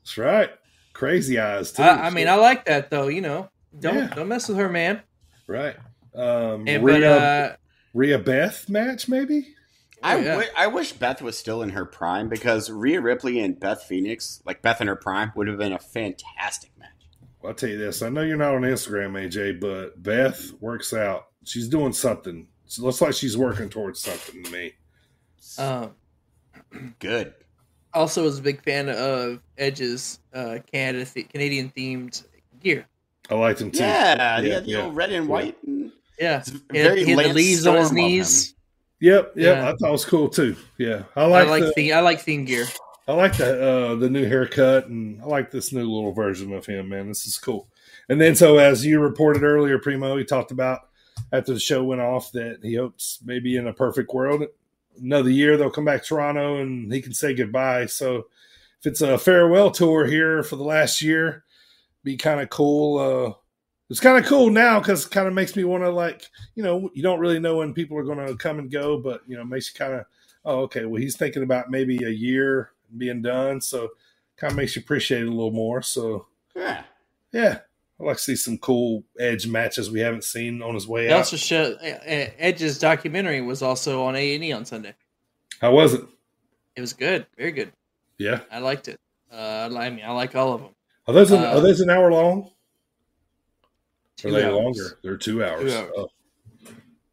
[0.03, 0.51] That's right.
[0.93, 1.83] Crazy eyes too.
[1.83, 3.09] I, I mean, I like that though.
[3.09, 3.49] You know,
[3.79, 4.15] don't Yeah.
[4.15, 5.01] don't mess with her man.
[5.47, 5.77] right.
[6.15, 7.57] Um, And, Rhea, but uh,
[7.93, 9.49] Rhea Beth match maybe.
[10.03, 10.25] I Oh, yeah.
[10.35, 14.41] wi- I wish Beth was still in her prime because Rhea Ripley and Beth Phoenix,
[14.45, 16.91] like Beth in her prime, would have been a fantastic match.
[17.41, 18.03] Well, I'll tell you this.
[18.03, 21.29] I know you're not on Instagram, AJ, but Beth works out.
[21.45, 22.47] She's doing something.
[22.67, 24.73] It looks like she's working towards something to me.
[25.59, 25.93] um,
[27.01, 27.35] Good.
[27.95, 32.25] Also was a big fan of Edge's uh, Canada Canadian themed
[32.61, 32.87] gear.
[33.31, 33.79] I liked him too.
[33.79, 34.83] Yeah, yeah, yeah, the yeah.
[34.83, 35.57] old red and white.
[35.67, 38.55] and- Yeah, It's he had, very he had the leaves on his knees.
[39.01, 39.57] Yep, yep.
[39.57, 39.69] Yeah.
[39.69, 40.57] I thought it was cool too.
[40.79, 42.67] Yeah, I I like, like the, the I like theme gear.
[43.07, 46.65] I like the uh, the new haircut, and I like this new little version of
[46.65, 46.89] him.
[46.89, 47.69] Man, this is cool.
[48.09, 50.89] And then, so as you reported earlier, Primo, he talked about
[51.33, 54.45] after the show went off that he hopes maybe in a perfect world,
[55.01, 57.87] another year they'll come back to Toronto and he can say goodbye.
[57.87, 58.27] So
[58.81, 61.45] if it's a farewell tour here for the last year,
[62.03, 62.99] be kind of cool.
[62.99, 63.35] Uh,
[63.91, 66.63] it's kind of cool now because it kind of makes me want to like you
[66.63, 69.37] know you don't really know when people are going to come and go, but you
[69.37, 70.05] know makes you kind of
[70.45, 73.91] oh okay well he's thinking about maybe a year being done, so
[74.37, 75.83] kind of makes you appreciate it a little more.
[75.83, 76.83] So Yeah.
[77.33, 77.59] yeah,
[78.01, 81.13] I like to see some cool edge matches we haven't seen on his way They
[81.13, 81.19] out.
[81.19, 84.95] also showed uh, uh, Edge's documentary was also on A and E on Sunday.
[85.61, 86.03] How was it?
[86.77, 87.73] It was good, very good.
[88.19, 88.99] Yeah, I liked it.
[89.33, 90.71] Uh, I mean, I like all of them.
[91.07, 92.51] are those an, Uh, are those an hour long?
[94.25, 94.55] Are they hours.
[94.55, 94.99] longer?
[95.03, 95.73] They're two hours.
[95.73, 95.91] Two hours.
[95.97, 96.09] Oh.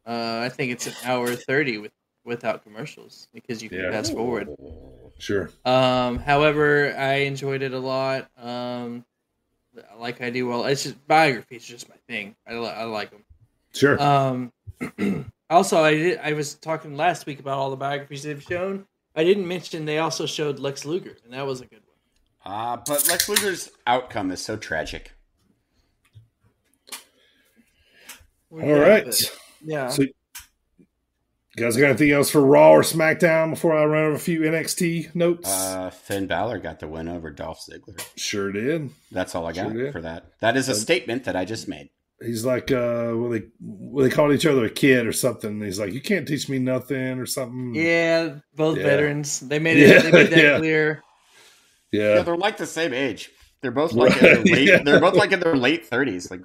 [0.06, 1.92] Uh, I think it's an hour thirty with
[2.24, 3.90] without commercials because you can Yeah.
[3.90, 4.48] fast forward.
[5.18, 5.50] Sure.
[5.64, 8.28] Um, however, I enjoyed it a lot.
[8.36, 9.04] Um,
[9.98, 10.64] like I do well.
[10.64, 12.34] It's just biographies, just my thing.
[12.46, 13.24] I, li- I like them.
[13.74, 14.00] Sure.
[14.02, 14.52] Um,
[15.50, 16.18] also, I did.
[16.22, 18.86] I was talking last week about all the biographies they've shown.
[19.14, 21.80] I didn't mention they also showed Lex Luger, and that was a good
[22.44, 22.52] one.
[22.54, 25.12] Uh, but Lex Luger's outcome is so tragic.
[28.50, 29.04] Well, All yeah, right.
[29.04, 29.88] but- yeah.
[29.88, 30.04] So,
[31.56, 34.40] you guys got anything else for Raw or SmackDown before I run over a few
[34.40, 35.48] NXT notes?
[35.48, 38.00] Uh, Finn Balor got the win over Dolph Ziggler.
[38.16, 38.90] sure did.
[39.10, 40.24] That's all I got Sure for that.
[40.40, 41.90] That is a Um, statement that I just made.
[42.24, 45.60] He's like, uh, well, they well, they called each other a kid or something.
[45.60, 47.74] He's like, you can't teach me nothing or something.
[47.74, 48.84] Yeah, both Yeah.
[48.84, 49.40] veterans.
[49.40, 49.88] They made it.
[49.88, 50.58] Yeah, they made that yeah.
[50.58, 51.02] clear.
[51.90, 52.22] Yeah, Yeah.
[52.22, 53.30] they're like the same age.
[53.60, 54.68] They're both like in their late.
[54.68, 54.82] yeah.
[54.84, 56.30] They're both like in their late thirties.
[56.30, 56.40] Like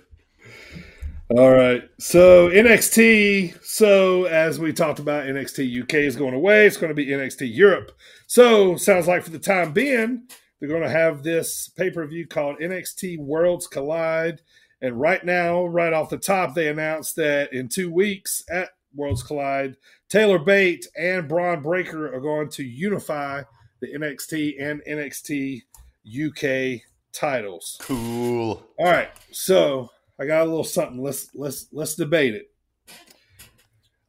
[1.29, 1.83] All right.
[1.99, 3.61] So NXT.
[3.63, 6.65] So as we talked about, NXT UK is going away.
[6.65, 7.91] It's going to be NXT Europe.
[8.27, 10.23] So sounds like for the time being,
[10.59, 14.39] they're going to have this pay per view called NXT Worlds Collide.
[14.81, 19.23] And right now, right off the top, they announced that in two weeks at Worlds
[19.23, 19.75] Collide,
[20.09, 23.43] Tyler Bate and Bron Breakker are going to unify
[23.81, 25.63] the NXT and NXT
[26.07, 26.81] UK
[27.11, 27.77] titles.
[27.81, 28.65] cool.
[28.79, 31.01] All right, so I got a little something.
[31.01, 32.51] Let's let's let's debate it.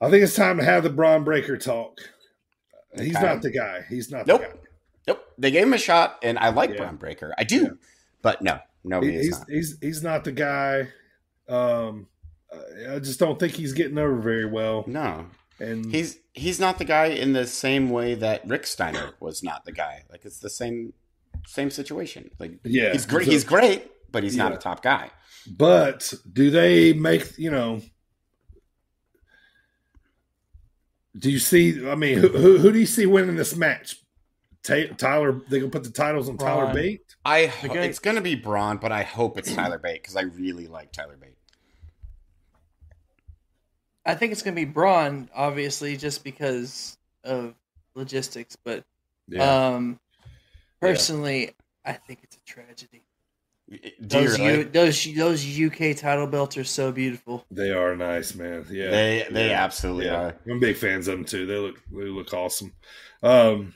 [0.00, 1.98] I think it's time to have the Bron Breakker talk.
[2.96, 3.26] He's Okay.
[3.26, 3.84] not the guy.
[3.88, 4.40] He's not Nope.
[4.40, 4.52] the guy.
[5.08, 5.24] Nope.
[5.38, 6.76] They gave him a shot, and I like Yeah.
[6.76, 7.34] Bron Breakker.
[7.36, 7.78] I do,
[8.22, 9.50] but no, no, he He- is he's not.
[9.50, 10.88] he's he's not the guy.
[11.48, 12.08] Um,
[12.90, 14.84] I just don't think he's getting over very well.
[14.86, 15.26] No,
[15.60, 19.64] And he's he's not the guy in the same way that Rick Steiner was not
[19.64, 20.04] the guy.
[20.10, 20.92] Like it's the same
[21.46, 22.30] same situation.
[22.38, 23.26] Like yeah, he's great.
[23.26, 25.10] He's great, but he's not a top guy.
[25.46, 27.80] But do they make you know?
[31.16, 31.88] Do you see?
[31.88, 33.96] I mean, who who, who do you see winning this match?
[34.62, 36.74] Ta- Tyler, they gonna put the titles on Tyler Bron.
[36.74, 37.16] Bate.
[37.24, 40.22] I ho- gonna- it's gonna be Bron, but I hope it's Tyler Bate because I
[40.22, 41.34] really like Tyler Bate.
[44.04, 47.54] I think it's gonna be Bron, obviously, just because of
[47.94, 48.56] logistics.
[48.56, 48.84] But
[49.40, 49.98] um,
[50.80, 51.54] personally,
[51.84, 53.02] I think it's a tragedy.
[53.70, 54.58] Do Those really?
[54.60, 57.44] U, those those UK title belts are so beautiful.
[57.50, 58.64] They are nice, man.
[58.70, 59.62] Yeah, They they Yeah.
[59.62, 60.20] absolutely yeah.
[60.20, 60.34] are.
[60.50, 61.44] I'm big fans of them too.
[61.44, 62.72] They look they look awesome.
[63.22, 63.74] Um,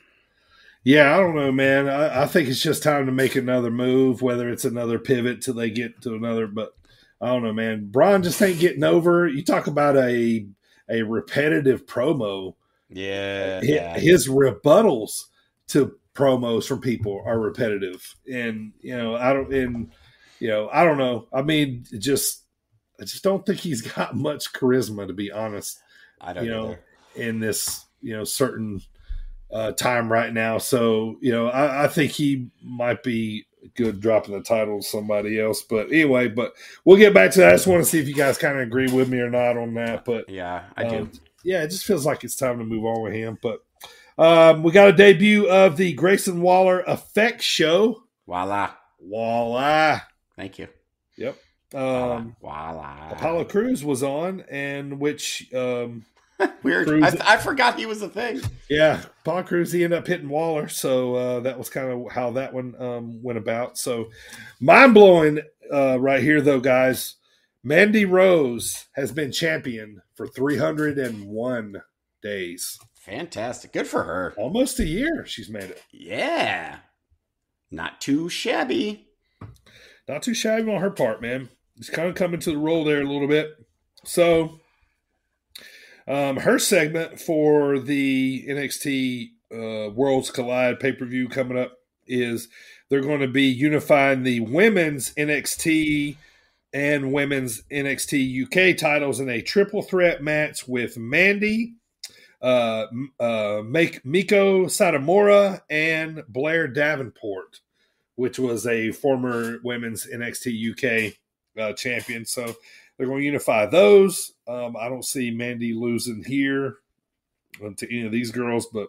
[0.85, 1.89] yeah, I don't know, man.
[1.89, 5.55] I, I think it's just time to make another move, whether it's another pivot till
[5.55, 6.47] they get to another.
[6.47, 6.74] But
[7.20, 7.89] I don't know, man.
[7.90, 9.28] Bron just ain't getting over.
[9.28, 10.47] You talk about a
[10.89, 12.55] a repetitive promo.
[12.89, 13.98] Yeah, Hi- yeah.
[13.98, 15.27] His rebuttals
[15.69, 19.52] to promos from people are repetitive, and you know I don't.
[19.52, 19.93] And
[20.40, 21.26] you know I don't know.
[21.32, 22.44] I mean, just
[23.01, 25.78] I just don't think he's got much charisma, to be honest
[26.22, 26.84] I don't you know, either.
[27.16, 28.80] in this you know certain
[29.52, 30.59] uh, time right now.
[30.59, 33.44] So you know, I, I think he might be
[33.76, 35.62] good dropping the title to somebody else.
[35.62, 37.51] But anyway, but we'll get back to that.
[37.51, 39.56] I just want to see if you guys kind of agree with me or not
[39.56, 40.05] on that.
[40.05, 40.97] But Yeah, I do.
[40.98, 41.12] um,
[41.44, 43.39] yeah, it just feels like it's time to move on with him.
[43.43, 43.60] But
[44.18, 48.02] um, we got a debut of the Grayson Waller Effect Show.
[48.26, 48.70] Voila.
[49.01, 50.01] Voila!
[50.36, 50.68] Thank you.
[51.16, 51.36] Yep.
[51.74, 53.10] Um, Voila.
[53.12, 56.05] Apollo Crews was on, and which um,
[56.62, 56.86] Weird.
[56.86, 58.40] Crews- I, I forgot he was a thing.
[58.68, 62.30] Yeah, Paul Crews he ended up hitting Waller, so uh, that was kind of how
[62.32, 63.78] that one um, went about.
[63.78, 64.10] So
[64.60, 65.40] mind blowing
[65.72, 67.16] uh, right here, though, guys.
[67.64, 71.80] Mandy Rose has been champion for 301
[72.20, 73.72] days, Fantastic.
[73.72, 74.32] Good for her.
[74.36, 75.26] almost a year.
[75.26, 75.82] She's made it.
[75.90, 76.78] Yeah.
[77.68, 79.08] Not too shabby.
[80.08, 81.48] Not too shabby on her part, man.
[81.76, 83.50] She's kind of coming to the role there a little bit.
[84.04, 84.60] So,
[86.06, 91.72] um, her segment for the NXT uh, Worlds Collide pay per view coming up
[92.06, 92.48] is
[92.88, 96.16] they're going to be unifying the women's NXT
[96.72, 101.74] and women's NXT UK titles in a triple threat match with Mandy,
[102.43, 102.86] uh,
[103.20, 107.60] uh, make Meiko Satomura, and Blair Davenport,
[108.16, 111.14] which was a former women's NXT UK
[111.59, 112.24] uh, champion.
[112.24, 112.55] So
[112.97, 114.32] they're going to unify those.
[114.48, 116.78] Um, I don't see Mandy losing here
[117.64, 118.89] um, to any of these girls, but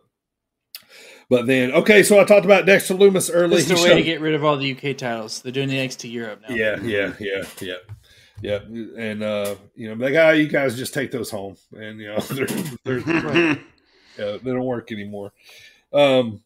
[1.29, 2.03] but then okay.
[2.03, 3.59] So I talked about Dexter Lumis earlier.
[3.59, 5.41] It's the He way to get rid of all the UK titles.
[5.41, 6.55] They're doing the NXT Europe now.
[6.55, 7.75] yeah, yeah, yeah, yeah,
[8.43, 8.59] yeah.
[8.97, 12.19] And uh, you know, like, ah, you guys just take those home, and you know,
[12.19, 12.47] they're,
[12.83, 12.99] they're
[14.17, 15.31] yeah, they don't work anymore.
[15.93, 16.41] Um,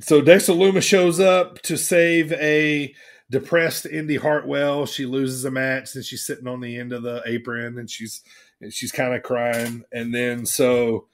[0.00, 2.94] so Dexter Lumis shows up to save a
[3.30, 4.86] depressed Indi Hartwell.
[4.86, 8.22] She loses a match, and she's sitting on the end of the apron, and she's
[8.60, 9.84] and she's kind of crying.
[9.90, 11.06] And then so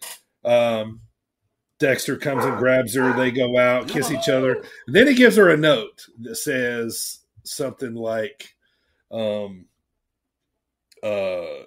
[0.45, 1.01] um,
[1.79, 3.13] Dexter comes and grabs her.
[3.13, 4.63] They go out, kiss each other.
[4.87, 8.55] And then he gives her a note that says something like,
[9.11, 9.67] um,
[11.05, 11.65] uh,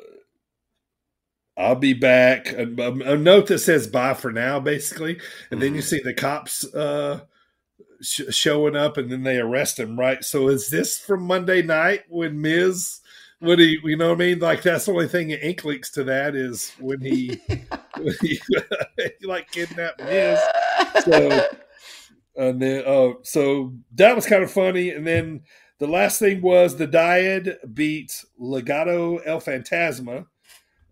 [1.55, 2.51] I'll be back.
[2.53, 5.19] A, a- note that says bye for now, basically.
[5.49, 7.22] And then you see the cops uh,
[8.01, 10.23] sh- showing up and then they arrest him, right?
[10.23, 13.01] So is this from Monday night when Miz.
[13.39, 14.39] When he, you know what I mean?
[14.39, 17.39] Like that's the only thing that ink leaks to that is when he,
[17.97, 18.39] when he,
[19.23, 20.39] like kidnapped Miz.
[21.03, 21.47] So,
[22.38, 24.91] and then, oh, so that was kind of funny.
[24.91, 25.41] And then
[25.79, 30.25] the last thing was the Dyad beat Legado del Fantasma.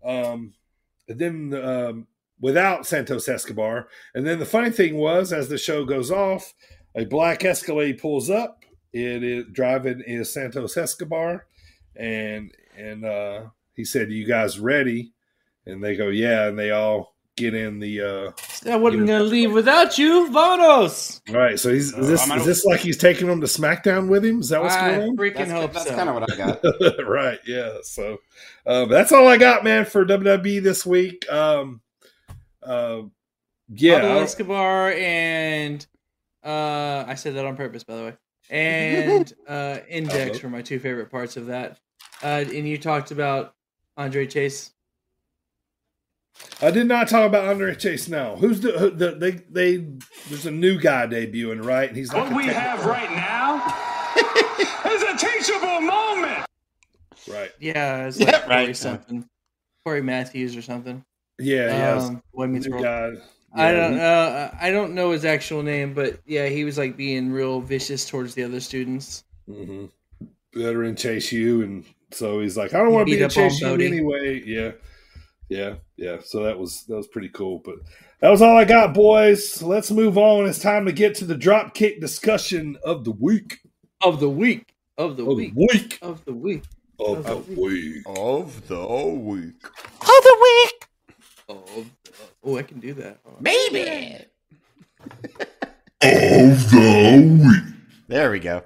[0.04, 0.54] Um,
[1.08, 2.06] then um,
[2.40, 3.88] without Santos Escobar.
[4.14, 6.54] And then the funny thing was, as the show goes off,
[6.94, 8.64] a black Escalade pulls up.
[8.92, 11.46] It is driving is Santos Escobar,
[11.94, 15.12] and and uh, he said, "You guys ready?"
[15.66, 18.00] And they go, "Yeah," and they all get in the.
[18.00, 20.28] Uh, I wasn't gonna leave without you.
[20.30, 21.20] Vamonos.
[21.28, 24.24] all right, so he's is this is this like he's taking them to SmackDown with
[24.24, 24.40] him?
[24.40, 25.16] Is that what's I going on?
[25.16, 25.94] freaking That's, hope that's so.
[25.94, 27.06] kind of what I got.
[27.06, 27.78] right, yeah.
[27.82, 28.18] So
[28.66, 31.30] uh, that's all I got, man, for WWE this week.
[31.30, 31.80] Um,
[32.62, 33.02] uh,
[33.68, 35.86] yeah, Pablo Escobar and
[36.44, 38.14] uh, I said that on purpose, by the way.
[38.48, 40.40] And uh, Index Uh-huh.
[40.44, 41.78] were my two favorite parts of that.
[42.22, 43.54] Uh, and you talked about
[43.96, 44.70] Andre Chase.
[46.62, 48.08] I did not talk about Andre Chase.
[48.08, 49.86] Now, who's the, who, the they they?
[50.28, 51.88] There's a new guy debuting, right?
[51.88, 56.46] And he's like What we technical- have right now is a teachable moment.
[57.28, 57.50] right?
[57.60, 58.76] Yeah, it's Yeah, like Corey right.
[58.76, 59.28] something.
[59.84, 61.04] Corey Matthews or something.
[61.38, 62.02] Yeah, yeah.
[62.02, 62.84] Um, Boy Meets new World.
[62.84, 63.12] guy.
[63.54, 66.96] I don't he- uh, I don't know his actual name, but yeah, he was like
[66.96, 69.24] being real vicious towards the other students.
[69.48, 69.90] Mhm.
[70.54, 73.74] Veteran Chase U, and so he's like, I don't want to be a Chase U
[73.74, 74.42] anyway.
[74.44, 74.72] Yeah,
[75.48, 76.18] yeah, yeah.
[76.24, 77.60] So that was that was pretty cool.
[77.64, 77.76] But
[78.20, 79.62] that was all I got, boys.
[79.62, 80.46] Let's move on.
[80.46, 83.58] It's time to get to the drop kick discussion of the week.
[84.02, 84.74] Of the week.
[84.98, 85.52] Of the Of week.
[85.54, 85.98] week.
[86.02, 86.64] Of the week.
[86.98, 88.02] Of Of the the week.
[88.06, 89.54] of the week.
[90.00, 90.88] Of the week.
[91.48, 92.12] Of the,
[92.42, 93.18] oh, I can do that.
[93.24, 93.42] Hold on.
[93.42, 94.24] Baby.
[96.02, 97.74] Of the week.
[98.08, 98.62] There we go.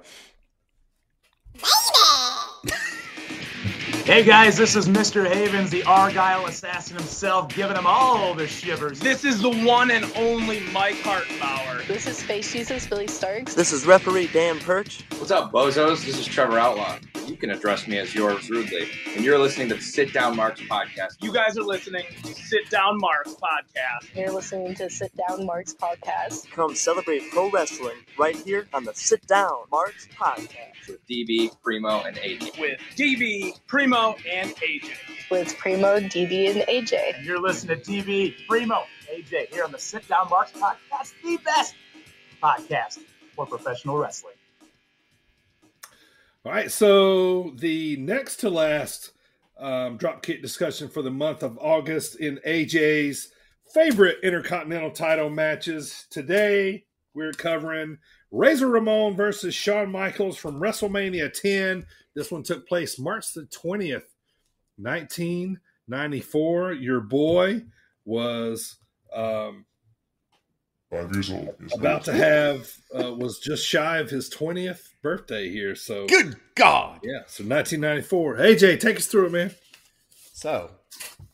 [4.11, 5.25] Hey guys, this is Mr.
[5.25, 8.99] Havens, the Argyle assassin himself, giving them all the shivers.
[8.99, 11.87] This is the one and only Mike Hartenbauer.
[11.87, 13.53] This is Space Jesus Billy Starks.
[13.53, 15.05] This is referee Dan Perch.
[15.17, 16.05] What's up, bozos?
[16.05, 16.97] This is Trevor Outlaw.
[17.25, 18.89] You can address me as yours rudely.
[19.15, 21.15] And you're listening to the Sit Down Marks podcast.
[21.21, 24.13] You guys are listening to Sit Down Marks podcast.
[24.13, 26.51] You're listening to Sit Down Marks podcast.
[26.51, 30.89] Come celebrate pro wrestling right here on the Sit Down Marks podcast.
[30.89, 32.59] with DB, Primo, and AJ.
[32.59, 34.91] With DB, Primo, and AJ.
[35.29, 37.15] With Primo, DB, and AJ.
[37.15, 38.83] And you're listening to TV, Primo,
[39.13, 41.75] AJ, here on the Sit Down Marks podcast, the best
[42.41, 42.99] podcast
[43.35, 44.33] for professional wrestling.
[46.43, 49.11] All right, so the next to last
[49.59, 53.31] um, drop kick discussion for the month of August in AJ's
[53.71, 56.07] favorite Intercontinental title matches.
[56.09, 57.99] Today, we're covering
[58.31, 61.85] Razor Ramon versus Shawn Michaels from WrestleMania 10.
[62.15, 64.03] This one took place March the 20th,
[64.77, 66.73] 1994.
[66.73, 67.63] Your boy
[68.05, 68.75] was
[69.13, 69.65] um,
[70.91, 71.55] Five years old.
[71.61, 75.73] Yes, about to have, uh, was just shy of his 20th birthday here.
[75.73, 76.99] So, Good God.
[77.01, 78.35] yeah, so 1994.
[78.35, 79.51] AJ, take us through it, man.
[80.33, 80.71] So,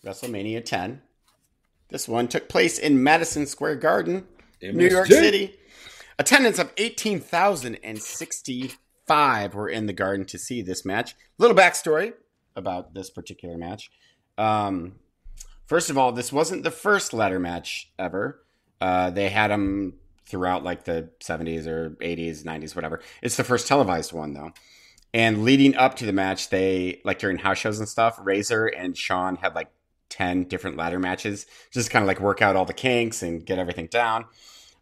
[0.06, 1.02] WrestleMania 10.
[1.90, 4.28] This one took place in Madison Square Garden,
[4.62, 5.56] New York City.
[6.20, 6.72] Attendance of
[9.08, 11.16] 18,065 were in the garden to see this match.
[11.38, 12.14] Little backstory
[12.56, 13.90] about this particular match.
[14.38, 14.96] Um,
[15.66, 18.44] first of all, this wasn't the first ladder match ever.
[18.80, 19.94] Uh, they had them
[20.26, 23.02] throughout like the 70s or 80s, 90s, whatever.
[23.22, 24.52] It's the first televised one, though.
[25.14, 28.96] And leading up to the match, they like during house shows and stuff, Razor and
[28.96, 29.70] Shawn had like
[30.10, 33.58] 10 different ladder matches, just kind of like work out all the kinks and get
[33.58, 34.26] everything down.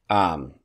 [0.10, 0.56] Um,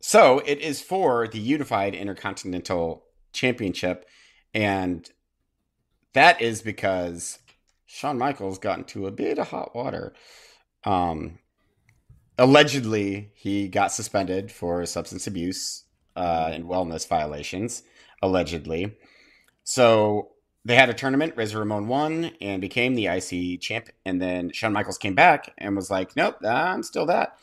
[0.00, 4.06] so it is for the Unified Intercontinental Championship.
[4.54, 5.08] And
[6.12, 7.38] that is because
[7.86, 10.14] Shawn Michaels got into a bit of hot water.
[10.84, 11.38] Um,
[12.38, 17.82] allegedly, he got suspended for substance abuse uh, and wellness violations.
[18.22, 18.96] Allegedly.
[19.62, 20.30] So
[20.64, 21.34] they had a tournament.
[21.36, 23.88] Razor Ramon won and became the IC champ.
[24.04, 27.36] And then Shawn Michaels came back and was like, nope, I'm still that.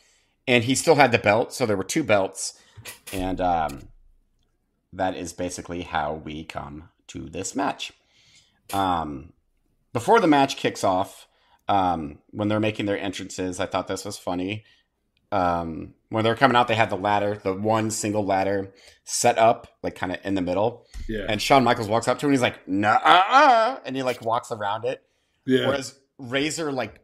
[0.47, 1.53] And he still had the belt.
[1.53, 2.59] So there were two belts.
[3.11, 3.87] And um,
[4.91, 7.93] that is basically how we come to this match.
[8.73, 9.33] Um,
[9.93, 11.27] before the match kicks off,
[11.67, 14.65] um, when they're making their entrances, I thought this was funny.
[15.31, 18.71] Um, when they're coming out, they had the ladder, the one single ladder
[19.03, 20.85] set up, like kind of in the middle.
[21.07, 21.25] Yeah.
[21.27, 24.21] And Shawn Michaels walks up to him and he's like, nah, uh, and he like
[24.21, 25.01] walks around it.
[25.45, 25.67] Yeah.
[25.67, 27.02] Whereas Razor like like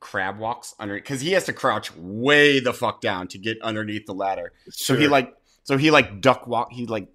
[0.00, 4.06] crab walks under because he has to crouch way the fuck down to get underneath
[4.06, 4.52] the ladder.
[4.70, 7.06] So he like so he like duck walk he like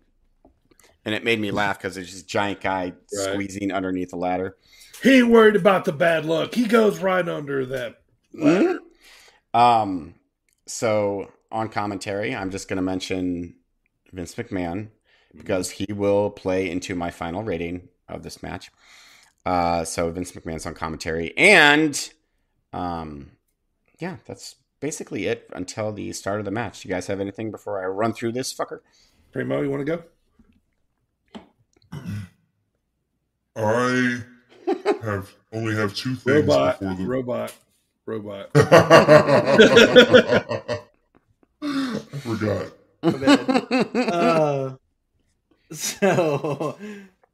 [1.03, 3.33] and it made me laugh because there's this giant guy Right.
[3.33, 4.55] squeezing underneath the ladder.
[5.03, 6.53] He ain't worried about the bad luck.
[6.53, 8.01] He goes right under that.
[8.33, 8.77] Mhm.
[9.53, 10.15] Um,
[10.67, 13.55] so on commentary, I'm just going to mention
[14.11, 14.89] Vince McMahon
[15.35, 18.71] because he will play into my final rating of this match.
[19.45, 22.11] Uh, so Vince McMahon's on commentary, and
[22.75, 23.31] um,
[23.99, 26.83] yeah, that's basically it until the start of the match.
[26.83, 28.79] You guys have anything before I run through this fucker?
[29.31, 30.03] Primo, you want to go?
[33.55, 34.21] I
[35.03, 37.53] have only have two things Robot, before the robot,
[38.05, 38.49] robot.
[38.55, 38.67] I
[42.19, 42.73] forgot.
[44.13, 44.75] uh,
[45.71, 46.77] so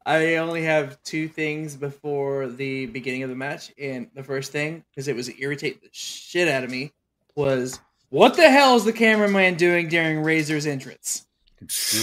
[0.04, 4.84] I only have two things before the beginning of the match, and the first thing,
[4.90, 6.92] because it was irritate the shit out of me,
[7.34, 7.80] was
[8.10, 11.26] what the hell is the cameraman doing during Razor's entrance?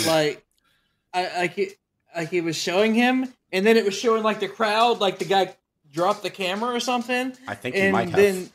[0.08, 0.46] like,
[1.14, 1.74] I like it,
[2.16, 5.26] like it was showing him, and then it was showing like the crowd, like the
[5.26, 5.56] guy
[5.92, 7.34] dropped the camera or something.
[7.48, 8.18] I think he and might have.
[8.18, 8.50] then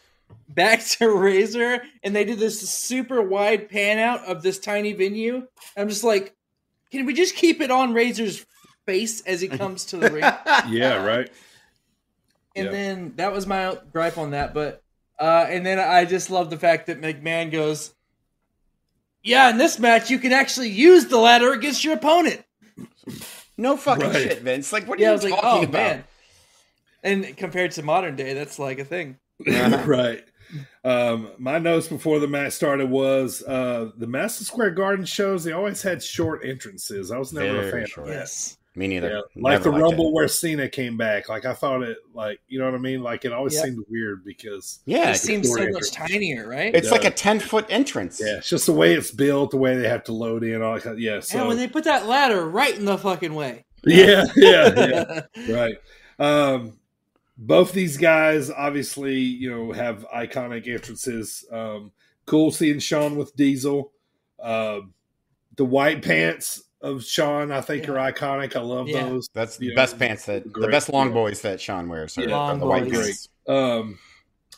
[0.49, 5.47] back to Razor, and they did this super wide pan out of this tiny venue.
[5.77, 6.35] I'm just like,
[6.91, 8.47] can we just keep it on Razor's
[8.87, 10.23] face as he comes to the ring?
[10.69, 11.31] yeah, right.
[12.57, 12.71] And Yeah.
[12.73, 14.55] then that was my gripe on that.
[14.55, 14.83] But
[15.19, 17.93] uh, and then I just love the fact that McMahon goes,
[19.23, 22.45] "Yeah, in this match you can actually use the ladder against your opponent."
[23.57, 24.15] No fucking Right.
[24.15, 24.73] shit, Vince.
[24.73, 25.73] Like, what are yeah, I you was like, talking "Oh about?
[25.73, 26.05] man!"
[27.03, 29.19] And compared to modern day, that's like a thing.
[29.47, 30.25] right.
[30.85, 35.43] Um, my notes before the match started was uh, the Madison Square Garden shows.
[35.45, 37.11] They always had short entrances.
[37.11, 38.07] I was never a fan short.
[38.09, 38.21] of that.
[38.21, 38.57] Yes.
[38.77, 39.09] Me neither.
[39.09, 40.15] Yeah, like Never the liked Rumble it.
[40.15, 41.29] where Cena came back.
[41.29, 43.03] Like I thought it, like you know what I mean.
[43.05, 43.65] Like it always Yep.
[43.65, 45.97] seemed weird because Yeah, It seems so entrance.
[45.97, 46.75] much tinier, right?
[46.75, 48.21] It's like a ten foot entrance.
[48.21, 50.61] yeah, it's just the way it's built, the way they have to load in.
[50.61, 50.83] All that.
[50.83, 53.65] kind- Yeah, so and when they put that ladder right in the fucking way.
[53.87, 55.49] yeah, yeah, yeah.
[55.55, 55.77] right.
[56.19, 56.79] Um,
[57.39, 61.45] both these guys obviously, you know, have iconic entrances.
[61.51, 61.93] Um,
[62.27, 63.93] cool seeing Shawn with Diesel.
[64.41, 64.95] Um,
[65.57, 68.55] the white pants of Shawn, I think, are iconic.
[68.57, 69.09] I love Yeah.
[69.09, 69.29] those.
[69.35, 69.75] That's the Yeah.
[69.75, 72.37] best pants that the best long boys that Shawn wears are Yeah.
[72.37, 72.93] Long the white boys.
[72.93, 73.29] pants.
[73.49, 73.99] Um,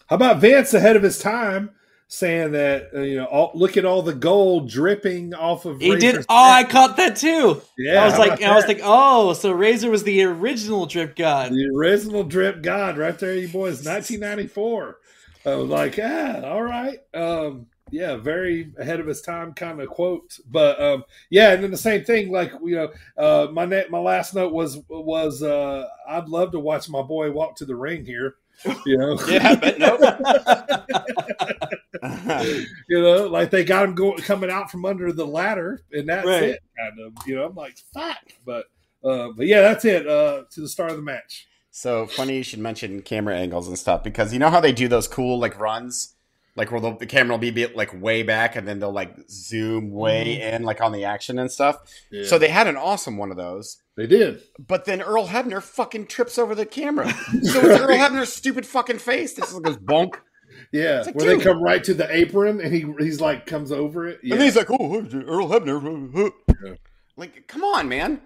[0.09, 1.71] how about Vince ahead of his time?
[2.09, 5.81] Saying that uh, you know, all, look at all the gold dripping off of.
[5.81, 6.03] He did.
[6.05, 7.61] Razor's Oh, I caught that too.
[7.79, 11.51] Yeah, I was like, I was like, oh, so Razor was the original drip god.
[11.51, 14.99] The original drip god right there, you boys, 1994.
[15.45, 16.99] I was like, ah, all right.
[17.13, 20.39] Um, yeah, very ahead of his time kind of quote.
[20.51, 23.99] But um, yeah, and then the same thing, like you know, uh, my net, my
[23.99, 28.05] last note was was uh, I'd love to watch my boy walk to the ring
[28.05, 28.37] here.
[28.87, 29.97] You know, Yeah, but no.
[32.89, 36.27] you know, like they got him going coming out from under the ladder, and that's
[36.27, 36.43] Right.
[36.45, 36.61] it.
[36.79, 38.19] Kind of, you know, I'm like, fuck.
[38.45, 38.67] But
[39.05, 40.07] uh, but yeah, that's it.
[40.07, 41.47] Uh, to the start of the match.
[41.71, 44.89] So funny you should mention camera angles and stuff because you know how they do
[44.89, 46.15] those cool like runs,
[46.57, 49.91] like where the, camera will be, be like way back and then they'll like zoom
[49.91, 51.77] way in like on the action and stuff.
[52.11, 52.25] Yeah.
[52.25, 54.41] So they had an awesome one of those, They did.
[54.59, 57.13] but then Earl Hebner fucking trips over the camera.
[57.43, 59.35] So it's Earl Hebner's stupid fucking face.
[59.35, 60.15] This goes bonk,
[60.73, 64.07] Yeah, like, where they come right to the apron and he he's like comes over
[64.09, 64.21] it.
[64.23, 64.35] Yeah.
[64.35, 64.97] and then he's like, "Oh,
[65.27, 66.33] Earl Hebner."
[66.65, 66.75] Yeah.
[67.17, 68.21] Like, come on, man.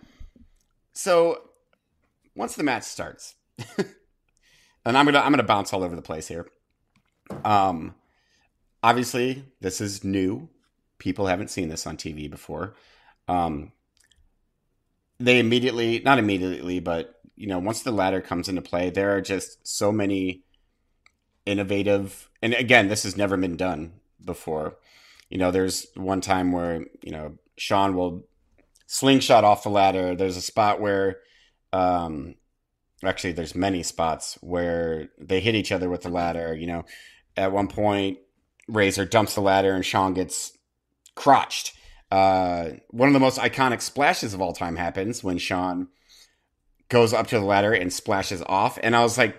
[0.93, 1.43] So
[2.35, 3.35] once the match starts,
[3.79, 3.87] and
[4.99, 6.47] I'm gonna I'm gonna bounce all over the place here.
[7.45, 7.95] Um,
[8.83, 10.49] obviously, this is new.
[10.99, 12.75] People haven't seen this on TV before.
[13.29, 13.73] Um,
[15.19, 19.21] they immediately, not immediately, but you know, once the ladder comes into play, there are
[19.21, 20.43] just so many
[21.47, 22.29] innovative.
[22.43, 24.77] And again, this has never been done before.
[25.31, 28.27] You know, there's one time where you know Shawn will
[28.87, 30.15] slingshot off the ladder.
[30.15, 31.21] There's a spot where,
[31.73, 32.35] um,
[33.05, 36.55] actually, there's many spots where they hit each other with the ladder.
[36.55, 36.85] You know,
[37.37, 38.19] at one point,
[38.75, 40.57] Razor dumps the ladder and Shawn gets
[41.15, 41.75] crotched.
[42.11, 45.89] Uh, one of the most iconic splashes of all time happens when Shawn
[46.89, 48.79] goes up to the ladder and splashes off.
[48.83, 49.37] And I was like,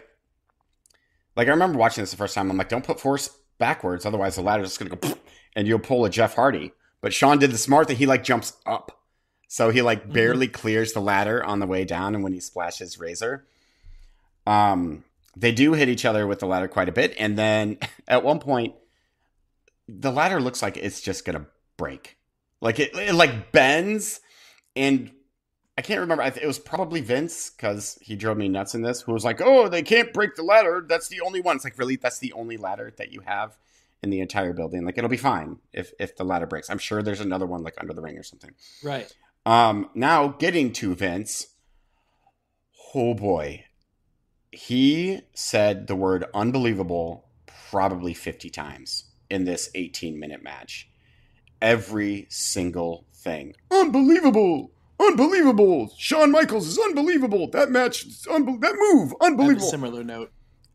[1.36, 2.50] like I remember watching this the first time.
[2.50, 5.18] I'm like, don't put force backwards, otherwise the ladder's just gonna go,
[5.56, 6.72] and you'll pull a Jeff Hardy.
[7.02, 9.02] But Shawn did the smart thing; he like jumps up,
[9.48, 13.00] so he like barely clears the ladder on the way down, and when he splashes
[13.00, 13.46] Razor,
[14.46, 15.04] Um,
[15.36, 17.78] they do hit each other with the ladder quite a bit, and then
[18.08, 18.76] at one point,
[20.00, 21.48] the ladder looks like it's just gonna
[21.78, 22.18] break.
[22.62, 24.22] Like it, it like bends,
[24.76, 25.12] and
[25.78, 26.24] I can't remember.
[26.24, 29.02] It was probably Vince because he drove me nuts in this.
[29.02, 30.86] Who was like, "Oh, they can't break the ladder.
[30.88, 33.58] That's the only one." It's like, really, that's the only ladder that you have
[34.04, 34.86] in the entire building.
[34.86, 36.70] Like, it'll be fine if if the ladder breaks.
[36.70, 38.52] I'm sure there's another one like under the ring or something.
[38.84, 39.12] Right.
[39.46, 41.48] Um, now getting to Vince.
[42.94, 43.66] Oh boy,
[44.52, 47.30] he said the word unbelievable
[47.70, 50.90] probably 50 times in this 18 minute match.
[51.62, 53.56] Every single thing.
[53.72, 54.72] Unbelievable!
[55.00, 55.92] Unbelievable!
[55.98, 57.50] Shawn Michaels is unbelievable.
[57.50, 59.68] That match, unbe- that move, I have a unbelievable.
[59.68, 60.32] similar note.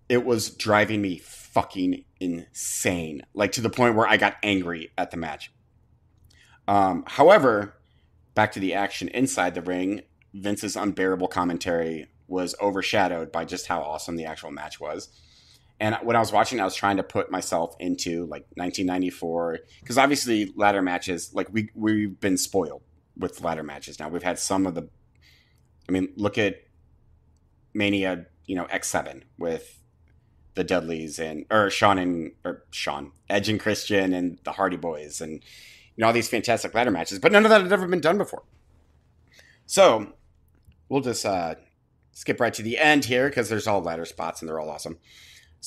[0.09, 5.11] It was driving me fucking insane, like to the point where I got angry at
[5.11, 5.53] the match.
[6.67, 7.75] Um, however,
[8.35, 10.03] back to the action inside the ring,
[10.33, 15.09] Vince's unbearable commentary was overshadowed by just how awesome the actual match was.
[15.79, 19.99] And when I was watching, I was trying to put myself into like 1994 because
[19.99, 22.83] obviously ladder matches, like we we've been spoiled
[23.17, 24.09] with ladder matches now.
[24.09, 24.89] We've had some of the,
[25.89, 26.57] I mean, look at
[27.75, 29.83] Mania, you know, X7 with
[30.55, 35.21] the Dudleys and or Shawn and or Shawn Edge and Christian and the Hardy Boyz
[35.21, 38.01] and you know all these fantastic ladder matches, but none of that had ever been
[38.01, 38.43] done before.
[39.67, 40.15] So
[40.89, 41.57] we'll just uh,
[42.13, 44.99] skip right to the end here because there's all ladder spots and they're all awesome.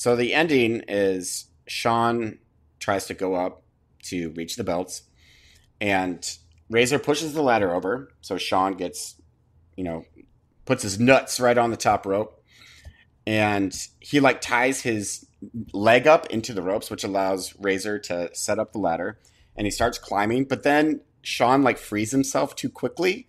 [0.00, 2.38] So the ending is Shawn
[2.78, 3.64] tries to go up
[4.04, 5.02] to reach the belts,
[5.78, 6.26] and
[6.70, 8.10] Razor pushes the ladder over.
[8.22, 9.20] So Shawn gets,
[9.76, 10.06] you know,
[10.64, 12.42] puts his nuts right on the top rope,
[13.26, 15.26] and he like ties his
[15.74, 19.18] leg up into the ropes, which allows Razor to set up the ladder,
[19.54, 20.44] and he starts climbing.
[20.44, 23.26] But then Shawn like frees himself too quickly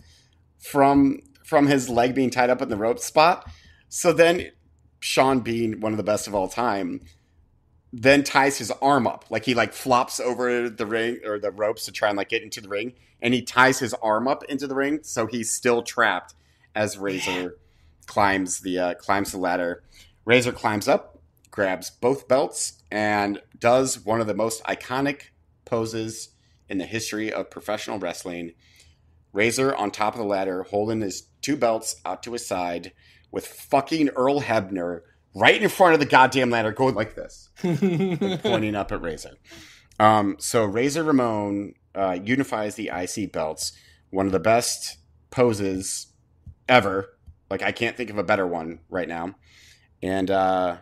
[0.58, 3.46] from from his leg being tied up in the rope spot.
[3.90, 4.52] So then
[5.02, 7.02] Shawn being one of the best of all time
[7.94, 9.26] then ties his arm up.
[9.30, 12.44] Like he like flops over the ring or the ropes to try and like get
[12.44, 15.84] into the ring and he ties his arm up into the ring so he's still
[15.84, 16.34] trapped
[16.74, 17.58] as razor
[18.06, 19.84] climbs the uh, climbs the ladder.
[20.26, 21.20] Razor climbs up
[21.50, 25.24] grabs both belts and does one of the most iconic
[25.66, 26.30] poses
[26.70, 28.54] in the history of professional wrestling.
[29.34, 32.94] Razor on top of the ladder holding his two belts out to his side
[33.32, 35.02] with fucking earl hebner
[35.34, 39.38] right in front of the goddamn ladder going like this and pointing up at razor.
[40.00, 43.74] Um, so razor ramon uh, unifies the ic belts.
[44.10, 44.98] One of the best
[45.30, 46.08] poses
[46.68, 47.18] ever.
[47.50, 49.36] Like i can't think of a better one right now.
[50.04, 50.78] And uh,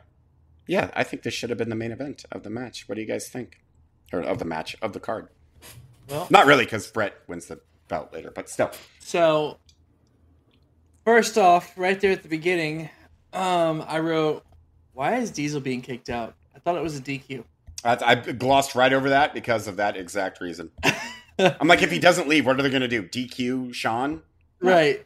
[0.67, 2.87] yeah i think this should have been the main event of the match.
[2.87, 3.63] What do you guys think?
[4.11, 5.29] Or of the match of the card?
[6.09, 8.71] Well, not really because Bret wins the belt later but still.
[8.99, 9.57] So,
[11.05, 12.89] first off, right there at the beginning,
[13.33, 14.43] um, I wrote,
[14.93, 17.43] "Why is Diesel being kicked out?" I thought it was a DQ.
[17.83, 20.71] I, I glossed right over that because of that exact reason.
[21.39, 23.03] I'm like, if he doesn't leave, what are they going to do?
[23.03, 24.21] DQ Shawn?
[24.61, 25.05] Right.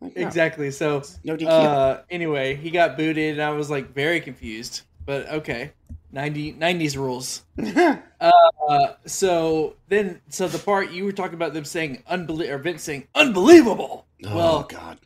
[0.00, 0.10] no.
[0.16, 0.72] Exactly.
[0.72, 1.46] So, No DQ.
[1.46, 4.82] uh, anyway, he got booted, and I was like very confused.
[5.06, 5.70] But okay,
[6.10, 7.44] 90, 90s rules.
[8.20, 12.82] uh, so then, so the part you were talking about them saying unbelievable, or Vince
[12.82, 14.04] saying unbelievable.
[14.26, 14.98] Oh well, God.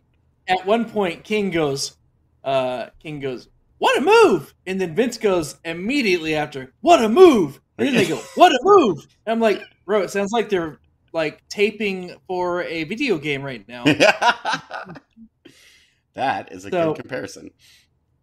[0.48, 1.96] At one point King goes,
[2.44, 3.48] uh, King goes,
[3.78, 8.06] "What a move!" And then Vince goes immediately after, "What a move!" And then they
[8.06, 10.78] go, "What a move!" And I'm like, bro, it sounds like they're
[11.12, 13.84] like taping for a video game right now.
[16.14, 17.50] that is a So- good comparison.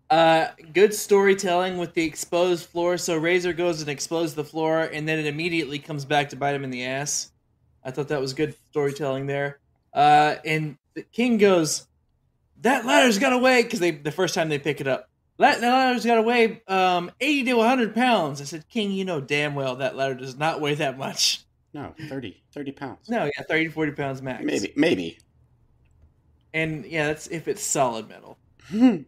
[0.10, 2.98] Uh, good storytelling with the exposed floor.
[2.98, 6.56] So Razor goes and explodes the floor, and then it immediately comes back to bite
[6.56, 7.32] him in the ass.
[7.84, 9.60] I thought that was good storytelling there.
[9.94, 11.86] Uh, and the King goes,
[12.62, 15.10] "That ladder's got to weigh," because they the first time they pick it up.
[15.38, 18.42] That, that ladder's got to weigh um, eighty to one hundred pounds.
[18.42, 21.42] I said, King, you know damn well that ladder does not weigh that much.
[21.74, 23.10] No, 30, 30 pounds.
[23.10, 24.44] No, yeah, 30 to 40 pounds max.
[24.44, 25.20] Maybe, maybe.
[26.52, 28.38] And yeah, that's if it's solid metal.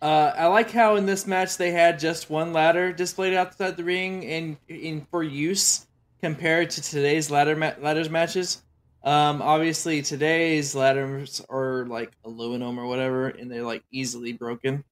[0.00, 3.82] Uh, I like how in this match they had just one ladder displayed outside the
[3.82, 5.86] ring and in for use
[6.20, 8.62] compared to today's ladder ma- ladders matches.
[9.04, 14.84] Um, obviously today's ladders are like aluminum or whatever, and they're like easily broken.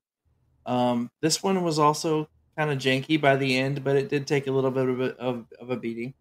[0.64, 4.46] Um, this one was also kind of janky by the end, but it did take
[4.46, 6.14] a little bit of a, of, of a beating.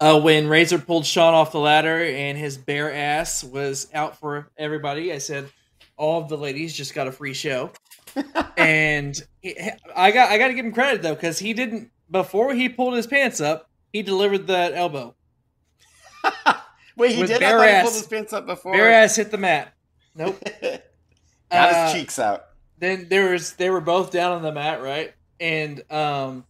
[0.00, 4.50] Uh, when Razor pulled Shawn off the ladder and his bare ass was out for
[4.58, 5.48] everybody, I said,
[5.96, 7.70] "All of the ladies just got a free show."
[8.56, 9.56] and he-
[9.94, 12.94] I got I got to give him credit though because he didn't before he pulled
[12.94, 15.14] his pants up, he delivered that elbow.
[16.96, 17.36] Wait, he With did?
[17.42, 18.72] I bare thought he pulled his pants up before.
[18.72, 19.72] Bare ass hit the mat.
[20.14, 20.38] Nope.
[20.62, 20.82] Got
[21.74, 22.44] Uh, his cheeks out.
[22.78, 25.14] then there was they were both down on the mat, right?
[25.40, 26.44] And um,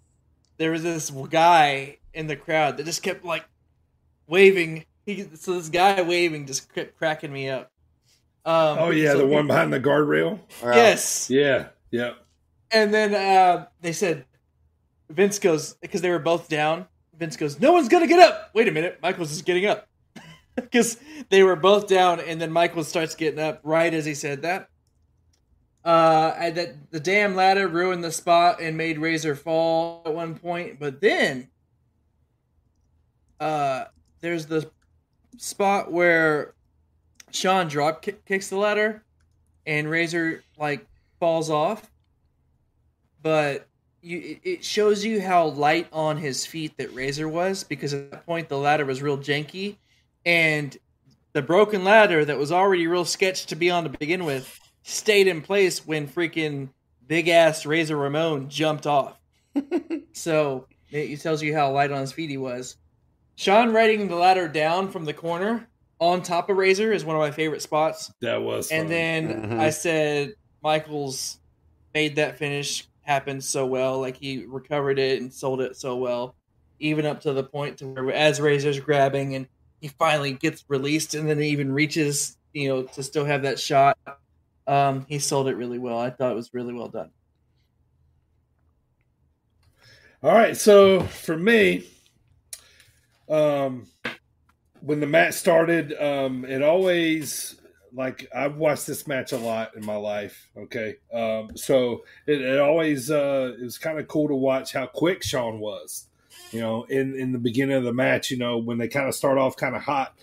[0.58, 3.44] there was this guy in the crowd that just kept like
[4.26, 4.84] waving.
[5.06, 7.70] He, so this guy waving just kept cracking me up.
[8.44, 10.40] Um, oh yeah, so the one behind the guardrail.
[10.62, 11.30] Yes.
[11.30, 11.68] Yeah.
[11.90, 12.14] Yeah.
[12.72, 14.24] And then uh, they said,
[15.10, 16.86] Vince goes, because they were both down.
[17.22, 18.50] Vince goes, No one's to get up.
[18.52, 18.98] Wait a minute.
[19.00, 19.86] Michaels is getting up.
[20.56, 20.98] Because
[21.30, 24.68] they were both down, and then Michaels starts getting up right as he said that.
[25.82, 30.78] Uh, that the damn ladder ruined the spot and made Razor fall at one point.
[30.78, 31.48] But then,
[33.40, 33.84] uh,
[34.20, 34.70] there's the
[35.38, 36.52] spot where
[37.30, 39.04] Shawn drop kick- kicks the ladder,
[39.64, 40.86] and Razor like
[41.18, 41.90] falls off.
[43.22, 43.68] But
[44.02, 48.10] you, it- it shows you how light on his feet that Razor was because at
[48.10, 49.76] that point the ladder was real janky,
[50.26, 50.76] and
[51.32, 55.26] the broken ladder that was already real sketch to be on to begin with stayed
[55.28, 56.68] in place when freaking
[57.06, 59.18] big ass Razor Ramon jumped off.
[60.12, 62.76] so it, it tells you how light on his feet he was.
[63.36, 65.66] Shawn riding the ladder down from the corner
[65.98, 68.12] on top of Razor is one of my favorite spots.
[68.20, 68.70] That was.
[68.70, 68.90] And fun.
[68.90, 69.58] then Mhm.
[69.60, 71.38] I said Michaels
[71.94, 74.00] made that finish happen so well.
[74.00, 76.34] Like he recovered it and sold it so well,
[76.78, 79.46] even up to the point to where as Razor's grabbing and
[79.80, 83.58] he finally gets released and then he even reaches, you know, to still have that
[83.58, 83.98] shot.
[84.66, 85.98] Um, he sold it really well.
[85.98, 87.10] I thought it was really well done.
[90.22, 91.84] All right, so for me,
[93.28, 93.88] um,
[94.80, 97.56] when the match started, um, it always
[97.94, 100.48] like I've watched this match a lot in my life.
[100.56, 104.86] Okay, um, so it, it always uh, it was kind of cool to watch how
[104.86, 106.06] quick Shawn was.
[106.50, 109.14] You know, in in the beginning of the match, you know, when they kind of
[109.14, 110.14] start off kind of hot,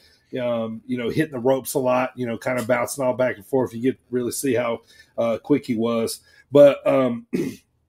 [0.41, 3.35] um, you know, hitting the ropes a lot, you know, kind of bouncing all back
[3.35, 3.73] and forth.
[3.73, 4.81] You get really see how
[5.17, 6.21] uh, quick he was.
[6.51, 7.27] But um,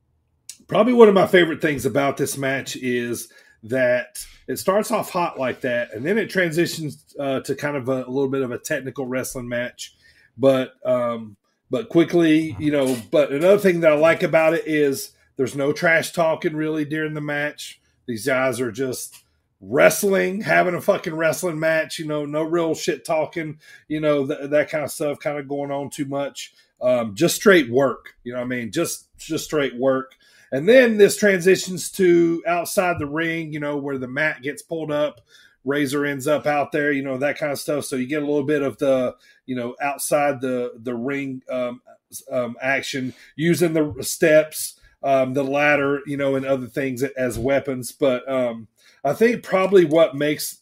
[0.68, 3.30] probably one of my favorite things about this match is
[3.62, 7.88] that it starts off hot like that, and then it transitions uh, to kind of
[7.88, 9.94] a, a little bit of a technical wrestling match.
[10.38, 11.36] But um,
[11.70, 12.96] but quickly, you know.
[13.10, 17.14] But another thing that I like about it is there's no trash talking really during
[17.14, 17.80] the match.
[18.06, 19.22] These guys are just
[19.60, 21.98] wrestling, having a fucking wrestling match.
[21.98, 23.58] You know, no real shit talking.
[23.88, 26.54] You know th- that kind of stuff, kind of going on too much.
[26.80, 28.14] Um, just straight work.
[28.24, 30.14] You know, I mean, just just straight work.
[30.52, 34.90] And then this transitions to outside the ring, you know, where the mat gets pulled
[34.90, 35.20] up,
[35.64, 37.84] Razor ends up out there, you know, that kind of stuff.
[37.84, 39.14] So you get a little bit of the,
[39.46, 41.82] you know, outside the the ring um,
[42.30, 47.92] um, action using the steps, um, the ladder, you know, and other things as weapons.
[47.92, 48.68] But um,
[49.04, 50.58] I think probably what makes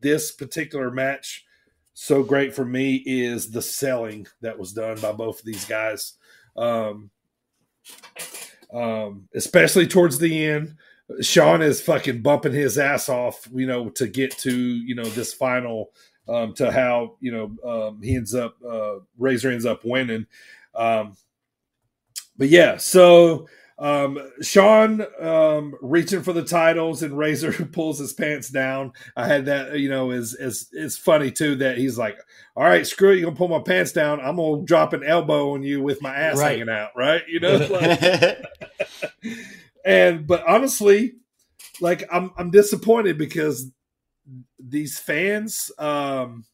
[0.00, 1.44] this particular match
[1.94, 6.14] so great for me is the selling that was done by both of these guys.
[6.56, 7.10] Um,
[8.74, 10.76] um, especially towards the end.
[11.20, 15.32] Shawn is fucking bumping his ass off, you know, to get to you know this
[15.32, 15.90] final,
[16.28, 20.26] um, to how you know um, he ends up uh, Razor ends up winning.
[20.74, 21.16] Um,
[22.36, 23.48] but yeah, so
[23.78, 28.92] um, Shawn um, reaching for the titles and Razor pulls his pants down.
[29.16, 32.16] I had that, you know, is is it's funny too that he's like,
[32.56, 34.20] "All right, screw it, you gonna pull my pants down?
[34.20, 36.52] I'm gonna drop an elbow on you with my ass Right.
[36.58, 37.22] hanging out, right?
[37.28, 38.42] You know." like-
[39.84, 41.14] and but honestly,
[41.80, 43.66] like I'm I'm disappointed because
[44.58, 46.44] these fans, um,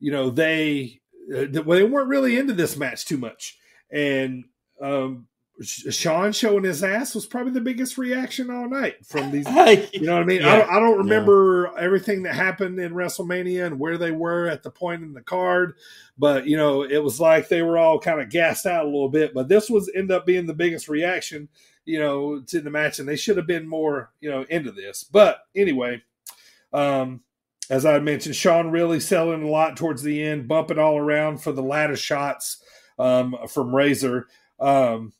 [0.00, 1.00] you know, they
[1.34, 3.58] uh, well, they weren't really into this match too much,
[3.90, 4.44] and
[4.80, 5.26] um,
[5.62, 9.46] Shawn showing his ass was probably the biggest reaction all night from these.
[9.92, 10.42] You know what I mean?
[10.42, 14.64] I, don't, I don't remember everything that happened in WrestleMania and where they were at
[14.64, 15.74] the point in the card,
[16.18, 19.08] but you know, it was like they were all kind of gassed out a little
[19.08, 19.32] bit.
[19.32, 21.48] But this was end up being the biggest reaction,
[21.84, 25.04] you know, to the match, and they should have been more, you know, into this.
[25.04, 26.02] But anyway,
[26.72, 27.20] um,
[27.70, 31.52] as I mentioned, Shawn really selling a lot towards the end, bumping all around for
[31.52, 32.60] the ladder shots
[32.98, 34.26] um, from Razor.
[34.58, 35.12] Um,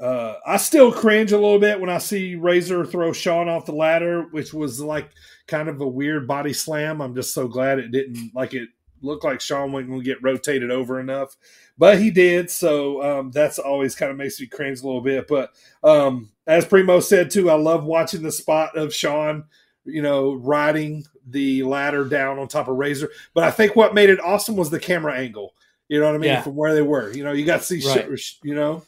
[0.00, 3.72] uh, I still cringe a little bit when I see Razor throw Shawn off the
[3.72, 5.10] ladder, which was like
[5.46, 7.00] kind of a weird body slam.
[7.00, 8.68] I'm just so glad it didn't like it
[9.00, 11.36] looked like Shawn wasn't going to get rotated over enough,
[11.76, 12.50] but he did.
[12.50, 15.26] So um, that's always kind of makes me cringe a little bit.
[15.26, 15.50] But
[15.82, 19.44] um, as Primo said too, I love watching the spot of Shawn,
[19.84, 23.10] you know, riding the ladder down on top of Razor.
[23.34, 25.54] But I think what made it awesome was the camera angle.
[25.88, 26.30] You know what I mean?
[26.30, 26.42] Yeah.
[26.42, 28.08] From where they were, you know, you got to see, Right.
[28.42, 28.82] you know.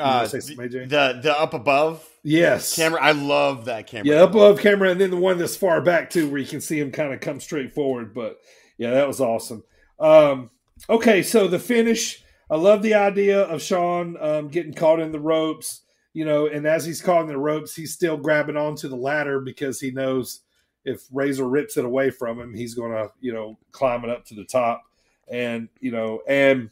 [0.00, 0.88] Uh, say something, AJ?
[0.88, 2.76] the the up above Yes.
[2.76, 3.02] camera.
[3.02, 4.14] I love that camera.
[4.14, 6.60] Yeah, up above camera, and then the one that's far back too, where you can
[6.60, 8.12] see him kind of come straight forward.
[8.14, 8.38] But
[8.78, 9.62] yeah, that was awesome.
[9.98, 10.50] Um,
[10.88, 12.22] okay, so the finish.
[12.50, 15.82] I love the idea of Shawn um, getting caught in the ropes,
[16.14, 19.38] you know, and as he's caught in the ropes, he's still grabbing onto the ladder
[19.40, 20.40] because he knows
[20.84, 24.24] if Razor rips it away from him, he's going to, you know, climb it up
[24.26, 24.82] to the top.
[25.30, 26.70] And, you know, and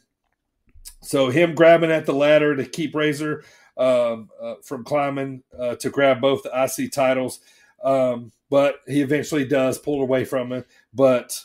[1.01, 3.43] so him grabbing at the ladder to keep Razor
[3.77, 7.39] um, uh, from climbing uh, to grab both the IC titles.
[7.83, 10.67] Um, but he eventually does pull away from it.
[10.93, 11.39] But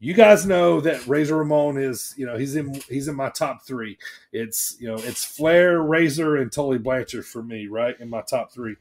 [0.00, 3.64] you guys know that Razor Ramon is, you know, he's in he's in my top
[3.64, 3.98] three.
[4.32, 7.98] It's you know, it's Flair, Razor, and Tully Blanchard for me, right?
[8.00, 8.76] In my top three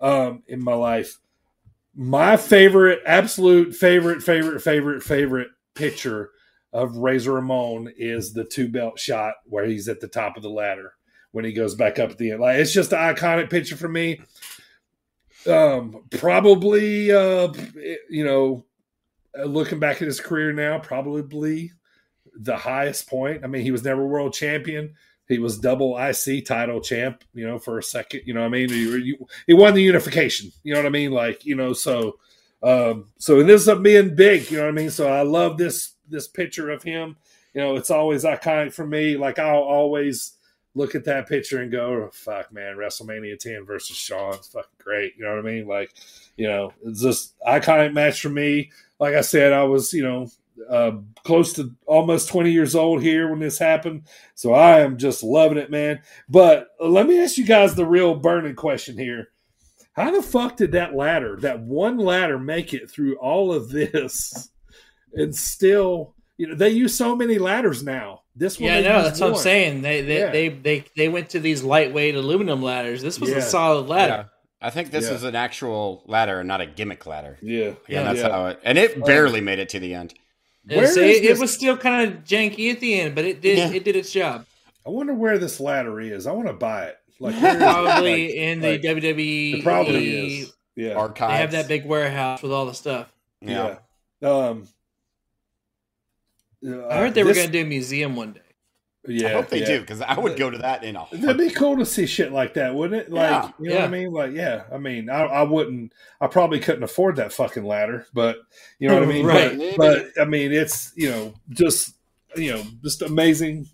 [0.00, 1.18] um in my life.
[1.94, 6.30] My favorite, absolute favorite, favorite, favorite, favorite picture
[6.72, 10.50] of Razor Ramon is the two belt shot where he's at the top of the
[10.50, 10.94] ladder
[11.32, 12.40] when he goes back up at the end.
[12.40, 14.20] Like it's just an iconic picture for me.
[15.46, 17.52] Um, probably, uh,
[18.08, 18.64] you know,
[19.44, 21.72] looking back at his career now, probably
[22.36, 23.44] the highest point.
[23.44, 24.94] I mean, he was never world champion.
[25.28, 28.22] He was double IC title champ, you know, for a second.
[28.24, 28.68] You know I mean?
[28.68, 29.16] He,
[29.46, 30.50] he won the unification.
[30.64, 31.12] You know what I mean?
[31.12, 32.18] Like, you know, so,
[32.64, 34.50] um, so this up being big.
[34.50, 34.90] You know what I mean?
[34.90, 37.16] So I love this this picture of him.
[37.54, 39.16] You know, it's always iconic for me.
[39.16, 40.34] Like I'll always
[40.74, 44.70] look at that picture and go, oh, "Fuck, man, WrestleMania 10 versus Shawn, it's fucking
[44.78, 45.66] great." You know what I mean?
[45.66, 45.92] Like,
[46.36, 48.70] you know, it's just iconic match for me.
[48.98, 50.28] Like I said, I was, you know,
[50.68, 50.92] uh,
[51.24, 54.02] close to almost 20 years old here when this happened,
[54.34, 56.00] so I am just loving it, man.
[56.28, 59.28] But let me ask you guys the real burning question here:
[59.92, 64.50] How the fuck did that ladder, that one ladder, make it through all of this
[65.14, 66.14] and still?
[66.36, 68.22] You know, they use so many ladders now.
[68.34, 69.82] This one, yeah, no, used that's what I'm saying.
[69.82, 70.30] They they, Yeah.
[70.30, 73.02] they they they went to these lightweight aluminum ladders.
[73.02, 73.36] This was Yeah.
[73.38, 74.12] a solid ladder.
[74.62, 74.66] Yeah.
[74.66, 75.14] I think this Yeah.
[75.16, 77.38] is an actual ladder and not a gimmick ladder.
[77.42, 78.30] Yeah, Yeah, that's Yeah.
[78.30, 78.60] how it.
[78.64, 80.14] And it barely made it to the end.
[80.66, 83.58] Where so it, it was still kind of janky at the end, but it did
[83.58, 83.72] Yeah.
[83.72, 84.46] it did its job.
[84.86, 86.26] I wonder where this ladder is.
[86.26, 86.96] I want to buy it.
[87.18, 87.58] Like where is it?
[87.64, 89.58] Probably Like- in the like, WWE.
[89.58, 90.52] It probably is.
[90.76, 90.94] Yeah.
[90.94, 91.32] Archives.
[91.32, 93.12] They have that big warehouse with all the stuff.
[93.42, 93.76] Yeah.
[94.22, 94.28] Yeah.
[94.28, 94.68] Um.
[96.66, 98.40] Uh, I heard they were going to do a museum one day.
[99.08, 99.66] Yeah, I hope they yeah.
[99.66, 101.06] do because I would go to that in a.
[101.10, 103.10] That'd be cool to see shit like that, wouldn't it?
[103.10, 103.50] Like, Yeah.
[103.58, 104.12] you know what I mean?
[104.12, 104.64] Like, yeah.
[104.70, 105.94] I mean, I, I wouldn't.
[106.20, 108.36] I probably couldn't afford that fucking ladder, but
[108.78, 109.24] you know what I mean.
[109.26, 109.58] Right.
[109.78, 111.94] But, but I mean, it's you know just
[112.36, 113.66] you know just amazing.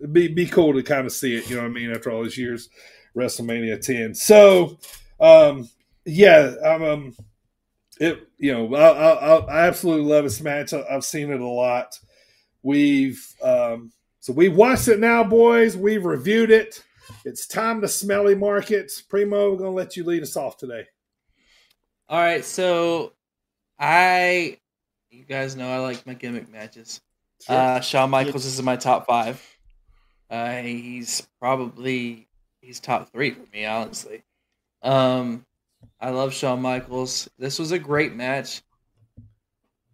[0.00, 1.48] It'd be be cool to kind of see it.
[1.48, 1.90] You know what I mean?
[1.90, 2.68] After all these years,
[3.16, 4.14] WrestleMania ten.
[4.14, 4.78] So,
[5.18, 5.70] um,
[6.04, 7.16] yeah, I'm um,
[7.98, 8.28] it.
[8.36, 10.74] You know, I I, I- I absolutely love this match.
[10.74, 11.98] I, I've seen it a lot.
[12.64, 15.76] We've um, so we've watched it now, boys.
[15.76, 16.82] We've reviewed it.
[17.26, 18.90] It's time to smelly market.
[19.10, 20.86] Primo, we're gonna let you lead us off today.
[22.08, 23.12] All right, so
[23.78, 24.58] I,
[25.10, 27.02] you guys know I like my gimmick matches.
[27.46, 29.42] Uh, Shawn Michaels is in my top five.
[30.30, 32.26] Uh, he's probably
[32.62, 34.22] he's top three for me, honestly.
[34.82, 35.44] Um,
[36.00, 37.28] I love Shawn Michaels.
[37.38, 38.62] This was a great match,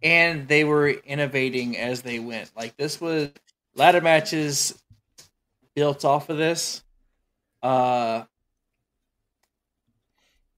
[0.03, 2.51] and they were innovating as they went.
[2.55, 3.29] Like this was
[3.75, 4.81] ladder matches
[5.75, 6.83] built off of this.
[7.61, 8.23] Uh,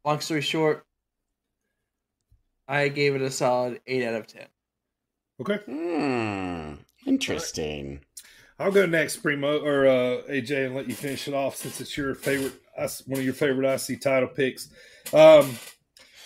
[0.05, 0.85] long story short,
[2.67, 4.45] I gave it a solid eight out of ten.
[5.41, 6.75] Okay, Hmm.
[7.05, 7.99] Interesting.
[8.59, 11.97] I'll go next, Primo or uh, AJ, and let you finish it off since it's
[11.97, 12.53] your favorite,
[13.07, 14.69] one of your favorite IC title picks.
[15.11, 15.57] Um,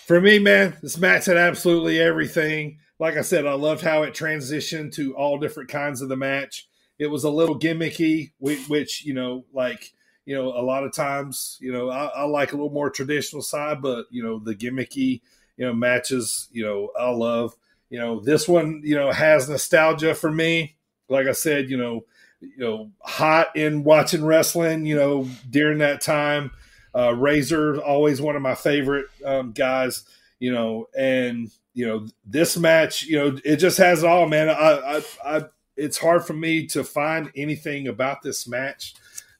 [0.06, 2.78] for me, man, this match had absolutely everything.
[2.98, 6.68] Like I said, I loved how it transitioned to all different kinds of the match.
[6.98, 9.92] It was a little gimmicky, which, you know, like
[10.28, 13.40] you know, a lot of times, you know, I, I like a little more traditional
[13.40, 15.22] side, but you know, the gimmicky,
[15.56, 17.56] you know, matches, you know, I love.
[17.88, 20.76] You know, this one, you know, has nostalgia for me.
[21.08, 22.04] Like I said, you know,
[22.42, 26.50] you know, hot in watching wrestling, you know, during that time.
[26.94, 30.04] Uh, Razor, always one of my favorite um, guys,
[30.40, 34.48] you know, and you know this match, you know, it just has it all, man.
[34.48, 35.42] I, I, I,
[35.76, 38.94] it's hard for me to find anything about this match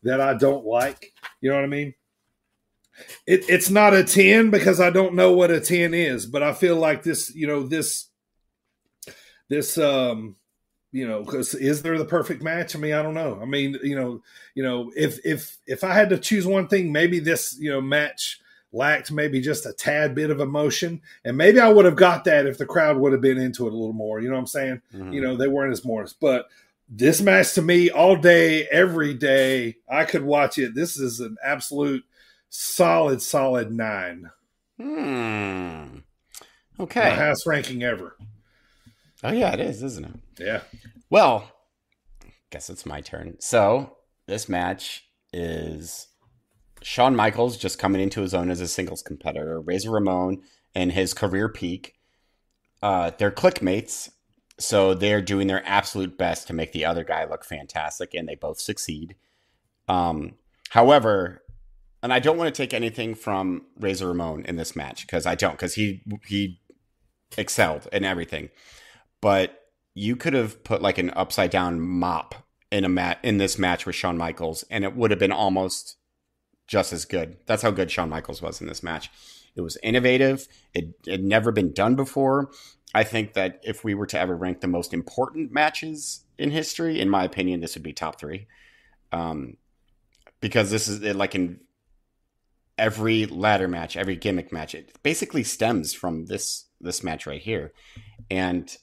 [0.05, 1.12] that I don't like.
[1.40, 1.94] You know what I mean?
[3.27, 6.52] It, it's not a ten because I don't know what a ten is, but I
[6.52, 8.06] feel like this, you know, this,
[9.48, 10.36] this, um,
[10.93, 13.77] you know because is there the perfect match i mean i don't know i mean
[13.82, 14.23] you know
[14.55, 17.78] you know if if if i had to choose one thing maybe this you know
[17.78, 18.40] match
[18.73, 22.45] lacked maybe just a tad bit of emotion and maybe i would have got that
[22.47, 24.47] if the crowd would have been into it a little more you know what i'm
[24.47, 25.15] saying Mhm.
[25.15, 26.49] you know they weren't as more but
[26.90, 31.36] this match to me all day every day i could watch it this is an
[31.43, 32.05] absolute
[32.51, 34.31] solid solid nine
[34.77, 34.85] Hmm.
[36.78, 37.11] my Okay.
[37.15, 38.16] highest ranking ever
[39.24, 40.15] Oh yeah, it is, isn't it?
[40.45, 40.61] yeah
[41.11, 41.51] Well,
[42.51, 43.36] guess it's my turn.
[43.40, 43.97] So
[44.27, 46.07] this match is
[46.82, 50.42] Shawn Michaels just coming into his own as a singles competitor, Razor Ramon
[50.74, 51.94] and his career peak.
[52.82, 54.10] Uh, they're Kliqmates,
[54.59, 58.34] so they're doing their absolute best to make the other guy look fantastic, and they
[58.34, 59.16] both succeed.
[59.88, 60.34] Um,
[60.70, 61.42] however,
[62.02, 65.34] and I don't want to take anything from Razor Ramon in this match because I
[65.34, 66.60] don't, because he he
[67.36, 68.50] excelled in everything.
[69.20, 69.59] But
[69.94, 72.36] you could have put like an upside down mop
[72.70, 75.96] in a mat in this match with Shawn Michaels, and it would have been almost
[76.69, 77.39] just as good.
[77.47, 79.11] That's how good Shawn Michaels was in this match.
[79.57, 80.47] It was innovative.
[80.74, 82.51] It had never been done before.
[82.95, 87.01] I think that if we were to ever rank the most important matches in history,
[87.01, 88.47] in my opinion, this would be top three.
[89.11, 89.57] Um,
[90.40, 91.61] because this is like in
[92.77, 97.73] every ladder match, every gimmick match, it basically stems from this this match right here,
[98.31, 98.77] and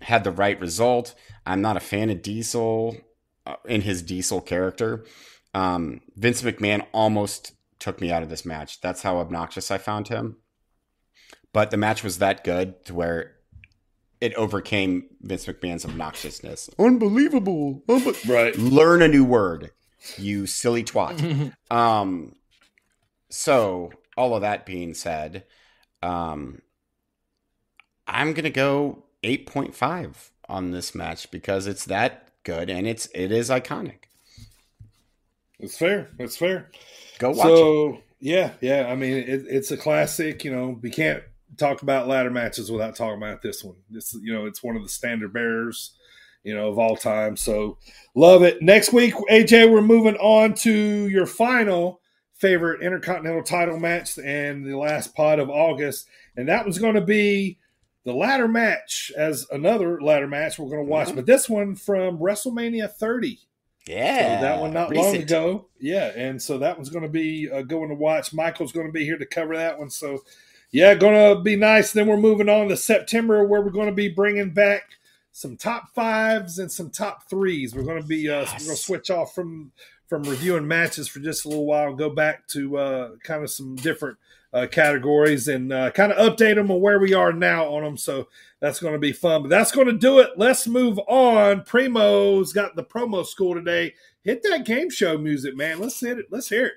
[0.00, 1.14] had the right result.
[1.44, 2.96] I'm not a fan of Diesel
[3.46, 5.04] uh, in his Diesel character.
[5.54, 8.80] Um, Vince McMahon almost took me out of this match.
[8.80, 10.36] That's how obnoxious I found him.
[11.52, 13.34] But the match was that good to where
[14.20, 16.70] it overcame Vince McMahon's obnoxiousness.
[16.78, 17.82] Unbelievable.
[17.88, 18.56] Unbe- right.
[18.56, 19.72] Learn a new word,
[20.16, 21.52] you silly twat.
[21.70, 22.36] um,
[23.28, 25.44] so, all of that being said,
[26.02, 26.62] um,
[28.06, 33.32] I'm going to go 8.5 on this match because it's that good and it's it
[33.32, 34.04] is iconic.
[35.62, 36.10] It's fair.
[36.18, 36.70] It's fair.
[37.18, 38.04] Go watch so, it.
[38.18, 38.88] yeah, yeah.
[38.88, 40.44] I mean, it, it's a classic.
[40.44, 41.22] You know, we can't
[41.56, 43.76] talk about ladder matches without talking about this one.
[43.88, 45.92] This, you know, it's one of the standard bearers,
[46.42, 47.36] you know, of all time.
[47.36, 47.78] So,
[48.16, 48.60] love it.
[48.60, 50.72] Next week, AJ, we're moving on to
[51.08, 52.00] your final
[52.34, 57.00] favorite intercontinental title match and the last pod of August, and that was going to
[57.00, 57.56] be
[58.04, 61.16] the ladder match as another ladder match we're going to watch, mm-hmm.
[61.16, 63.38] but this one from WrestleMania 30.
[63.86, 65.66] Yeah, so that one not long ago.
[65.80, 68.32] Yeah, and so that one's going to be uh, going to watch.
[68.32, 69.90] Michael's going to be here to cover that one.
[69.90, 70.22] So,
[70.70, 71.92] yeah, going to be nice.
[71.92, 74.82] Then we're moving on to September, where we're going to be bringing back
[75.32, 77.74] some top fives and some top threes.
[77.74, 79.72] We're going to be uh, we're going to switch off from
[80.06, 83.50] from reviewing matches for just a little while and go back to uh, kind of
[83.50, 84.18] some different
[84.52, 87.96] uh, categories and uh, kind of update them on where we are now on them.
[87.96, 88.28] So
[88.60, 89.42] that's going to be fun.
[89.42, 90.30] But that's going to do it.
[90.36, 91.62] Let's move on.
[91.62, 93.94] Primo's got the promo school today.
[94.22, 95.80] Hit that game show music, man.
[95.80, 96.26] Let's hit it.
[96.30, 96.72] Let's hear it.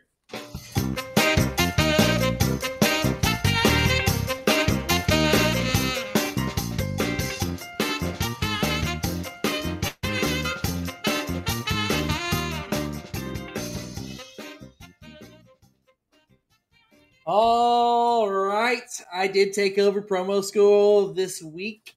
[17.27, 21.95] All right, I did take over promo school this week.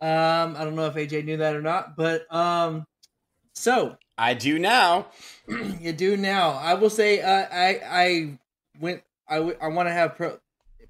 [0.00, 2.84] Um, I don't know if AJ knew that or not, but um,
[3.54, 5.06] so I do now.
[5.48, 6.50] you do now.
[6.50, 8.38] I will say, uh, I I
[8.80, 9.04] went.
[9.28, 10.38] I, w- I want to have pro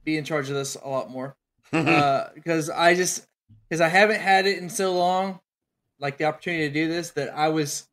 [0.04, 1.36] be in charge of this a lot more
[1.70, 3.26] because I just
[3.68, 5.40] because I haven't had it in so long,
[6.00, 7.88] like the opportunity to do this that I was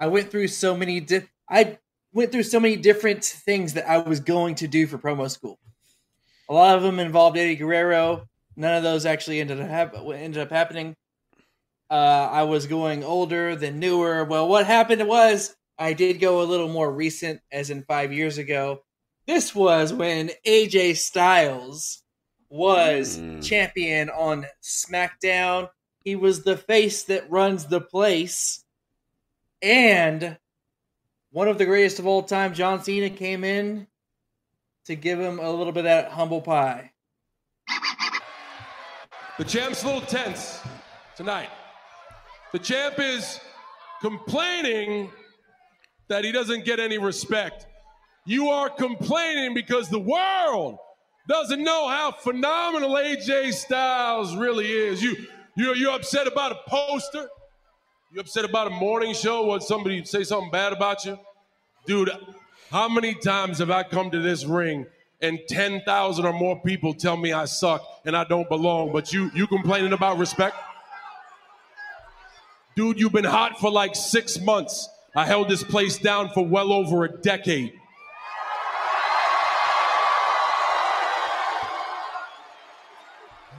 [0.00, 1.78] I went through so many di- I
[2.18, 5.56] went through so many different things that I was going to do for promo school.
[6.48, 8.26] A lot of them involved Eddie Guerrero.
[8.56, 10.96] None of those actually ended up hap- ended up happening.
[11.88, 14.24] Uh, I was going older than newer.
[14.24, 18.36] Well, what happened was I did go a little more recent, as in five years
[18.36, 18.80] ago.
[19.28, 22.02] This was when AJ Styles
[22.50, 25.68] was champion on SmackDown.
[26.02, 28.64] He was the face that runs the place.
[29.62, 30.36] And
[31.30, 33.86] one of the greatest of all time, John Cena, came in
[34.86, 36.92] to give him a little bit of that humble pie.
[39.36, 40.60] The champ's a little tense
[41.16, 41.50] tonight.
[42.52, 43.38] The champ is
[44.00, 45.10] complaining
[46.08, 47.66] that he doesn't get any respect.
[48.24, 50.78] You are complaining because the world
[51.28, 55.02] doesn't know how phenomenal AJ Styles really is.
[55.02, 55.14] You,
[55.56, 57.28] you, you're upset about a poster.
[58.10, 61.18] You upset about a morning show when somebody say something bad about you?
[61.86, 62.10] Dude,
[62.70, 64.86] how many times have I come to this ring
[65.20, 69.30] and 10,000 or more people tell me I suck and I don't belong, but you
[69.34, 70.56] you complaining about respect?
[72.76, 74.88] Dude, you've been hot for like 6 months.
[75.14, 77.74] I held this place down for well over a decade.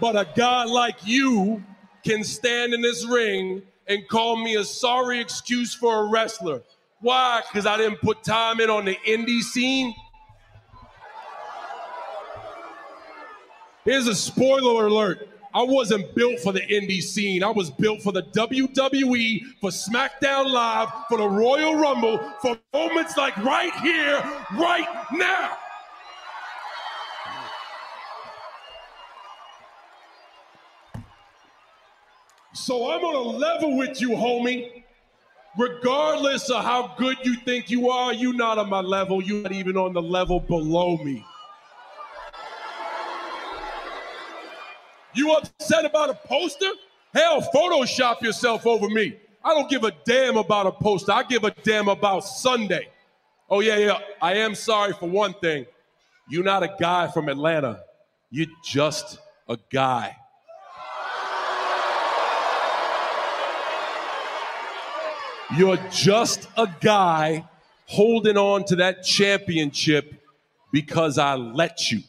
[0.01, 1.63] But a guy like you
[2.03, 6.61] can stand in this ring and call me a sorry excuse for a wrestler.
[7.01, 7.41] Why?
[7.51, 9.93] Because I didn't put time in on the indie scene?
[13.83, 17.43] Here's a spoiler alert I wasn't built for the indie scene.
[17.43, 23.17] I was built for the WWE, for SmackDown Live, for the Royal Rumble, for moments
[23.17, 24.21] like right here,
[24.59, 25.57] right now.
[32.53, 34.83] So I'm on a level with you, homie.
[35.57, 39.21] Regardless of how good you think you are, you're not on my level.
[39.21, 41.25] You're not even on the level below me.
[45.13, 46.69] You upset about a poster?
[47.13, 49.17] Hell, Photoshop yourself over me.
[49.43, 51.11] I don't give a damn about a poster.
[51.11, 52.89] I give a damn about Sunday.
[53.49, 53.99] Oh, yeah, yeah.
[54.21, 55.65] I am sorry for one thing.
[56.29, 57.81] You're not a guy from Atlanta.
[58.29, 59.17] You're just
[59.47, 60.15] a guy.
[65.57, 67.43] You're just a guy
[67.87, 70.13] holding on to that championship
[70.71, 72.01] because I let you.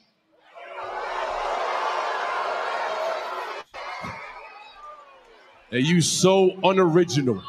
[5.72, 7.42] And you so unoriginal.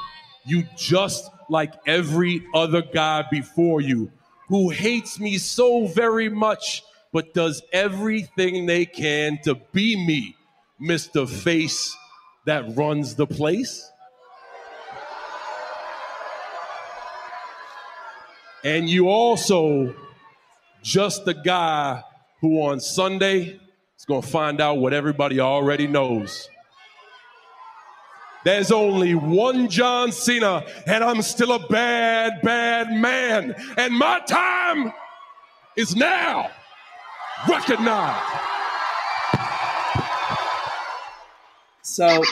[0.45, 4.11] You just like every other guy before you
[4.47, 10.35] who hates me so very much, but does everything they can to be me,
[10.81, 11.27] Mr.
[11.27, 11.95] Face
[12.45, 13.91] that runs the place.
[18.63, 19.95] And you also
[20.83, 22.03] just the guy
[22.41, 23.59] who on Sunday
[23.97, 26.49] is going to find out what everybody already knows.
[28.43, 33.53] There's only one John Cena, and I'm still a bad, bad man.
[33.77, 34.93] And my time
[35.77, 36.49] is now.
[37.47, 38.21] Recognize.
[41.83, 42.23] So,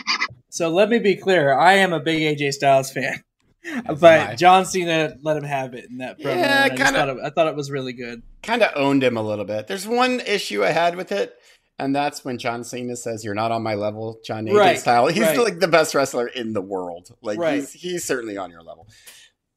[0.49, 1.53] so let me be clear.
[1.53, 3.23] I am a big AJ Styles fan,
[3.87, 4.35] but Why?
[4.35, 6.35] John Cena let him have it in that promo.
[6.35, 8.21] Yeah, I, kinda- thought it, I thought it was really good.
[8.41, 9.67] Kind of owned him a little bit.
[9.67, 11.35] There's one issue I had with it,
[11.77, 15.07] and that's when John Cena says, "You're not on my level, John AJ Right, style."
[15.07, 15.37] He's right.
[15.37, 17.15] like the best wrestler in the world.
[17.21, 17.55] Like Right.
[17.55, 18.87] he's he's certainly on your level.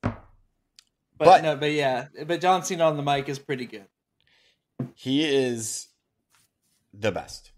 [0.02, 0.14] But,
[1.18, 3.86] But- no, but yeah, but John Cena on the mic is pretty good.
[4.94, 5.86] He is
[6.92, 7.52] the best.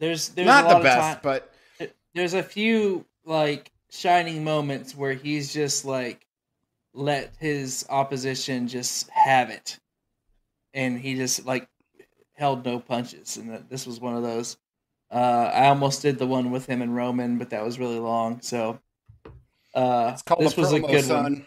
[0.00, 1.54] There's there's Not a the best, of time, but
[2.14, 6.26] there's a few like shining moments where he's just like
[6.92, 9.78] let his opposition just have it,
[10.74, 11.68] and he just like
[12.34, 14.56] held no punches, and that, this was one of those.
[15.10, 18.40] Uh, I almost did the one with him and Roman, but that was really long.
[18.40, 18.80] So
[19.74, 21.22] uh, it's called this a was a promo, good son.
[21.22, 21.46] one.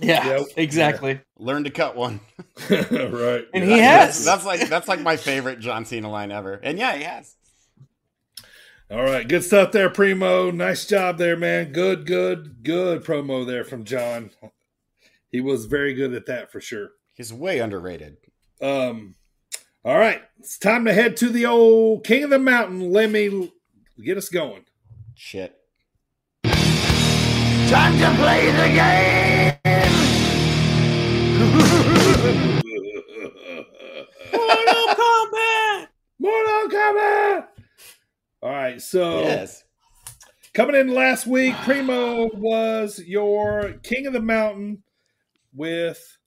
[0.00, 0.46] Yeah, Yep.
[0.56, 1.20] exactly.
[1.38, 2.20] Learn to cut one.
[2.70, 3.46] right.
[3.54, 4.24] And he That's- has.
[4.24, 6.54] That's like that's like my favorite John Cena line ever.
[6.62, 7.36] And yeah, he has.
[8.94, 10.52] All right, good stuff there, Primo.
[10.52, 11.72] Nice job there, man.
[11.72, 14.30] Good, good, good promo there from John.
[15.32, 16.90] He was very good at that for sure.
[17.12, 18.18] He's way underrated.
[18.62, 19.16] Um,
[19.84, 22.92] all right, it's time to head to the old King of the Mountain.
[22.92, 23.52] Let me
[24.00, 24.64] get us going.
[25.16, 25.56] Shit.
[26.44, 28.68] Time to play the
[32.22, 32.50] game.
[38.44, 39.64] All right, so Yes.
[40.52, 44.82] coming in last week, Primo was your King of the Mountain
[45.54, 46.18] with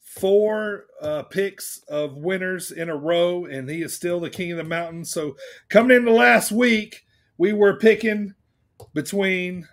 [0.00, 4.56] four uh, picks of winners in a row, and he is still the King of
[4.56, 5.04] the Mountain.
[5.04, 5.36] So
[5.68, 7.02] coming into last week,
[7.36, 8.32] we were picking
[8.94, 9.68] between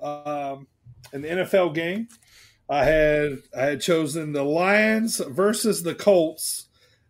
[0.00, 0.68] um,
[1.12, 2.08] an NFL game.
[2.70, 6.65] I had I had chosen the Lions versus the Colts.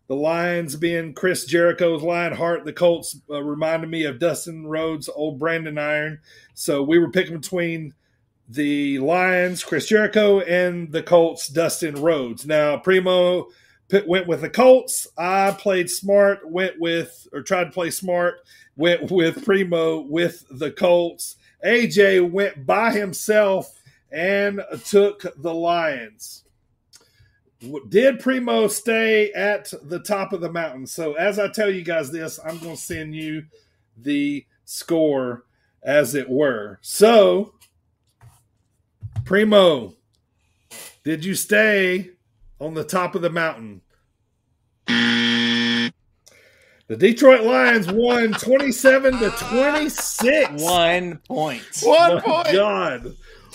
[0.08, 2.64] The Lions being Chris Jericho's Lionheart.
[2.64, 6.20] The Colts uh, reminded me of Dustin Rhodes' old Brandon Iron.
[6.54, 7.92] So we were picking between
[8.48, 12.46] the Lions, Chris Jericho, and the Colts, Dustin Rhodes.
[12.46, 13.48] Now, Primo
[13.88, 15.08] p- went with the Colts.
[15.18, 18.36] I played smart, went with, or tried to play smart,
[18.76, 21.36] went with Primo with the Colts.
[21.64, 26.44] AJ went by himself and took the Lions.
[27.62, 30.86] W- Did Primo stay at the top of the mountain?
[30.86, 33.44] So, as I tell you guys this, I'm going to send you
[33.96, 35.44] the score
[35.82, 36.78] as it were.
[36.82, 37.54] So,
[39.24, 39.94] Primo,
[41.04, 42.10] did you stay
[42.60, 43.80] on the top of the mountain?
[46.88, 50.62] The Detroit Lions won 27 to 26.
[50.62, 51.64] One point.
[51.82, 52.52] One My point.
[52.52, 53.12] God.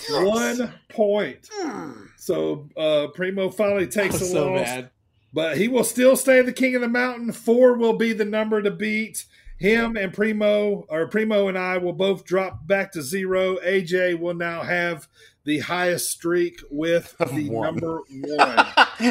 [0.09, 1.47] One point.
[1.53, 1.91] Hmm.
[2.21, 4.61] So uh, Primo finally takes a so loss.
[4.67, 4.91] bad.
[5.33, 7.31] But he will still stay the king of the mountain.
[7.31, 9.25] Four will be the number to beat.
[9.57, 13.55] Him and Primo, or Primo and I will both drop back to zero.
[13.57, 15.07] AJ will now have
[15.45, 17.65] the highest streak with the one.
[17.65, 18.67] number one.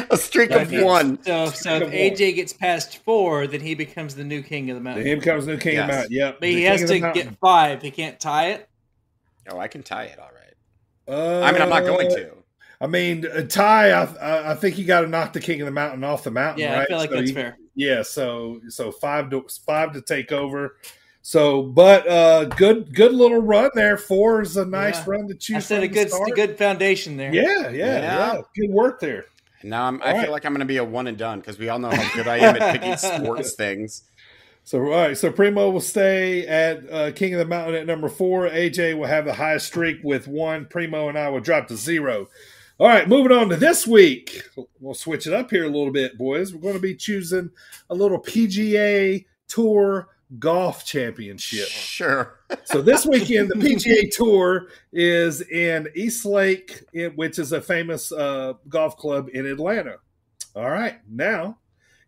[0.09, 1.21] a streak of Okay, one.
[1.23, 1.93] So, so if Come on.
[1.93, 5.05] AJ gets past four, then he becomes the new king of the mountain.
[5.05, 6.13] He becomes the new king of the mountain.
[6.13, 6.39] Yep.
[6.39, 7.81] But he has king of the to get five.
[7.81, 8.69] He can't tie it.
[9.49, 10.17] Oh, I can tie it.
[10.17, 11.13] All right.
[11.13, 12.40] Uh, I mean, I'm not going to.
[12.81, 15.65] I mean, uh, Ty, I, I, I think you got to knock the king of
[15.65, 16.61] the mountain off the mountain.
[16.63, 17.57] Yeah, I feel like So that's you- fair.
[17.75, 20.75] Yeah, so so five to five to take over.
[21.21, 23.95] So, but uh good good little run there.
[23.97, 25.03] Four is a nice Yeah.
[25.07, 25.55] run to choose.
[25.57, 26.29] I said from a good, start.
[26.29, 27.33] a good foundation there.
[27.33, 28.33] Yeah, yeah, Yeah.
[28.33, 29.25] yeah, Good work there.
[29.63, 31.57] Now I'm, I All feel like I'm going to be a one and done because
[31.59, 34.03] we all know how good I am at picking sports things.
[34.63, 38.09] So all right, so Primo will stay at uh, King of the Mountain at number
[38.09, 38.49] four.
[38.49, 40.65] AJ will have the highest streak with one.
[40.65, 42.27] Primo and I will drop to zero.
[42.81, 44.41] All right, moving on to this week.
[44.79, 46.51] We'll switch it up here a little bit, boys.
[46.51, 47.51] We're going to be choosing
[47.91, 50.07] a little PGA Tour
[50.39, 51.67] golf championship.
[51.67, 52.39] Sure.
[52.65, 56.83] So this weekend, the PGA Tour is in East Lake,
[57.15, 59.97] which is a famous uh, golf club in Atlanta.
[60.55, 61.59] All right, now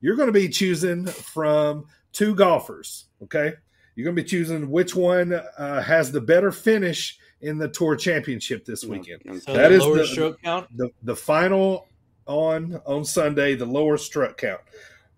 [0.02, 3.06] you're going to be choosing from two golfers.
[3.22, 3.54] Okay,
[3.96, 7.96] you're going to be choosing which one uh, has the better finish in the Tour
[7.96, 9.22] Championship this weekend.
[9.44, 10.68] So That the is lower the- stroke count.
[10.76, 11.88] The the final
[12.26, 14.62] on on Sunday, the lower stroke count.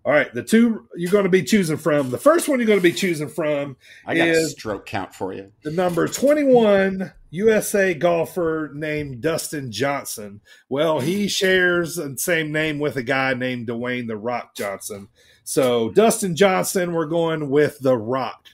[0.04, 2.10] All right, the two you're going to be choosing from.
[2.10, 5.12] The first one you're going to be choosing from I got a is stroke count
[5.14, 5.50] for you.
[5.64, 10.40] the number 21 USA golfer named Dustin Johnson.
[10.68, 15.08] Well, he shares the same name with a guy named Dwayne The Rock Johnson.
[15.42, 18.46] So, Dustin Johnson, we're going with The Rock.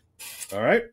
[0.54, 0.84] All right.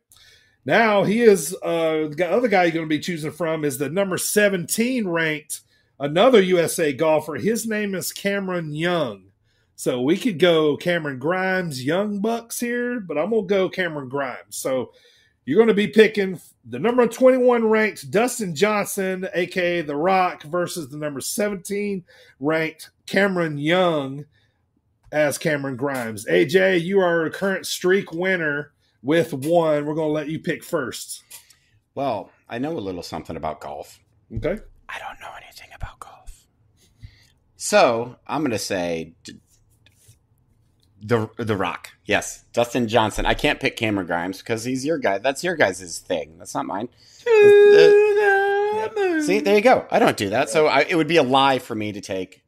[0.70, 3.90] Now, he is uh, the other guy you're going to be choosing from is the
[3.90, 5.62] number 17 ranked
[6.00, 7.38] another USA golfer.
[7.38, 9.32] His name is Cameron Young.
[9.76, 14.58] So we could go Cameron Grimes, Young Bucks here, but I'm gonna go Cameron Grimes.
[14.58, 14.92] So
[15.44, 20.88] you're going to be picking the number 21 ranked Dustin Johnson, aka The Rock, versus
[20.88, 22.04] the number 17
[22.40, 24.24] ranked Cameron Young
[25.12, 26.28] as Cameron Grimes.
[26.28, 29.86] AJ, you are a current streak winner with one.
[29.86, 31.24] We're going to let you pick first.
[31.96, 34.00] Well, I know a little something about golf.
[34.36, 34.58] Okay.
[34.88, 36.46] I don't know anything about golf.
[37.56, 39.14] So I'm going to say
[41.02, 41.90] the the Rock.
[42.06, 43.26] Yes, Dustin Johnson.
[43.26, 45.18] I can't pick Cameron Grimes because he's your guy.
[45.18, 46.38] That's your guys' thing.
[46.38, 46.90] That's not mine.
[47.28, 49.86] Uh, See, there you go.
[49.92, 52.44] I don't do that, so I, it would be a lie for me to take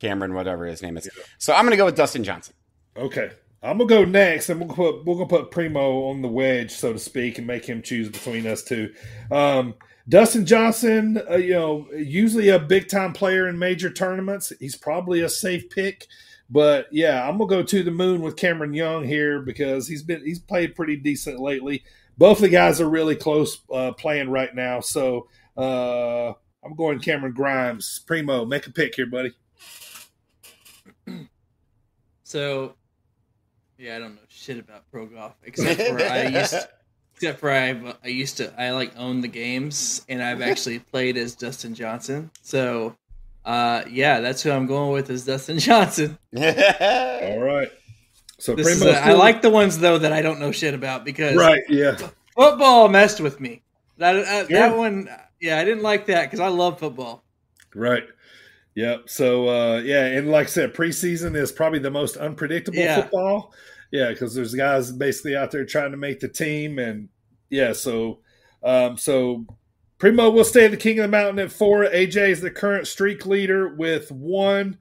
[0.00, 1.08] Cameron, whatever his name is.
[1.38, 2.54] So I'm going to go with Dustin Johnson.
[2.96, 3.30] Okay.
[3.64, 6.92] I'm gonna go next, and we'll put we're gonna put Primo on the wedge, so
[6.92, 8.92] to speak, and make him choose between us two.
[9.30, 9.74] Um,
[10.08, 14.52] Dustin Johnson, uh, you know, usually a big time player in major tournaments.
[14.60, 16.06] He's probably a safe pick,
[16.50, 20.24] but yeah, I'm gonna go to the moon with Cameron Young here because he's been
[20.24, 21.84] he's played pretty decent lately.
[22.18, 26.28] Both the guys are really close uh, playing right now, so uh,
[26.62, 28.00] I'm going Cameron Grimes.
[28.06, 29.32] Primo, make a pick here, buddy.
[32.24, 32.74] So,
[33.78, 36.54] yeah, I don't know shit about pro golf except for I used,
[37.14, 41.16] except for I, I used to I like own the games and I've actually played
[41.16, 42.30] as Dustin Johnson.
[42.42, 42.96] So,
[43.44, 46.18] uh, yeah, that's who I'm going with is Dustin Johnson.
[46.36, 46.40] All
[47.40, 47.68] right.
[48.38, 50.74] So This is Primo's a- I like the ones though that I don't know shit
[50.74, 51.96] about because right, yeah.
[52.36, 53.62] football messed with me.
[53.98, 54.68] That uh, Yeah.
[54.68, 55.08] that one,
[55.40, 57.22] yeah, I didn't like that because I love football.
[57.74, 58.04] Right.
[58.74, 59.08] Yep.
[59.08, 63.02] So uh yeah, and like I said, preseason is probably the most unpredictable Yeah.
[63.02, 63.54] football.
[63.92, 67.08] Yeah, because there's guys basically out there trying to make the team, and
[67.50, 68.20] yeah, so
[68.62, 69.46] um so
[69.98, 71.84] Primo will stay at the King of the Mountain at four.
[71.84, 74.78] AJ is the current streak leader with one.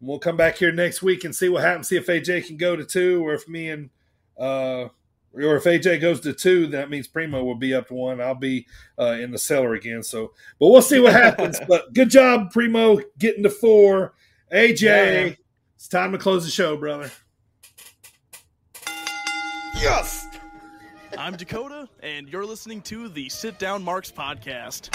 [0.00, 1.88] We'll come back here next week and see what happens.
[1.88, 3.90] See if AJ can go to two, or if me and
[4.38, 4.88] uh
[5.36, 8.20] or if AJ goes to two, that means Primo will be up to one.
[8.20, 8.66] I'll be
[8.98, 10.02] uh, in the cellar again.
[10.02, 11.60] So, but we'll see what happens.
[11.68, 14.14] but good job, Primo, getting to four.
[14.52, 15.32] AJ, Yeah.
[15.74, 17.10] it's time to close the show, brother.
[19.74, 20.26] Yes.
[21.18, 24.94] I'm Dakota, and you're listening to the Sit Down Marks podcast.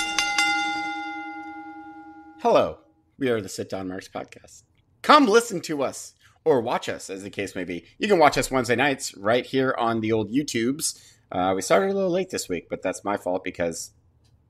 [2.41, 2.79] Hello,
[3.17, 4.63] we are the Sit Down Marks podcast.
[5.01, 7.85] Come listen to us or watch us, as the case may be.
[7.97, 10.99] You can watch us Wednesday nights right here on the old YouTubes.
[11.31, 13.91] Uh, we started a little late this week, but that's my fault because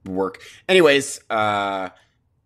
[0.06, 0.42] work.
[0.68, 1.90] Anyways, uh,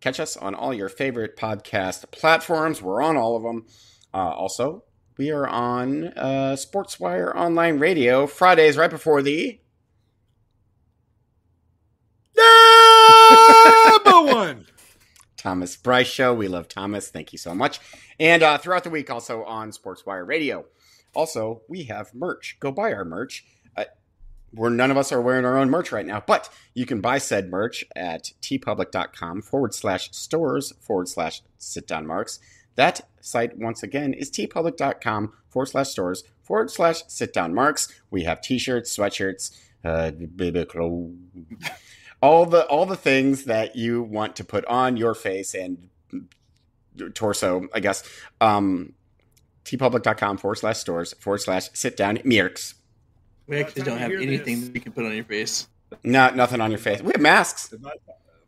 [0.02, 2.82] catch us on all your favorite podcast platforms.
[2.82, 3.66] We're on all of them.
[4.14, 4.84] Uh, also,
[5.18, 9.60] we are on uh, SportsWire Online Radio Fridays right before the
[15.46, 16.34] Thomas Bryce Show.
[16.34, 17.10] We love Thomas.
[17.10, 17.80] Thank you so much.
[18.20, 20.66] And uh, throughout the week, also on SportsWire Radio.
[21.14, 22.58] Also, we have merch.
[22.60, 23.46] Go buy our merch.
[23.78, 23.84] Uh,
[24.50, 27.20] where none of us are wearing our own merch right now, but you can buy
[27.20, 32.40] said merch at teepublic.com forward slash stores forward slash sit down marks.
[32.74, 37.88] That site, once again, is teepublic.com forward slash stores forward slash sit down marks.
[38.10, 40.10] We have t shirts, sweatshirts, uh,
[42.26, 45.90] all the all the things that you want to put on your face and
[47.14, 48.04] torso, I guess.
[48.42, 48.94] Um,
[49.64, 52.76] teepublic.com forward slash stores forward slash sit down marks.
[53.48, 55.68] We actually don't have anything that you can put on your face.
[56.04, 57.02] No, nothing on your face.
[57.02, 57.68] We have masks.
[57.70, 57.92] By,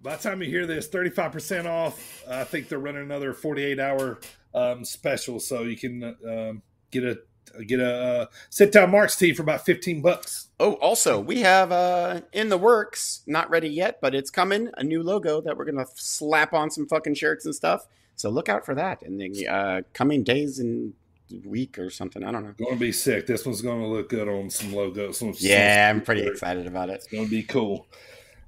[0.01, 2.23] by the time you hear this, 35% off.
[2.27, 4.19] I think they're running another 48 hour
[4.55, 5.39] um, special.
[5.39, 7.19] So you can um, get a
[7.65, 10.47] get a uh, sit down Marks tee for about 15 bucks.
[10.59, 14.83] Oh, also, we have uh, in the works, not ready yet, but it's coming, a
[14.83, 17.87] new logo that we're going to slap on some fucking shirts and stuff.
[18.15, 20.93] So look out for that in the uh, coming days and
[21.45, 22.23] week or something.
[22.23, 22.53] I don't know.
[22.57, 23.27] Going to be sick.
[23.27, 25.19] This one's going to look good on some logos.
[25.19, 26.93] Some, yeah, some I'm pretty excited about it.
[26.93, 27.87] It's going to be cool.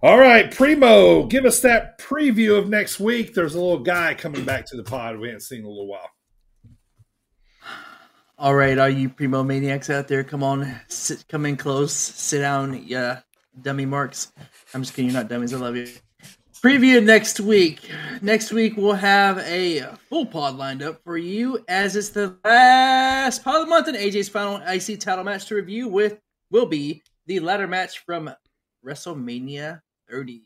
[0.02, 3.34] All right, Primo, give us that preview of next week.
[3.34, 5.88] There's a little guy coming back to the pod we haven't seen in a little
[5.88, 6.10] while.
[8.42, 12.40] All right, all you primo maniacs out there, come on, sit, come in close, sit
[12.40, 13.20] down, yeah,
[13.62, 14.32] dummy marks.
[14.74, 15.54] I'm just kidding, you're not dummies.
[15.54, 15.90] I love you.
[16.64, 17.92] Preview next week.
[18.22, 23.44] Next week we'll have a full pod lined up for you, as it's the last
[23.44, 25.90] pod of the month and AJ's final IC title match to review.
[25.90, 26.18] With
[26.50, 28.34] will be the ladder match from
[28.86, 30.44] WrestleMania 30.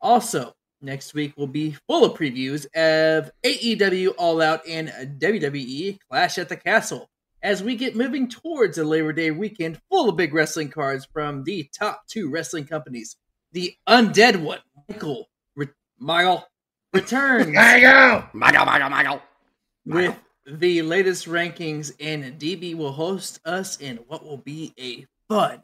[0.00, 4.88] Also, next week will be full of previews of AEW All Out and
[5.20, 7.10] WWE Clash at the Castle
[7.42, 11.44] as we get moving towards a Labor Day weekend full of big wrestling cards from
[11.44, 13.16] the top two wrestling companies.
[13.52, 16.46] The undead one, Michael, Re- Michael
[16.92, 17.48] returns.
[17.54, 18.24] Michael!
[18.32, 19.22] Michael, Michael, Michael.
[19.86, 20.16] With
[20.46, 25.62] the latest rankings, and DB will host us in what will be a fun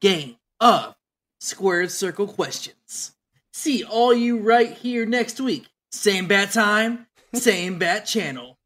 [0.00, 0.94] game of
[1.40, 3.14] squared circle questions.
[3.60, 5.66] See all you right here next week.
[5.92, 8.56] Same bat time, same bat channel.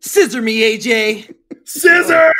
[0.00, 1.34] Scissor me, AJ.
[1.64, 2.30] Scissor,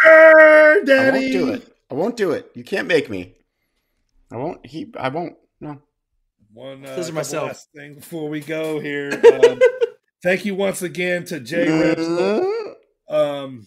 [0.85, 0.90] Daddy.
[0.90, 1.77] I won't do it.
[1.90, 2.51] I won't do it.
[2.55, 3.35] You can't make me.
[4.31, 4.66] I won't.
[4.66, 4.93] He.
[4.94, 5.36] I won't.
[5.59, 5.81] No.
[6.52, 7.47] One uh, Those are myself.
[7.48, 9.11] last thing before we go here.
[9.43, 9.59] Um,
[10.23, 12.74] thank you once again to Jay Repsol.
[13.09, 13.66] Um,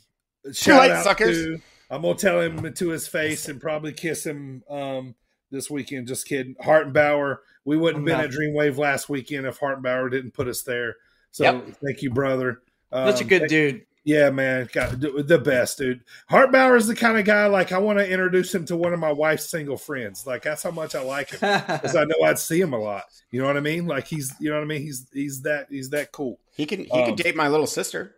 [0.51, 1.35] shout late, out suckers.
[1.35, 1.59] to.
[1.89, 5.15] I'm gonna tell him to his face and probably kiss him um,
[5.53, 6.07] this weekend.
[6.07, 6.55] Just kidding.
[6.55, 7.37] Hartenbauer.
[7.63, 10.97] We wouldn't have been at Dreamwave last weekend if Hartenbauer didn't put us there.
[11.31, 11.77] So Yep.
[11.85, 12.61] thank you, brother.
[12.91, 13.85] Such a Um, good thank- dude.
[14.05, 16.01] Yeah, man, got the best, dude.
[16.29, 18.99] Hartbauer is the kind of guy like I want to introduce him to one of
[18.99, 20.27] my wife's single friends.
[20.27, 23.03] Like that's how much I like him because I know I'd see him a lot.
[23.31, 23.87] You know what I mean?
[23.87, 24.81] Like he's, you know what I mean?
[24.81, 26.41] He's he's that he's that cool.
[26.51, 26.81] He can.
[26.83, 28.13] He Um, can date my little sister.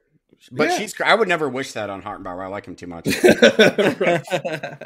[0.51, 0.77] But Yeah.
[0.77, 0.93] she's.
[1.03, 2.43] I would never wish that on Hartenbauer.
[2.43, 3.07] I like him too much.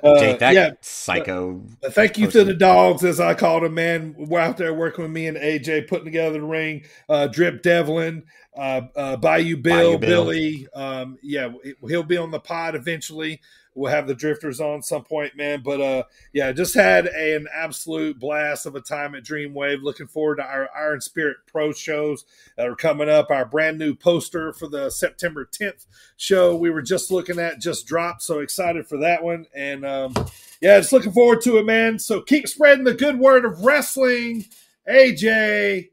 [0.02, 1.62] Uh, Date that yeah, psycho.
[1.84, 4.16] Uh, Thank you to the dogs, as I called them, man.
[4.18, 6.84] We're out there working with me and AJ, putting together the ring.
[7.08, 8.24] Uh, Drip Devlin,
[8.58, 10.26] uh, uh, Bayou Bill, Bayou Bill.
[10.26, 10.68] Billy.
[10.74, 11.50] Um, yeah,
[11.88, 13.42] he'll be on the pod eventually.
[13.80, 15.62] We'll have the Drifters on some point, man.
[15.64, 16.04] But uh,
[16.34, 19.82] yeah, just had an absolute blast of a time at Dreamwave.
[19.82, 22.26] Looking forward to our Iron Spirit Pro shows
[22.58, 23.32] that are coming up.
[23.32, 25.86] Our brand new poster for the September 10th
[26.18, 28.22] show we were just looking at just dropped.
[28.22, 29.46] So excited for that one.
[29.56, 30.14] And um,
[30.60, 32.00] yeah, just looking forward to it, man.
[32.00, 34.44] So keep spreading the good word of wrestling.
[34.90, 35.92] AJ,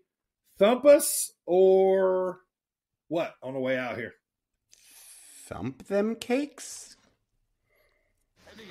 [0.59, 2.41] thump us or
[3.07, 4.15] what on the way out here?
[5.45, 6.86] Thump them cakes.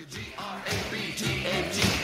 [0.04, 1.95] D-R-A-B-T-A-G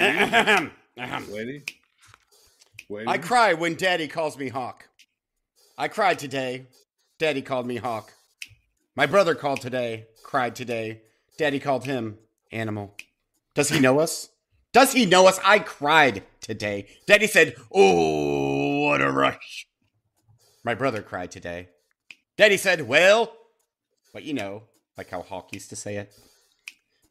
[0.00, 0.70] Ahem.
[0.98, 1.32] Ahem.
[1.32, 1.62] Waiting.
[2.88, 3.08] Waiting.
[3.08, 4.88] I cry when Daddy calls me Hawk.
[5.76, 6.66] I cried today.
[7.18, 8.12] Daddy called me Hawk.
[8.96, 10.06] My brother called today.
[10.22, 11.02] Cried today.
[11.38, 12.18] Daddy called him
[12.52, 12.94] Animal.
[13.54, 14.30] Does he know us?
[14.72, 15.38] Does he know us?
[15.44, 16.86] I cried today.
[17.06, 19.66] Daddy said, Oh, what a rush.
[20.64, 21.68] My brother cried today.
[22.36, 23.32] Daddy said, Well,
[24.12, 24.62] but you know,
[24.96, 26.12] like how Hawk used to say it.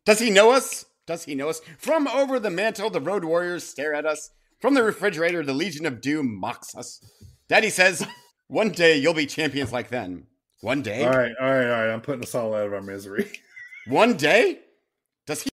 [0.05, 0.85] Does he know us?
[1.05, 1.61] Does he know us?
[1.77, 4.31] From over the mantle, the Road Warriors stare at us.
[4.59, 7.03] From the refrigerator, the Legion of Doom mocks us.
[7.49, 8.07] Daddy says,
[8.47, 10.27] One day you'll be champions like them.
[10.61, 11.03] One day?
[11.03, 11.93] All right, all right, all right.
[11.93, 13.29] I'm putting us all out of our misery.
[13.87, 14.59] One day?
[15.27, 15.49] Does he